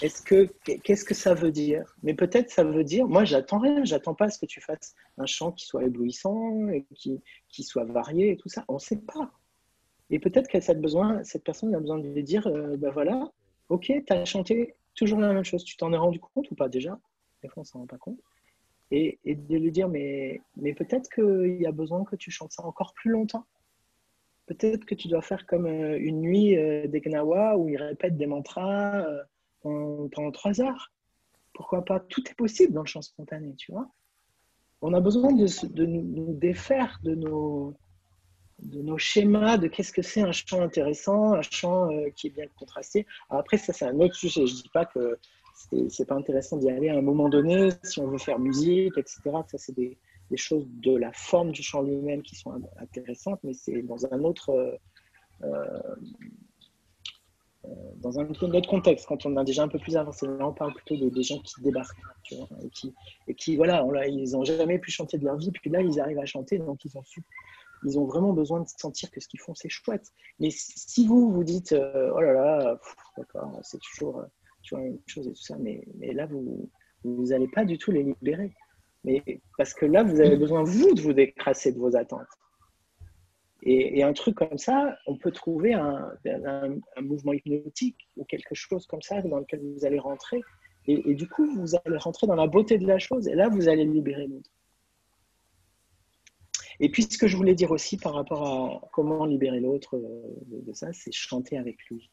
[0.00, 1.96] Est-ce que qu'est-ce que ça veut dire?
[2.02, 4.94] Mais peut-être ça veut dire, moi j'attends rien, j'attends pas à ce que tu fasses
[5.18, 8.64] un chant qui soit éblouissant, et qui, qui soit varié et tout ça.
[8.68, 9.30] On ne sait pas.
[10.10, 12.48] Et peut-être que cette, besoin, cette personne a besoin de lui dire,
[12.78, 13.30] ben voilà,
[13.68, 16.68] ok, tu as chanté toujours la même chose, tu t'en es rendu compte ou pas
[16.68, 16.98] déjà?
[17.42, 18.18] Des fois on s'en rend pas compte.
[18.90, 22.52] Et, et, de lui dire, mais, mais peut-être qu'il y a besoin que tu chantes
[22.52, 23.46] ça encore plus longtemps
[24.46, 28.16] peut-être que tu dois faire comme euh, une nuit euh, des Gnawa où ils répètent
[28.16, 29.22] des mantras euh,
[29.62, 30.92] pendant, trois heures.
[31.54, 32.00] pourquoi pas?
[32.00, 33.88] Tout est possible dans le chant spontané, tu vois.
[34.80, 37.76] On a besoin de, nous défaire de nos,
[38.58, 42.30] de nos schémas de qu'est-ce que c'est un chant intéressant, un chant euh, qui est
[42.30, 43.06] bien contrasté.
[43.30, 44.46] après, ça, c'est un autre sujet.
[44.46, 45.18] Je ne dis pas que
[45.88, 49.20] c'est pas intéressant d'y aller à un moment donné, si on veut faire musique, etc.
[49.46, 49.96] Ça, c'est des,
[50.32, 54.24] des, choses de la forme du chant lui-même qui sont intéressantes, mais c'est dans un
[54.24, 54.50] autre.
[54.50, 54.76] Euh,
[57.64, 57.68] euh,
[57.98, 60.74] dans un autre contexte, quand on a déjà un peu plus avancé, là on parle
[60.74, 62.92] plutôt de, des gens qui débarquent, tu vois, et qui,
[63.28, 66.00] et qui voilà, on, ils n'ont jamais pu chanter de leur vie, puis là ils
[66.00, 67.04] arrivent à chanter, donc ils ont
[67.84, 70.12] ils ont vraiment besoin de sentir que ce qu'ils font, c'est chouette.
[70.38, 72.80] Mais si vous vous dites, euh, oh là là,
[73.16, 74.26] d'accord, c'est toujours, euh,
[74.62, 76.70] toujours une chose et tout ça, mais, mais là, vous
[77.04, 78.52] n'allez pas du tout les libérer.
[79.04, 79.22] Mais,
[79.58, 82.26] parce que là, vous avez besoin, vous, de vous décrasser de vos attentes.
[83.64, 88.86] Et, un truc comme ça, on peut trouver un, un, mouvement hypnotique ou quelque chose
[88.86, 90.40] comme ça dans lequel vous allez rentrer.
[90.86, 93.28] Et, et, du coup, vous allez rentrer dans la beauté de la chose.
[93.28, 94.50] Et là, vous allez libérer l'autre.
[96.80, 100.22] Et puis, ce que je voulais dire aussi par rapport à comment libérer l'autre euh,
[100.46, 102.10] de, ça, c'est chanter avec lui.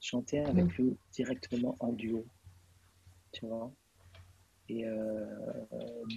[0.00, 2.24] Chanter avec lui directement en duo.
[3.32, 3.72] Tu vois?
[4.68, 5.24] Et euh,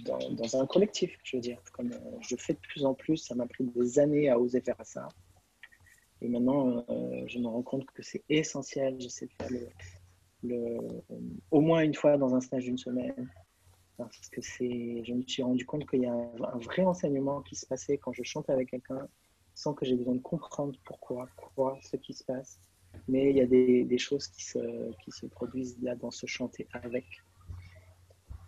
[0.04, 1.62] dans, un collectif, je veux dire.
[1.72, 4.60] Comme euh, je fais de plus en plus, ça m'a pris des années à oser
[4.60, 5.08] faire ça.
[6.22, 6.84] Et maintenant,
[7.26, 9.00] je me rends compte que c'est essentiel.
[9.00, 9.70] J'essaie de faire
[10.42, 10.78] le,
[11.50, 13.30] au moins une fois dans un stage d'une semaine
[13.96, 17.66] parce que je me suis rendu compte qu'il y a un, vrai enseignement qui se
[17.66, 19.06] passait quand je chante avec quelqu'un
[19.54, 22.58] sans que j'ai besoin de comprendre pourquoi, quoi, ce qui se passe.
[23.08, 26.26] Mais il y a des, des choses qui se, qui se produisent là dans ce
[26.26, 27.04] chanter avec.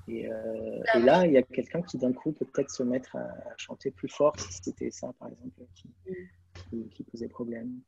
[0.08, 3.16] Et, euh, et là, il y a quelqu'un qui d'un coup peut peut-être se mettre
[3.16, 7.80] à, chanter plus fort si c'était ça, par exemple, qui, qui posait problème.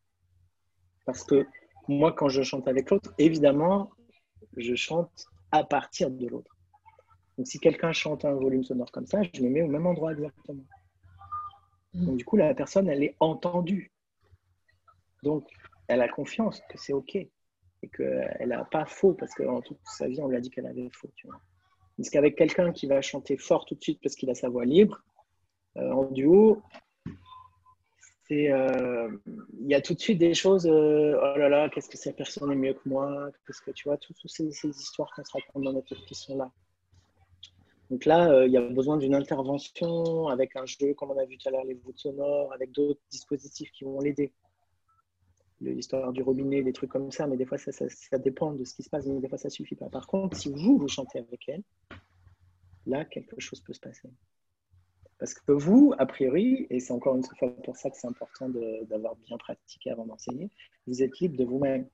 [1.05, 1.47] Parce que
[1.89, 3.91] moi, quand je chante avec l'autre, évidemment,
[4.57, 6.57] je chante à partir de l'autre.
[7.37, 10.13] Donc, si quelqu'un chante un volume sonore comme ça, je le mets au même endroit
[10.13, 10.65] exactement.
[11.95, 12.07] Mm.
[12.07, 13.93] Donc, du coup, la personne, elle est entendue.
[15.23, 15.49] Donc,
[15.89, 17.31] elle a confiance que c'est OK et
[17.89, 20.89] qu'elle n'a pas faux parce qu'en toute sa vie, on lui a dit qu'elle avait
[20.93, 21.11] faux.
[21.17, 21.41] Tu vois.
[21.97, 24.65] Parce qu'avec quelqu'un qui va chanter fort tout de suite parce qu'il a sa voix
[24.65, 25.03] libre,
[25.77, 26.63] euh, en duo,
[28.31, 29.11] euh,
[29.61, 32.17] il y a tout de suite des choses, euh, oh là là, qu'est-ce que cette
[32.17, 35.63] personne est mieux que moi, qu'est-ce que tu vois, toutes ces, histoires qu'on se raconte
[35.63, 36.51] dans notre vie qui sont là.
[37.91, 41.37] Donc là, il y a besoin d'une intervention avec un jeu, comme on a vu
[41.37, 44.33] tout à l'heure, les voûtes sonores, avec d'autres dispositifs qui vont l'aider.
[45.61, 48.83] L'histoire du robinet, des trucs comme ça, mais des fois, ça, dépend de ce qui
[48.83, 49.89] se passe, mais des fois, ça suffit pas.
[49.89, 51.63] Par contre, si vous, vous chantez avec elle,
[52.87, 54.11] là, quelque chose peut se passer.
[55.19, 58.49] Parce que vous, a priori, et c'est encore une fois pour ça que c'est important
[58.49, 60.51] d'avoir bien pratiqué avant d'enseigner,
[60.87, 61.89] vous êtes libre de vous-même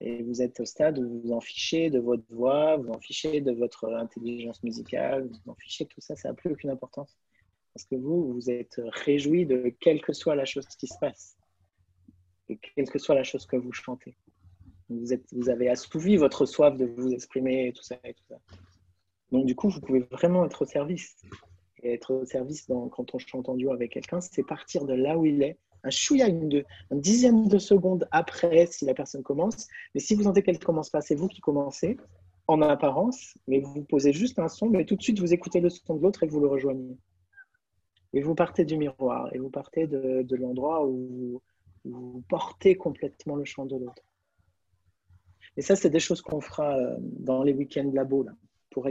[0.00, 2.98] et vous êtes au stade où vous vous en fichez de votre voix, vous en
[2.98, 6.70] fichez de votre intelligence musicale, vous en fichez de tout ça, ça n'a plus aucune
[6.70, 7.16] importance.
[7.72, 11.36] Parce que vous, vous êtes réjoui de quelle que soit la chose qui se passe,
[12.54, 14.16] quelle que soit la chose que vous chantez.
[14.88, 17.96] Vous, vous avez assouvi votre soif de vous exprimer, et tout ça.
[19.30, 21.16] Donc du coup, vous pouvez vraiment être au service.
[21.82, 25.18] Et être au service quand on chante en duo avec quelqu'un, c'est partir de là
[25.18, 29.66] où il est un chouïa, une, un dixième de seconde après si la personne commence.
[29.94, 31.96] Mais si vous sentez qu'elle ne commence pas, c'est vous qui commencez
[32.46, 35.70] en apparence, mais vous posez juste un son, mais tout de suite vous écoutez le
[35.70, 36.96] son de l'autre et vous le rejoignez.
[38.14, 41.40] Et vous partez du miroir, et vous partez de, l'endroit où,
[41.84, 44.02] vous portez complètement le chant de l'autre.
[45.56, 48.32] Et ça, c'est des choses qu'on fera euh, dans les week-ends labo, là,
[48.70, 48.88] pour,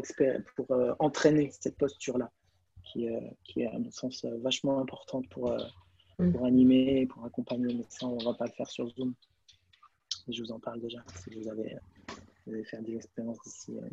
[0.56, 2.32] pour euh, entraîner cette posture-là,
[2.84, 5.52] qui, euh, qui, est, à mon sens, vachement importante pour,
[6.22, 6.34] Mm.
[6.34, 9.14] pour animer, pour accompagner, mais ça, on ne va pas le faire sur Zoom.
[10.28, 11.78] je vous en parle déjà, si vous avez,
[12.46, 13.90] vous faire des expériences ici, euh,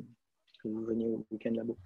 [0.63, 1.77] que vous veniez au week-end labo.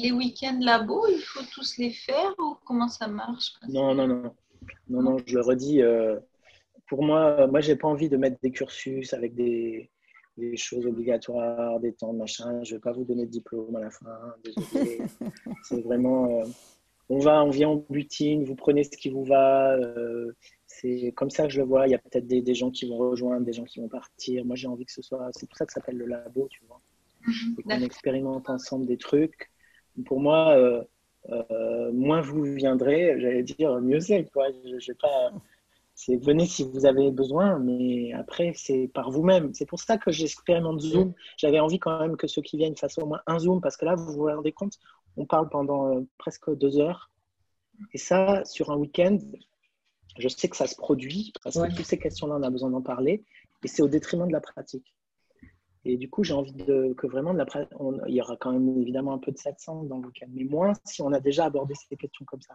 [0.00, 3.52] Les week-ends labo, il faut tous les faire ou comment ça marche?
[3.68, 4.34] Non, non, non.
[4.88, 5.82] Non, non, je le redis.
[5.82, 6.18] Euh,
[6.88, 9.90] pour moi, moi, j'ai pas envie de mettre des cursus avec des,
[10.36, 12.62] des choses obligatoires, des temps, machin.
[12.64, 14.34] Je ne vais pas vous donner de diplôme à la fin.
[14.44, 15.00] Désolé.
[15.64, 16.40] C'est vraiment.
[16.40, 16.44] Euh,
[17.08, 19.74] on va, on vient, on butine, vous prenez ce qui vous va.
[19.74, 20.32] Euh,
[20.68, 21.88] c'est comme ça que je le vois.
[21.88, 24.44] Il y a peut-être des, gens qui vont rejoindre, des gens qui vont partir.
[24.44, 25.28] Moi, j'ai envie que ce soit.
[25.32, 26.80] C'est pour ça que ça s'appelle le labo, tu vois.
[27.26, 27.56] Mhm.
[27.58, 29.50] Et qu'on expérimente ensemble des trucs.
[30.06, 30.56] Pour moi,
[31.28, 34.24] euh, moins vous viendrez, j'allais dire, mieux c'est.
[34.32, 34.48] Quoi.
[34.64, 35.32] Je, pas.
[35.94, 39.52] C'est venez si vous avez besoin, mais après, c'est par vous-même.
[39.52, 41.12] C'est pour ça que j'expérimente Zoom.
[41.36, 43.84] J'avais envie quand même que ceux qui viennent fassent au moins un Zoom, parce que
[43.84, 44.78] là, vous vous rendez compte,
[45.16, 47.10] on parle pendant euh, presque deux heures.
[47.92, 49.18] Et ça, sur un week-end,
[50.18, 52.82] je sais que ça se produit parce que toutes ces questions-là, on a besoin d'en
[52.82, 53.24] parler.
[53.64, 54.94] Et c'est au détriment de la pratique.
[55.84, 57.46] Et du coup, j'ai envie de, que vraiment, de la,
[58.06, 60.74] il y aura quand même évidemment un peu de 700 dans le week-end, mais moins
[60.84, 62.54] si on a déjà abordé ces questions comme ça.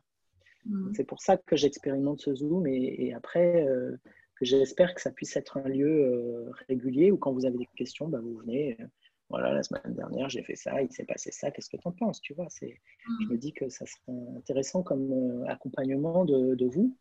[0.66, 0.94] Mm.
[0.96, 3.96] C'est pour ça que j'expérimente ce Zoom et, après, euh,
[4.36, 7.70] que j'espère que ça puisse être un lieu euh, régulier où quand vous avez des
[7.76, 8.78] questions, bah, vous venez.
[8.80, 8.86] Euh,
[9.32, 11.92] voilà, la semaine dernière, j'ai fait ça, il s'est passé ça, qu'est-ce que tu en
[11.92, 13.24] penses tu vois c'est, mm.
[13.24, 16.96] Je me dis que ça serait intéressant comme accompagnement de, de vous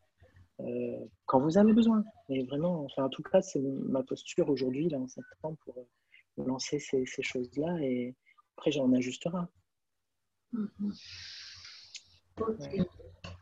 [1.25, 2.03] quand vous avez besoin.
[2.29, 5.85] Mais vraiment, enfin, en tout cas, c'est ma posture aujourd'hui, là, en septembre, pour
[6.37, 8.15] lancer ces, ces choses-là et
[8.57, 9.49] après, j'en ajustera.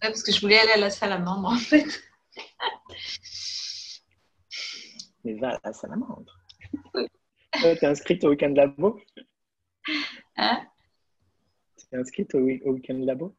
[0.02, 1.86] Parce que je voulais aller à la salle à membres, en fait.
[5.24, 6.38] Mais va à la salle à membres.
[7.53, 8.99] tu es inscrite au week-end labo?
[10.38, 10.65] Hein?
[11.78, 13.36] Tu es inscrite au, week-end labo?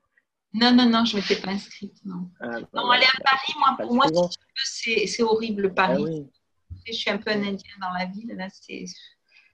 [0.53, 2.05] Non, non, non, je ne m'étais pas inscrite.
[2.05, 4.07] Non, ah, bah non aller à Paris, moi, pour moi,
[4.65, 6.05] c'est horrible, Paris.
[6.07, 6.31] Ah
[6.87, 8.35] je suis un peu un Indien dans la ville.
[8.37, 8.85] Là, c'est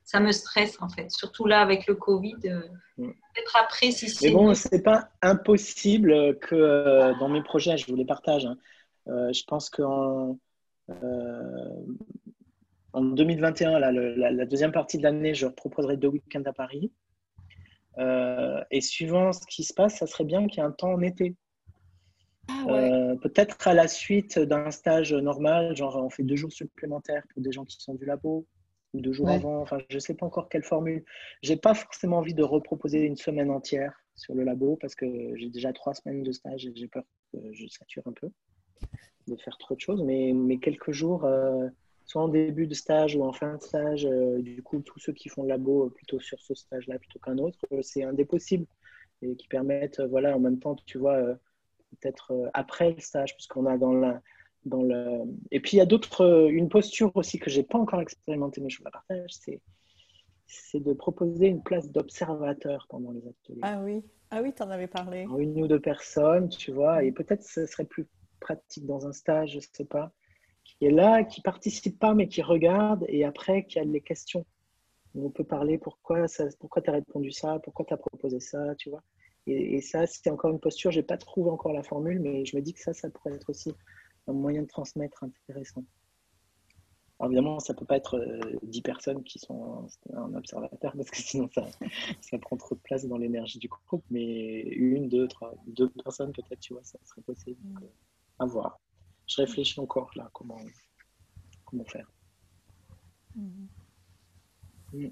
[0.05, 2.37] ça me stresse en fait, surtout là avec le Covid.
[2.45, 2.61] Euh,
[2.99, 3.13] mm.
[3.13, 4.29] Peut-être après, si c'est.
[4.29, 8.47] Mais bon, c'est pas impossible que euh, dans mes projets, je vous les partage.
[8.47, 8.57] Hein,
[9.07, 10.37] euh, je pense qu'en
[12.93, 16.91] en 2021, la, deuxième partie de l'année, je proposerai deux week-ends à Paris.
[18.73, 21.01] et suivant ce qui se passe, ça serait bien qu'il y ait un temps en
[21.01, 21.37] été.
[22.49, 22.65] Ah
[23.23, 27.53] peut-être à la suite d'un stage normal, genre on fait deux jours supplémentaires pour des
[27.53, 28.45] gens qui sont du labo,
[28.95, 29.61] ou deux jours avant.
[29.61, 31.05] Enfin, je ne sais pas encore quelle formule.
[31.43, 35.07] J'ai pas forcément envie de reproposer une semaine entière sur le labo parce que
[35.37, 38.31] j'ai déjà trois semaines de stage et j'ai peur que je sature un peu
[39.27, 40.03] de faire trop de choses.
[40.03, 41.69] Mais, mais quelques jours, euh,
[42.05, 45.13] soit en début de stage ou en fin de stage, euh, du coup, tous ceux
[45.13, 48.25] qui font le labo euh, plutôt sur ce stage-là plutôt qu'un autre, c'est un des
[48.25, 48.67] possibles
[49.23, 51.21] et qui permettent, voilà, en même temps, tu vois,
[51.91, 54.23] peut-être après le stage, puisqu'on a dans la
[54.65, 55.23] dans le...
[55.51, 58.61] Et puis il y a d'autres, euh, une posture aussi que j'ai pas encore expérimentée,
[58.61, 59.61] mais je vous la partage, c'est
[60.51, 63.61] c'est de proposer une place d'observateur pendant les ateliers.
[63.63, 65.27] Ah oui, ah oui, tu en avais parlé.
[65.39, 68.09] Une ou deux personnes, tu vois, et peut-être ce serait plus
[68.41, 70.13] pratique dans un stage, je sais pas,
[70.65, 74.45] qui est là, qui participe pas, mais qui regarde, et après qui a les questions.
[75.15, 78.75] On peut parler pourquoi ça, pourquoi tu as répondu ça, pourquoi tu as proposé ça,
[78.77, 79.03] tu vois.
[79.47, 82.57] Et, et ça, c'est encore une posture, j'ai pas trouvé encore la formule, mais je
[82.57, 83.73] me dis que ça, ça pourrait être aussi
[84.27, 85.85] un moyen de transmettre intéressant.
[87.19, 88.19] Alors évidemment, ça ne peut pas être
[88.63, 91.67] 10 euh, personnes qui sont un, observateur parce que sinon ça,
[92.23, 96.33] ça, prend trop de place dans l'énergie du groupe, mais une, deux, trois, deux personnes
[96.33, 97.61] peut-être, tu vois, ça serait possible.
[97.63, 97.87] Donc, euh,
[98.39, 98.81] à voir.
[99.27, 100.61] Je réfléchis encore là, comment,
[101.67, 102.11] comment faire.
[103.39, 103.67] Mm-hmm.
[104.95, 105.11] Mm.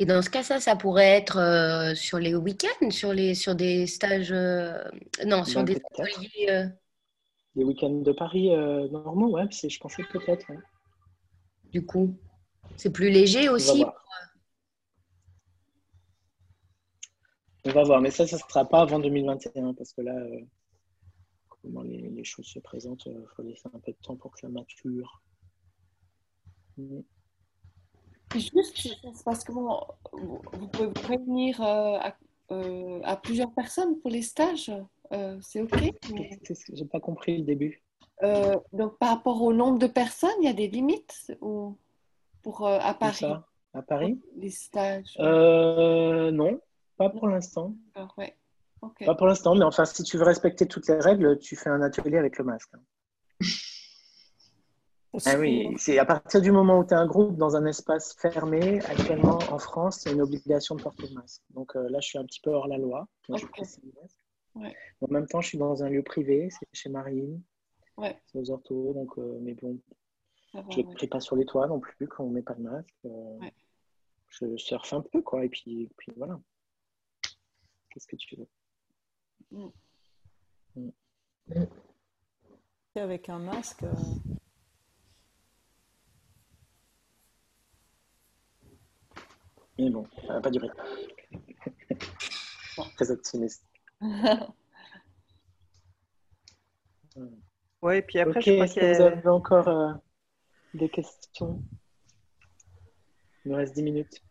[0.00, 3.56] Et dans ce cas, ça, ça pourrait être euh, sur les week-ends, sur, les, sur
[3.56, 4.30] des stages.
[4.30, 4.84] Euh,
[5.26, 6.46] non, sur des ateliers.
[6.50, 6.66] Euh.
[7.56, 8.50] Les week-ends de Paris
[8.90, 10.46] normaux, ouais, je pensais peut-être.
[11.72, 12.16] Du coup,
[12.76, 13.84] c'est plus léger aussi.
[17.64, 20.14] On va voir, mais ça, ça ne sera pas avant 2021 parce que là,
[21.48, 24.48] comment les, choses se présentent, il faut laisser un peu de temps pour que ça
[24.48, 25.20] mature.
[26.76, 27.00] Mm.
[28.34, 31.98] Juste, parce que vous, pouvez vous réunir euh,
[32.50, 34.72] euh, à, plusieurs personnes pour les stages,
[35.12, 35.72] euh, c'est OK
[36.72, 37.82] J'ai pas compris le début.
[38.72, 41.76] donc, par rapport au nombre de personnes, il y a des limites ou,
[42.42, 43.26] pour, à Paris?
[43.74, 44.20] À Paris?
[44.36, 46.60] Les stages Non,
[46.96, 47.74] pas pour l'instant.
[48.16, 48.34] ouais.
[49.04, 51.82] Pas pour l'instant, mais enfin, si tu veux respecter toutes les règles, tu fais un
[51.82, 52.70] atelier avec le masque.
[55.26, 58.14] Ah oui, c'est à partir du moment où tu es un groupe dans un espace
[58.14, 61.42] fermé, actuellement en France, c'est une obligation de porter le masque.
[61.50, 63.06] Donc euh, là, je suis un petit peu hors la loi.
[65.00, 67.40] En même temps, je suis dans un lieu privé, c'est chez Marine.
[67.96, 68.20] Ouais.
[68.26, 69.78] C'est aux orthos, donc, euh, mais bon,
[70.54, 72.62] je ne prie pas sur les toits non plus quand on ne met pas le
[72.62, 72.94] masque.
[73.04, 73.38] Euh,
[74.28, 76.38] je surfe un peu, quoi, et puis, puis voilà.
[77.90, 78.48] Qu'est-ce que tu veux?
[79.50, 79.70] Mm.
[80.76, 80.90] Mm.
[82.96, 83.84] Avec un masque.
[89.78, 90.68] Mais bon, ça n'a pas duré.
[92.96, 93.64] Très optimiste.
[97.80, 99.92] Oui, puis après, je crois que vous avez encore euh,
[100.74, 101.62] des questions?
[103.44, 104.22] Il nous reste 10 minutes.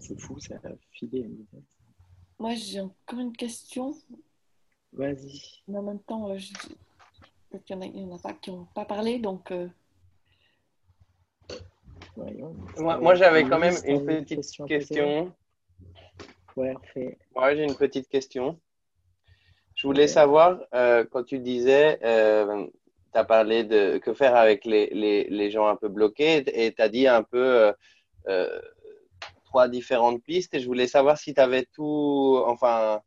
[0.00, 1.30] C'est fou, ça a filé.
[2.38, 3.94] Moi, j'ai encore une question.
[4.92, 5.62] Vas-y.
[5.68, 9.50] Mais en même temps, peut-être qu'il y, en a pas qui n'ont pas parlé, donc
[9.50, 9.68] euh,
[12.16, 15.34] moi, j'avais quand même une petite question.
[16.56, 16.74] Ouais,
[17.34, 18.60] Moi, j'ai une petite question.
[19.74, 22.66] Je voulais savoir, euh, quand tu disais, euh,
[23.12, 26.82] as parlé de que faire avec les, les, les gens un peu bloqués et tu
[26.82, 27.72] as dit un peu
[29.44, 33.00] trois différentes pistes et je voulais savoir si tu avais tout, enfin,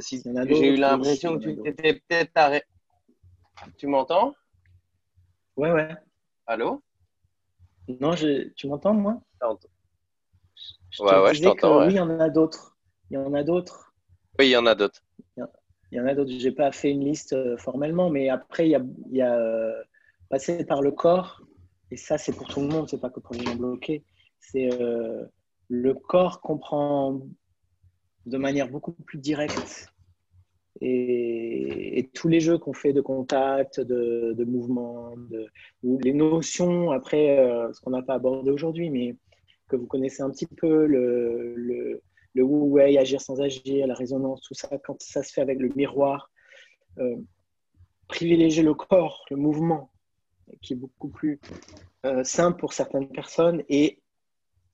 [0.00, 2.66] si j'ai eu l'impression que tu t'étais peut-être arrêté.
[3.78, 4.34] Tu m'entends?
[5.56, 5.96] Ouais, ouais.
[6.46, 6.82] Allô?
[7.88, 8.48] Non, je...
[8.50, 9.20] tu m'entends, moi?
[10.90, 11.80] Je Ouais, ouais, je t'entends.
[11.80, 12.76] Oui, il y en a d'autres.
[13.10, 13.94] Il y en a d'autres.
[14.38, 15.02] Oui, il y en a d'autres.
[15.92, 16.32] Il y en a d'autres.
[16.32, 19.22] Je n'ai pas fait une liste euh, formellement, mais après, il y a, il y
[19.22, 19.82] a euh,
[20.28, 21.42] passer par le corps.
[21.90, 24.04] Et ça, c'est pour tout le monde, c'est pas que pour les gens bloqués.
[24.40, 25.24] C'est euh,
[25.68, 27.20] le corps comprend
[28.26, 29.92] de manière beaucoup plus directe
[30.80, 35.46] et, tous les jeux qu'on fait de contact, de, mouvement, de,
[35.82, 39.16] ou les notions, après, euh, ce qu'on n'a pas abordé aujourd'hui, mais
[39.68, 42.02] que vous connaissez un petit peu, le, le,
[42.34, 45.68] le wu-wei, agir sans agir, la résonance, tout ça, quand ça se fait avec le
[45.74, 46.30] miroir,
[46.98, 47.16] euh,
[48.08, 49.90] privilégier le corps, le mouvement,
[50.62, 51.40] qui est beaucoup plus
[52.04, 54.00] euh, simple pour certaines personnes, et,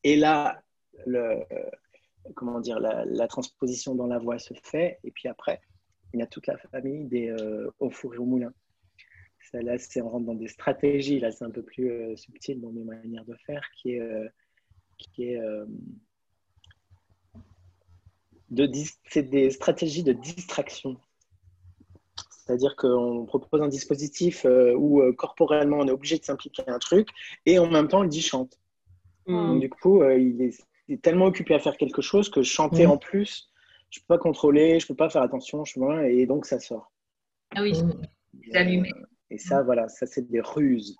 [0.04, 0.60] et là,
[1.06, 1.40] le,
[2.34, 5.60] comment dire, la, transposition dans la voix se fait, et puis après,
[6.12, 8.52] il y a toute la famille des euh, au four et au moulin.
[9.50, 12.60] Ça, là, c'est on rentre dans des stratégies, là, c'est un peu plus euh, subtil
[12.60, 14.28] dans mes manières de faire, qui est, euh,
[14.98, 15.40] qui est
[18.50, 18.70] de,
[19.08, 20.96] c'est des stratégies de distraction.
[22.30, 27.08] C'est-à-dire qu'on propose un dispositif où corporellement on est obligé de s'impliquer à un truc
[27.46, 28.58] et en même temps on le dit chante.
[29.26, 29.60] Mmh.
[29.60, 32.90] du coup, il est, tellement occupé à faire quelque chose que chanter mmh.
[32.90, 33.51] en plus,
[33.92, 36.90] je peux pas contrôler, je peux pas faire attention, je peux, et donc ça sort.
[37.54, 37.74] Ah oui,
[38.50, 38.90] c'est allumé.
[39.30, 40.96] Et ça, voilà, ça c'est des ruses,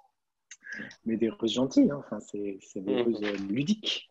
[1.07, 1.91] mais des ruses gentilles.
[1.91, 2.03] Hein.
[2.05, 3.07] Enfin, c'est des mm.
[3.07, 4.09] ruses euh, ludiques.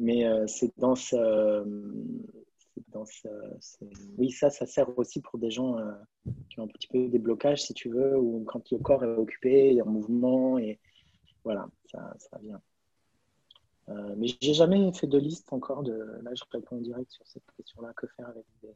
[0.00, 1.62] Mais euh, c'est dans ce,
[2.88, 3.28] dans ce,
[4.18, 5.92] oui, ça, ça sert aussi pour des gens euh,
[6.48, 9.08] qui ont un petit peu des blocages, si tu veux, ou quand le corps est
[9.08, 10.80] occupé, en mouvement, et
[11.44, 12.60] voilà, ça, ça vient.
[13.90, 15.82] Euh, mais j'ai jamais fait de liste encore.
[15.82, 16.20] De...
[16.22, 17.92] Là, je réponds en direct sur cette question-là.
[17.96, 18.74] Que faire avec des.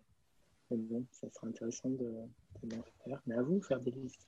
[1.13, 2.11] Ça serait intéressant de,
[2.65, 3.21] de faire.
[3.27, 4.27] Mais à vous, faire des listes.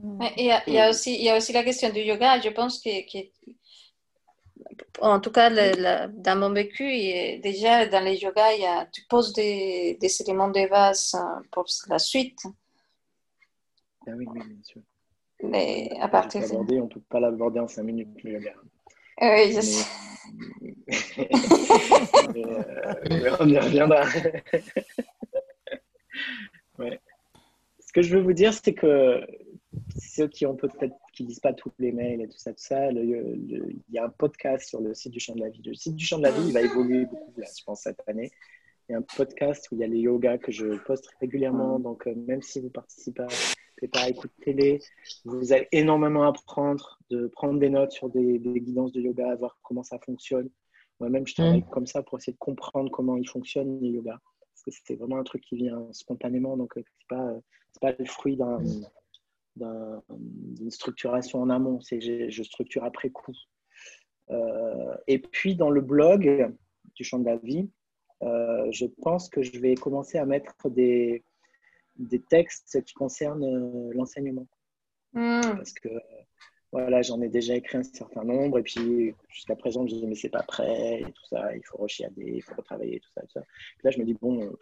[0.00, 2.38] Il y, a, il, y a aussi, il y a aussi la question du yoga.
[2.40, 2.88] Je pense que,
[5.00, 6.84] en tout cas, le, dans mon vécu,
[7.40, 11.40] déjà dans les yogas, il y a, tu poses des, des éléments de base euh,
[11.50, 12.46] pour la suite.
[14.06, 14.82] Ah oui, oui, bien sûr.
[15.42, 16.54] Mais à partir de...
[16.54, 18.54] On ne peut pas l'aborder en cinq minutes, le yoga.
[19.20, 19.86] Oui, je sais.
[22.36, 24.04] Euh, on y reviendra.
[26.78, 27.00] ouais.
[27.80, 29.26] Ce que je veux vous dire, c'est que
[29.98, 32.90] ceux qui ont peut-être qui lisent pas tous les mails et tout ça, tout ça,
[32.90, 35.62] il y a un podcast sur le site du Champ de la Vie.
[35.64, 38.00] Le site du Champ de la Vie, il va évoluer beaucoup, là, je pense, cette
[38.06, 38.30] année.
[38.88, 41.78] Il y a un podcast où il y a les yogas que je poste régulièrement.
[41.78, 43.26] Donc, euh, même si vous participez
[43.86, 44.80] pas, écoutez-les.
[45.24, 49.84] Vous allez énormément apprendre, de prendre des notes sur des, guidances de yoga, voir comment
[49.84, 50.50] ça fonctionne.
[50.98, 51.70] Moi-même, je travaille mm.
[51.70, 54.18] comme ça pour essayer de comprendre comment il fonctionne le yoga.
[54.40, 56.56] Parce que c'est vraiment un truc qui vient spontanément.
[56.56, 57.34] Donc, euh, ce n'est pas,
[57.80, 58.36] pas le fruit
[59.56, 61.80] d'une structuration en amont.
[61.80, 63.36] C'est je, je structure après coup.
[64.30, 66.52] Euh, et puis, dans le blog
[66.94, 67.70] du champ de la vie,
[68.22, 71.24] euh, je pense que je vais commencer à mettre des,
[71.98, 74.46] des textes qui concernent euh, l'enseignement.
[75.12, 75.40] Hmm.
[75.40, 75.88] Parce que
[76.70, 80.06] voilà, j'en ai déjà écrit un certain nombre, et puis jusqu'à présent, je me dis,
[80.06, 83.22] mais c'est pas prêt, et tout ça, il faut rechiader, il faut retravailler, tout ça,
[83.22, 83.44] tout ça.
[83.84, 84.52] là, je me dis, bon,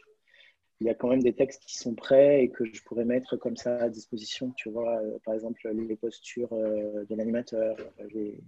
[0.81, 3.37] il y a quand même des textes qui sont prêts et que je pourrais mettre
[3.37, 7.77] comme ça à disposition, tu vois, euh, par exemple, les postures de l'animateur,
[8.15, 8.39] les,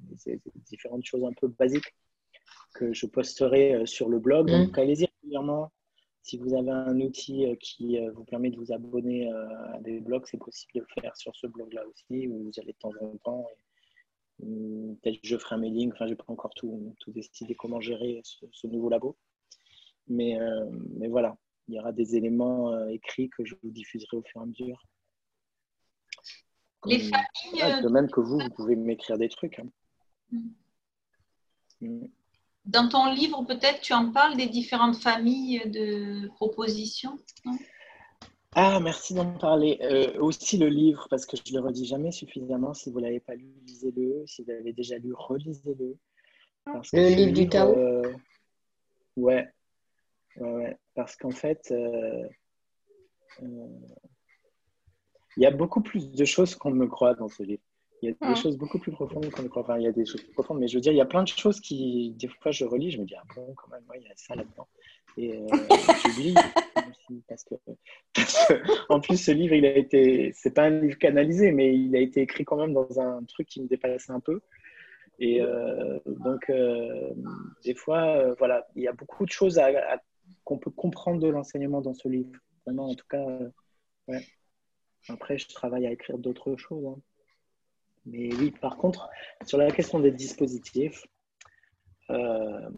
[0.69, 1.93] différentes choses un peu basiques
[2.75, 4.49] que je posterai euh, sur le blog.
[4.49, 4.81] Donc, mm.
[4.81, 5.73] allez-y régulièrement.
[6.23, 10.01] Si vous avez un outil euh, qui euh, vous permet de vous abonner à des
[10.01, 12.93] blogs, c'est possible de le faire sur ce blog-là aussi, où vous allez de temps
[13.01, 13.47] en temps.
[14.39, 17.81] Peut-être que je ferai un mailing, enfin, je n'ai pas encore tout, tout, décidé comment
[17.81, 19.17] gérer ce, nouveau labo.
[20.07, 20.39] Mais,
[20.97, 21.37] mais, voilà,
[21.67, 24.87] il y aura des éléments écrits que je vous diffuserai au fur et à mesure.
[26.85, 27.83] Les familles.
[27.83, 29.59] de même que vous, vous pouvez m'écrire des trucs.
[29.59, 29.69] Hein.
[30.31, 30.51] Mm.
[31.81, 32.07] Mm.
[32.69, 37.19] Dans ton livre, peut-être, tu en parles des différentes familles de propositions
[38.55, 39.79] Ah, merci d'en parler.
[39.81, 42.75] Euh, aussi le livre, parce que je ne le redis jamais suffisamment.
[42.75, 44.23] Si vous ne l'avez pas lu, lisez-le.
[44.27, 45.97] Si vous l'avez déjà lu, relisez-le.
[46.93, 47.75] Le livre du Tao?
[47.75, 48.13] euh,
[49.17, 49.49] ouais.
[50.37, 50.77] ouais.
[50.95, 52.29] Parce qu'en fait, euh,
[53.41, 57.63] il y a beaucoup plus de choses qu'on ne me croit dans ce livre.
[58.03, 58.35] Il y a des ah.
[58.35, 59.63] choses beaucoup plus profondes qu'on croit.
[59.63, 61.07] Enfin, il y a des choses plus profondes, mais je veux dire, il y a
[61.07, 63.83] plein de choses qui, des fois, je relis, je me dis, ah bon, quand même,
[63.97, 64.69] il y a ça là-dedans.
[65.17, 65.47] Et euh,
[66.05, 66.35] j'oublie
[67.29, 67.55] parce que,
[68.89, 72.01] en plus, ce livre, il a été, c'est pas un livre canalisé, mais il a
[72.01, 74.41] été écrit quand même dans un truc qui me dépassait un peu.
[75.19, 77.13] Et euh, donc, euh,
[77.65, 79.61] des fois, voilà, il y a beaucoup de choses
[80.45, 82.31] qu'on peut comprendre de l'enseignement dans ce livre.
[82.65, 83.27] Vraiment, en tout cas,
[84.07, 84.25] ouais.
[85.09, 86.87] Après, je travaille à écrire d'autres choses.
[86.87, 87.01] Hein.
[88.11, 89.09] Mais oui, par contre,
[89.45, 91.07] sur la question des dispositifs,
[92.11, 92.71] euh,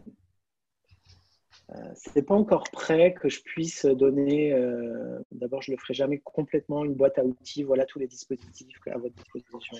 [1.69, 4.53] euh c'est pas encore prêt que je puisse donner.
[4.53, 7.63] Euh, d'abord, je ne le ferai jamais complètement une boîte à outils.
[7.63, 9.77] Voilà tous les dispositifs à votre disposition.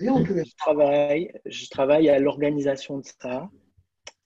[0.00, 3.50] Je travaille, je travaille à l'organisation de ça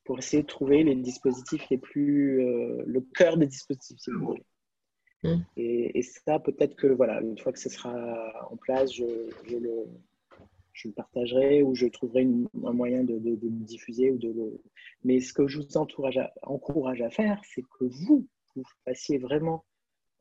[0.05, 4.26] pour essayer de trouver les dispositifs les plus, euh, le cœur des dispositifs, si vous
[4.26, 4.44] voulez.
[5.24, 5.40] Mmh.
[5.56, 7.94] Et, ça, peut-être que voilà, une fois que ce sera
[8.51, 9.05] en place, je,
[9.48, 9.86] je le,
[10.74, 12.26] je le partagerai ou je trouverai
[12.64, 14.10] un moyen de, le diffuser.
[14.10, 14.60] Ou de
[15.05, 19.64] Mais ce que je vous encourage à, faire, c'est que vous, vous fassiez vraiment.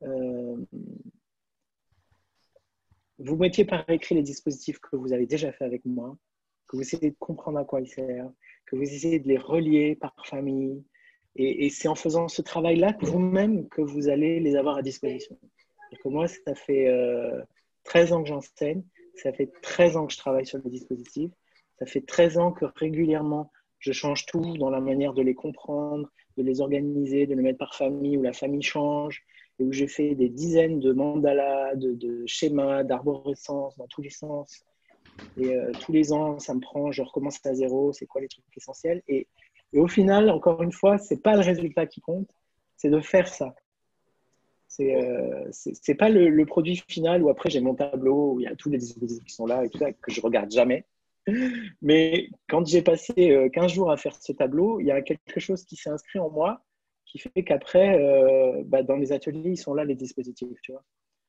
[0.04, 0.56] Euh,
[3.20, 6.18] vous mettiez par écrit les dispositifs que vous avez déjà fait avec moi,
[6.68, 8.34] que vous essayez de comprendre à quoi ils servent,
[8.66, 10.84] que vous essayez de les relier par famille.
[11.36, 15.36] Et, c'est en faisant ce travail-là vous-même que vous allez les avoir à disposition.
[16.04, 16.86] Que moi, ça fait
[17.86, 18.84] 13 euh, ans que j'enseigne
[19.16, 21.32] ça fait 13 ans que je travaille sur le dispositif.
[21.80, 26.10] Ça fait 13 ans que régulièrement, je change tout dans la manière de les comprendre,
[26.38, 29.24] de les organiser, de les mettre par famille, où la famille change,
[29.60, 34.64] et où j'ai fait des dizaines de mandalas, de, schémas, d'arborescence dans tous les sens.
[35.36, 38.28] Et euh, tous les ans, ça me prend, je recommence à zéro, c'est quoi les
[38.28, 39.02] trucs essentiels?
[39.08, 39.28] Et,
[39.74, 42.30] et au final, encore une fois, c'est pas le résultat qui compte,
[42.78, 43.56] c'est de faire ça.
[44.74, 48.56] C'est euh, pas le, produit final où après j'ai mon tableau où il y a
[48.56, 50.88] tous les dispositifs qui sont là et tout ça que je regarde jamais.
[51.84, 55.40] Mais quand j'ai passé 15 euh, jours à faire ce tableau, il y a quelque
[55.40, 56.64] chose qui s'est inscrit en moi
[57.06, 60.84] qui fait qu'après, euh, bah, dans les ateliers, ils sont là les dispositifs, tu vois.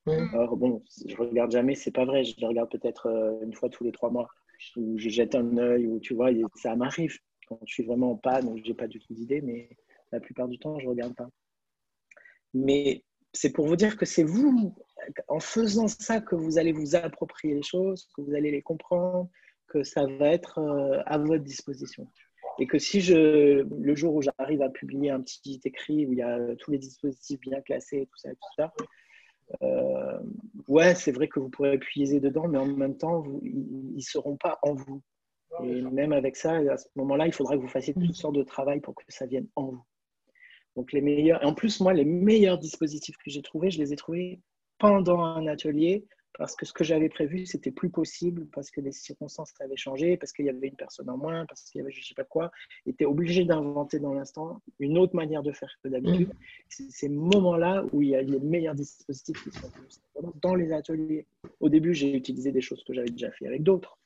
[0.06, 0.34] Mmh.
[0.34, 2.24] Alors bon, je regarde jamais, c'est pas vrai.
[2.24, 4.28] Je les regarde peut-être une fois tous les trois mois,
[4.76, 8.16] où je jette un œil, ou tu vois, ça m'arrive quand je suis vraiment en
[8.16, 9.68] panne, où j'ai pas du tout d'idée, mais
[10.12, 11.28] la plupart du temps, je regarde pas.
[12.54, 13.04] Mais
[13.34, 14.74] c'est pour vous dire que c'est vous,
[15.28, 19.28] en faisant ça, que vous allez vous approprier les choses, que vous allez les comprendre,
[19.68, 22.08] que ça va être euh, à votre disposition.
[22.58, 26.18] Et que si je, le jour où j'arrive à publier un petit écrit où il
[26.18, 28.72] y a tous les dispositifs bien classés, tout ça, tout ça,
[29.62, 30.18] euh,
[30.68, 34.36] ouais, c'est vrai que vous pourrez puiser dedans, mais en même temps, ils ne seront
[34.36, 35.02] pas en vous.
[35.62, 38.42] Et même avec ça, à ce moment-là, il faudra que vous fassiez toutes sortes de
[38.42, 39.82] travail pour que ça vienne en vous.
[40.76, 43.92] Donc les meilleurs, et en plus, moi, les meilleurs dispositifs que j'ai trouvés, je les
[43.92, 44.40] ai trouvés
[44.78, 46.04] pendant un atelier
[46.36, 50.16] parce que ce que j'avais prévu, c'était plus possible, parce que les circonstances avaient changé,
[50.16, 52.14] parce qu'il y avait une personne en moins, parce qu'il y avait je ne sais
[52.14, 52.50] pas quoi.
[52.86, 56.28] était obligé d'inventer dans l'instant une autre manière de faire que d'habitude.
[56.28, 56.38] Mmh.
[56.68, 59.70] C'est ces moments-là où il y a les meilleurs dispositifs qui sont
[60.42, 61.26] dans les ateliers.
[61.60, 63.98] Au début, j'ai utilisé des choses que j'avais déjà fait avec d'autres.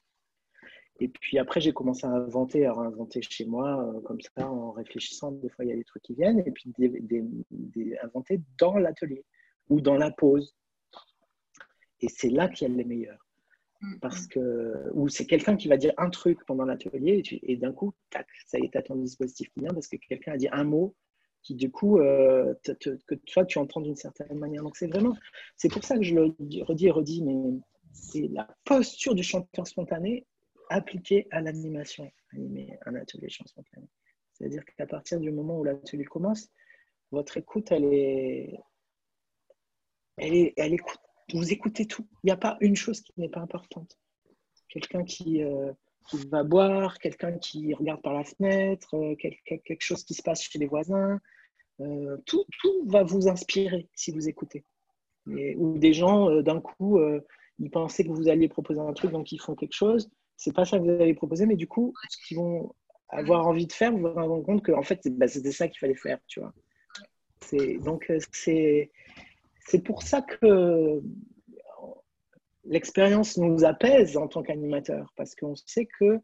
[1.01, 4.73] Et puis après, j'ai commencé à inventer, à inventer chez moi, euh, comme ça, en
[4.73, 5.31] réfléchissant.
[5.33, 9.25] Des fois, il y a des trucs qui viennent, et puis des, inventer dans l'atelier
[9.69, 10.57] ou dans la pause.
[12.01, 13.25] Et c'est là qu'il y a les meilleurs.
[13.81, 17.73] Mm, Parce que, ou c'est quelqu'un qui va dire un truc pendant l'atelier, et, d'un
[17.73, 20.49] coup, tac, ça y est, as ton dispositif qui vient, parce que quelqu'un a dit
[20.51, 20.97] un mot
[21.43, 24.65] qui, du coup, euh, que toi, tu entends d'une certaine manière.
[24.65, 25.17] Donc, c'est vraiment,
[25.57, 26.35] c'est pour ça que je le
[26.65, 27.61] redis et redis, mais
[27.93, 30.27] c'est la posture du chanteur spontané
[30.71, 33.63] appliqué à l'animation, animer un atelier chanson
[34.33, 36.49] C'est-à-dire qu'à partir du moment où l'atelier commence,
[37.11, 38.59] votre écoute, elle est,
[40.19, 41.01] elle est, écoute,
[41.33, 42.07] vous écoutez tout.
[42.23, 43.99] Il n'y a pas une chose qui n'est pas importante.
[44.69, 45.73] Quelqu'un qui, euh,
[46.31, 50.59] va boire, quelqu'un qui regarde par la fenêtre, euh, quelque, chose qui se passe chez
[50.59, 51.21] les voisins,
[51.81, 54.65] euh, tout, tout, va vous inspirer si vous écoutez.
[55.27, 56.99] ou des gens, d'un coup,
[57.59, 60.65] ils pensaient que vous alliez proposer un truc, donc ils font quelque chose c'est pas
[60.65, 62.73] ça que vous avez proposé, mais du coup, ce qu'ils vont
[63.09, 65.79] avoir envie de faire, vous vous rendez compte que en fait, bah, c'était ça qu'il
[65.79, 66.55] fallait faire, tu vois.
[67.81, 68.93] Donc, euh, c'est,
[69.67, 71.03] c'est pour ça que
[72.65, 76.21] l'expérience nous apaise en tant qu'animateur, parce qu'on sait que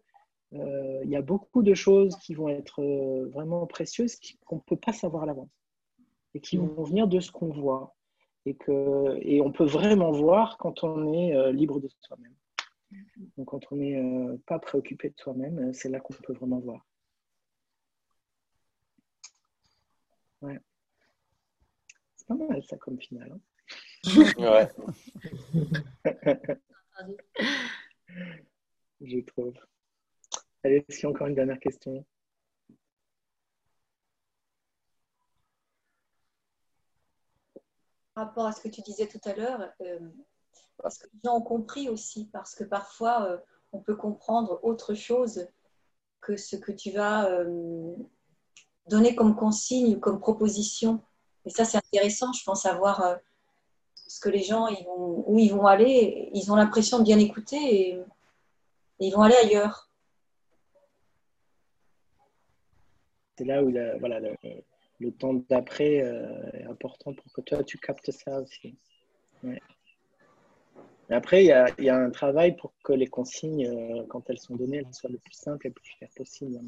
[0.53, 4.17] euh, il y a beaucoup de choses qui vont être euh, vraiment précieuses
[4.47, 5.51] qu'on ne peut pas savoir à l'avance
[6.35, 7.97] et qui vont venir de ce qu'on voit
[8.47, 12.35] et, que, et on peut vraiment voir quand on est libre de soi-même.
[13.37, 16.61] Donc, quand on n'est euh, pas préoccupé de soi-même, euh, c'est là qu'on peut vraiment
[16.61, 16.87] voir.
[20.43, 20.61] Ouais.
[22.17, 23.33] C'est pas mal ça comme finale.
[23.33, 23.41] Hein.
[24.39, 24.69] ouais.
[29.01, 29.55] je trouve.
[30.63, 32.05] Allez, a encore une dernière question?
[38.15, 39.99] Par rapport à ce que tu disais tout à l'heure, euh,
[40.85, 43.37] est-ce que les gens ont compris aussi Parce que parfois, euh,
[43.73, 45.47] on peut comprendre autre chose
[46.21, 47.95] que ce que tu vas euh,
[48.89, 51.01] donner comme consigne, comme proposition.
[51.45, 53.17] Et ça, c'est intéressant, je pense, à voir euh,
[53.95, 56.31] ce que les gens, vont, où ils vont aller.
[56.35, 58.03] Ils ont l'impression de bien écouter et,
[59.01, 59.91] ils vont aller ailleurs.
[63.37, 68.77] C'est là où le, temps d'après est important pour que toi, tu captes ça aussi.
[71.11, 74.79] Après, il y, a, un travail pour que les consignes, euh, quand elles sont données,
[74.79, 76.59] elles soient le plus simples et le plus claires possible.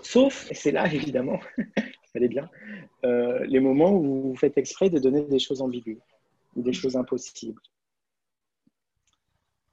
[0.00, 1.38] Sauf, et c'est là évidemment,
[2.12, 2.50] fallait bien,
[3.04, 5.98] euh, les moments où vous faites exprès de donner des choses ambiguës
[6.56, 7.62] ou des choses impossibles.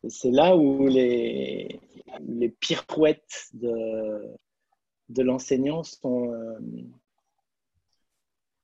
[0.07, 1.79] C'est là où les,
[2.27, 4.33] les pirouettes de,
[5.09, 6.57] de l'enseignant sont, euh,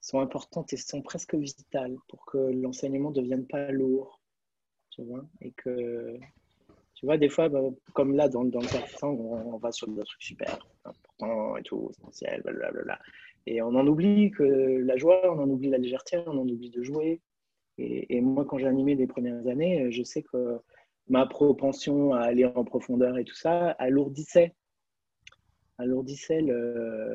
[0.07, 4.21] sont importantes et sont presque vitales pour que l'enseignement ne devienne pas lourd.
[4.89, 6.17] Tu vois, et que
[6.95, 7.61] tu vois, des fois, bah,
[7.93, 11.91] comme là, dans, dans le cas on, va sur des trucs super importants et tout,
[11.91, 12.97] essentiels, blablabla.
[13.45, 16.71] Et on en oublie que la joie, on en oublie la légèreté, on en oublie
[16.71, 17.21] de jouer.
[17.77, 20.57] Et, moi, quand j'ai animé les premières années, je sais que
[21.09, 24.55] ma propension à aller en profondeur et tout ça alourdissait
[25.77, 26.41] alourdissait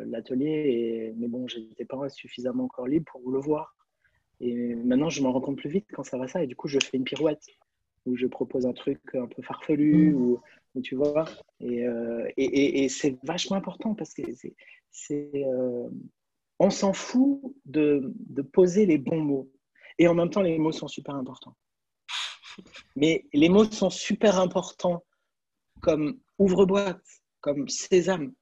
[0.07, 1.13] l'atelier.
[1.17, 3.77] Mais bon, j'étais pas suffisamment encore libre pour le voir.
[4.41, 6.43] Et maintenant, je m'en rends compte plus vite quand ça va ça.
[6.43, 7.47] Et du coup, je fais une pirouette
[8.07, 10.41] où je propose un truc un peu farfelu, ou,
[10.83, 11.25] tu vois.
[11.63, 14.23] Euh, et, et, c'est vachement important parce que
[14.91, 15.89] c'est, euh,
[16.59, 19.51] on s'en fout de, de, poser les bons mots.
[19.99, 21.57] Et en même temps, les mots sont super importants.
[22.97, 25.05] Mais les mots sont super importants
[25.81, 27.03] comme ouvre-boîte,
[27.41, 28.33] comme sésame.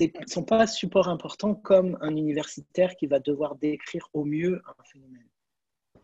[0.00, 4.82] Ne sont pas support importants comme un universitaire qui va devoir décrire au mieux un
[4.84, 5.28] phénomène.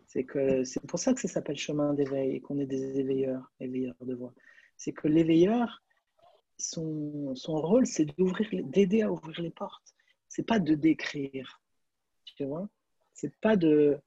[0.07, 4.15] C'est pour ça que ça s'appelle chemin d'éveil et qu'on est des éveilleurs, éveilleurs de
[4.15, 4.33] voix.
[4.77, 5.83] C'est que l'éveilleur,
[6.59, 8.07] son, son rôle, c'est
[8.71, 9.95] d'aider à ouvrir les portes.
[10.29, 11.61] C'est pas de décrire,
[12.25, 12.69] tu vois.
[13.13, 13.99] C'est pas de.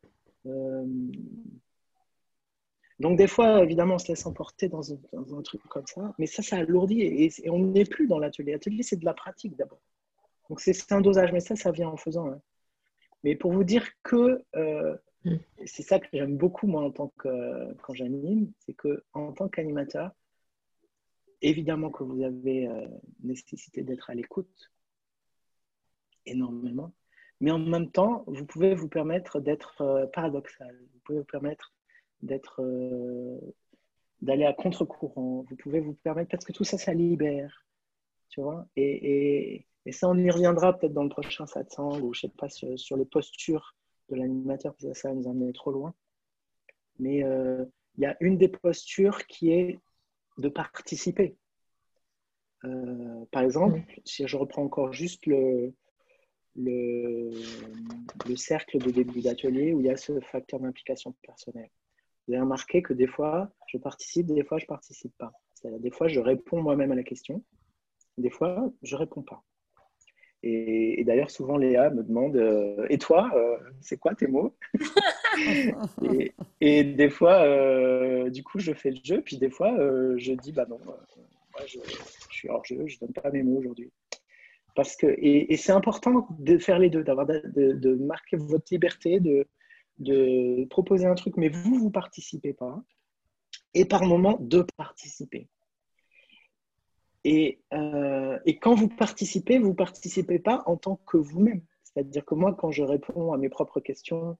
[0.45, 0.85] Euh,
[2.99, 6.13] donc des fois, évidemment, on se laisse emporter dans un, dans un truc comme ça,
[6.17, 8.53] mais ça, ça alourdit et, et on n'est plus dans l'atelier.
[8.53, 9.81] L'atelier, c'est de la pratique d'abord.
[10.49, 12.27] Donc c'est un dosage, mais ça, ça vient en faisant.
[12.27, 12.41] Hein.
[13.23, 14.95] Mais pour vous dire que euh,
[15.25, 15.35] Mm.
[15.65, 19.49] C'est ça que j'aime beaucoup, moi, en tant que, quand j'anime, c'est que en tant
[19.49, 20.11] qu'animateur,
[21.41, 22.87] évidemment que vous avez euh,
[23.23, 24.71] nécessité d'être à l'écoute,
[26.25, 26.93] énormément,
[27.41, 31.73] mais en même temps, vous pouvez vous permettre d'être euh, paradoxal, vous pouvez vous permettre
[32.21, 33.39] d'être, euh,
[34.21, 37.65] d'aller à contre-courant, vous pouvez vous permettre, parce que tout ça, ça libère,
[38.29, 42.13] tu vois, et, et, et ça, on y reviendra peut-être dans le prochain satsang, ou
[42.13, 43.75] je sais pas, sur, sur les postures
[44.09, 45.93] de l'animateur, parce que ça nous amener trop loin.
[46.99, 47.63] Mais euh,
[47.97, 49.79] il y a une des postures qui est
[50.37, 51.37] de participer.
[52.65, 55.73] Euh, par exemple, si je reprends encore juste le,
[56.55, 57.31] le,
[58.27, 61.69] le cercle de début d'atelier où il y a ce facteur d'implication personnelle.
[62.29, 65.31] Vous avez remarqué que des fois, je participe, des fois, je ne participe pas.
[65.55, 67.43] C'est-à-dire, des fois, je réponds moi-même à la question,
[68.19, 69.43] des fois, je ne réponds pas.
[70.43, 74.55] Et, d'ailleurs, souvent, Léa me demande euh, Et toi, euh, c'est quoi tes mots?
[76.61, 79.21] Et, des fois, euh, du coup, je fais le jeu.
[79.21, 79.75] Puis des fois,
[80.17, 80.99] je dis Bah non, moi,
[81.65, 81.79] je,
[82.29, 83.91] suis hors jeu, je ne donne pas mes mots aujourd'hui.
[84.75, 87.41] Parce que, et, c'est important de faire les deux, d'avoir de,
[87.73, 89.47] de, marquer votre liberté, de,
[89.99, 92.81] de proposer un truc, mais vous, vous participez pas.
[93.73, 95.47] Et par moment, de participer.
[97.27, 101.61] Euh, et, quand vous participez, vous ne participez pas en tant que vous-même.
[101.83, 104.37] C'est-à-dire que moi, quand je réponds à mes propres questions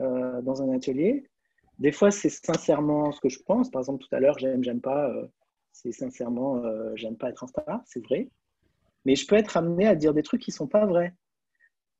[0.00, 1.28] euh, dans un atelier,
[1.78, 3.70] des fois, c'est sincèrement ce que je pense.
[3.70, 5.26] Par exemple, tout à l'heure, j'aime, j'aime pas, euh,
[5.72, 6.62] c'est sincèrement,
[6.94, 8.30] j'aime pas être un star, c'est vrai.
[9.04, 11.14] Mais je peux être amené à dire des trucs qui ne sont pas vrais.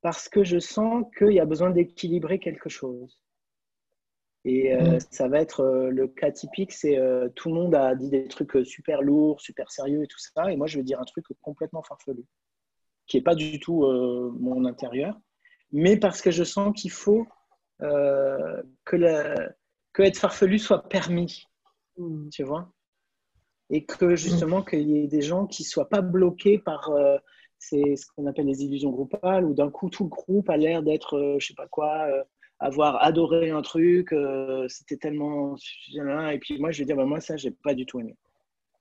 [0.07, 3.21] Parce que je sens qu'il y a besoin d'équilibrer quelque chose.
[4.45, 5.01] Et euh, mm.
[5.11, 8.29] ça va être euh, le cas typique, c'est euh, tout le monde a dit des
[8.29, 11.25] trucs super lourds, super sérieux et tout ça, et moi je vais dire un truc
[11.43, 12.23] complètement farfelu,
[13.09, 13.85] qui n'est pas du tout
[14.39, 15.19] mon intérieur,
[15.73, 17.27] mais parce que je sens qu'il faut
[17.81, 19.35] que,
[19.93, 21.49] que être farfelu soit permis,
[21.99, 22.29] mm.
[22.29, 22.73] tu vois,
[23.71, 26.93] et que justement qu'il y ait des gens qui soient pas bloqués par
[27.59, 30.83] c'est ce qu'on appelle les illusions groupales, où d'un coup tout le groupe a l'air
[30.83, 32.09] d'être, je sais pas quoi
[32.59, 34.15] avoir adoré un truc,
[34.69, 35.57] c'était tellement.
[36.33, 38.17] Et puis moi, je vais dire, bah, moi, ça, j'ai pas du tout aimé.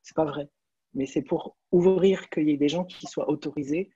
[0.02, 0.50] C'est pas vrai.
[0.94, 3.92] Mais c'est pour ouvrir qu'il y ait des gens qui soient autorisés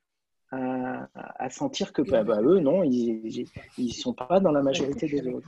[0.51, 3.45] à, sentir que bah, bah, eux, non, ils
[3.77, 5.47] ne sont pas dans la majorité des autres.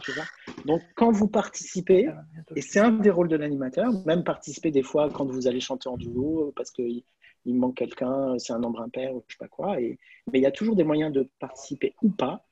[0.65, 2.07] Donc, quand vous participez,
[2.55, 5.89] et c'est un des rôles de l'animateur, même participer des fois quand vous allez chanter
[5.89, 7.03] en duo, parce qu'il
[7.45, 9.81] il manque quelqu'un, c'est un nombre impair ou je sais pas quoi.
[9.81, 9.97] Et,
[10.31, 12.45] mais il y a toujours des moyens de participer ou pas.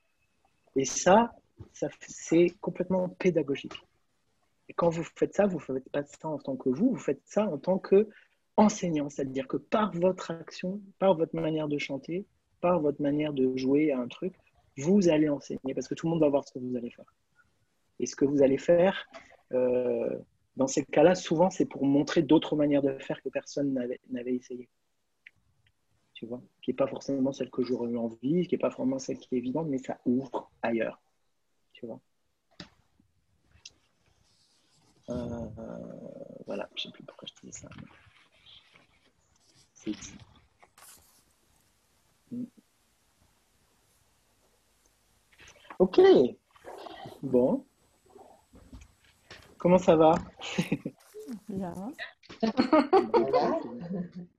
[0.76, 1.34] Et ça,
[1.74, 3.74] ça c'est complètement pédagogique.
[4.68, 6.98] Et quand vous faites ça, vous ne faites pas ça en tant que vous, vous
[6.98, 8.08] faites ça en tant que
[8.56, 12.26] enseignant, c'est-à-dire que par votre action, par votre manière de chanter,
[12.60, 14.34] par votre manière de jouer à un truc,
[14.78, 17.12] vous allez enseigner parce que tout le monde va voir ce que vous allez faire.
[18.00, 19.08] Et ce que vous allez faire,
[19.54, 20.20] euh,
[20.56, 23.74] dans ces cas-là, souvent, c'est pour montrer d'autres manières de faire que personne
[24.10, 24.68] n'avait essayé.
[26.20, 29.00] Tu vois Qui n'est pas forcément celle que j'aurais eu envie, qui n'est pas forcément
[29.00, 31.00] celle qui est évidente, mais ça ouvre ailleurs.
[31.72, 32.02] Tu vois
[35.12, 35.48] euh,
[36.46, 37.70] Voilà, je ne sais plus pourquoi je disais ça.
[39.74, 40.18] C'est dit.
[45.80, 46.02] Ok.
[47.24, 47.64] Bon.
[49.58, 50.16] Comment ça va?
[51.48, 51.74] Bien.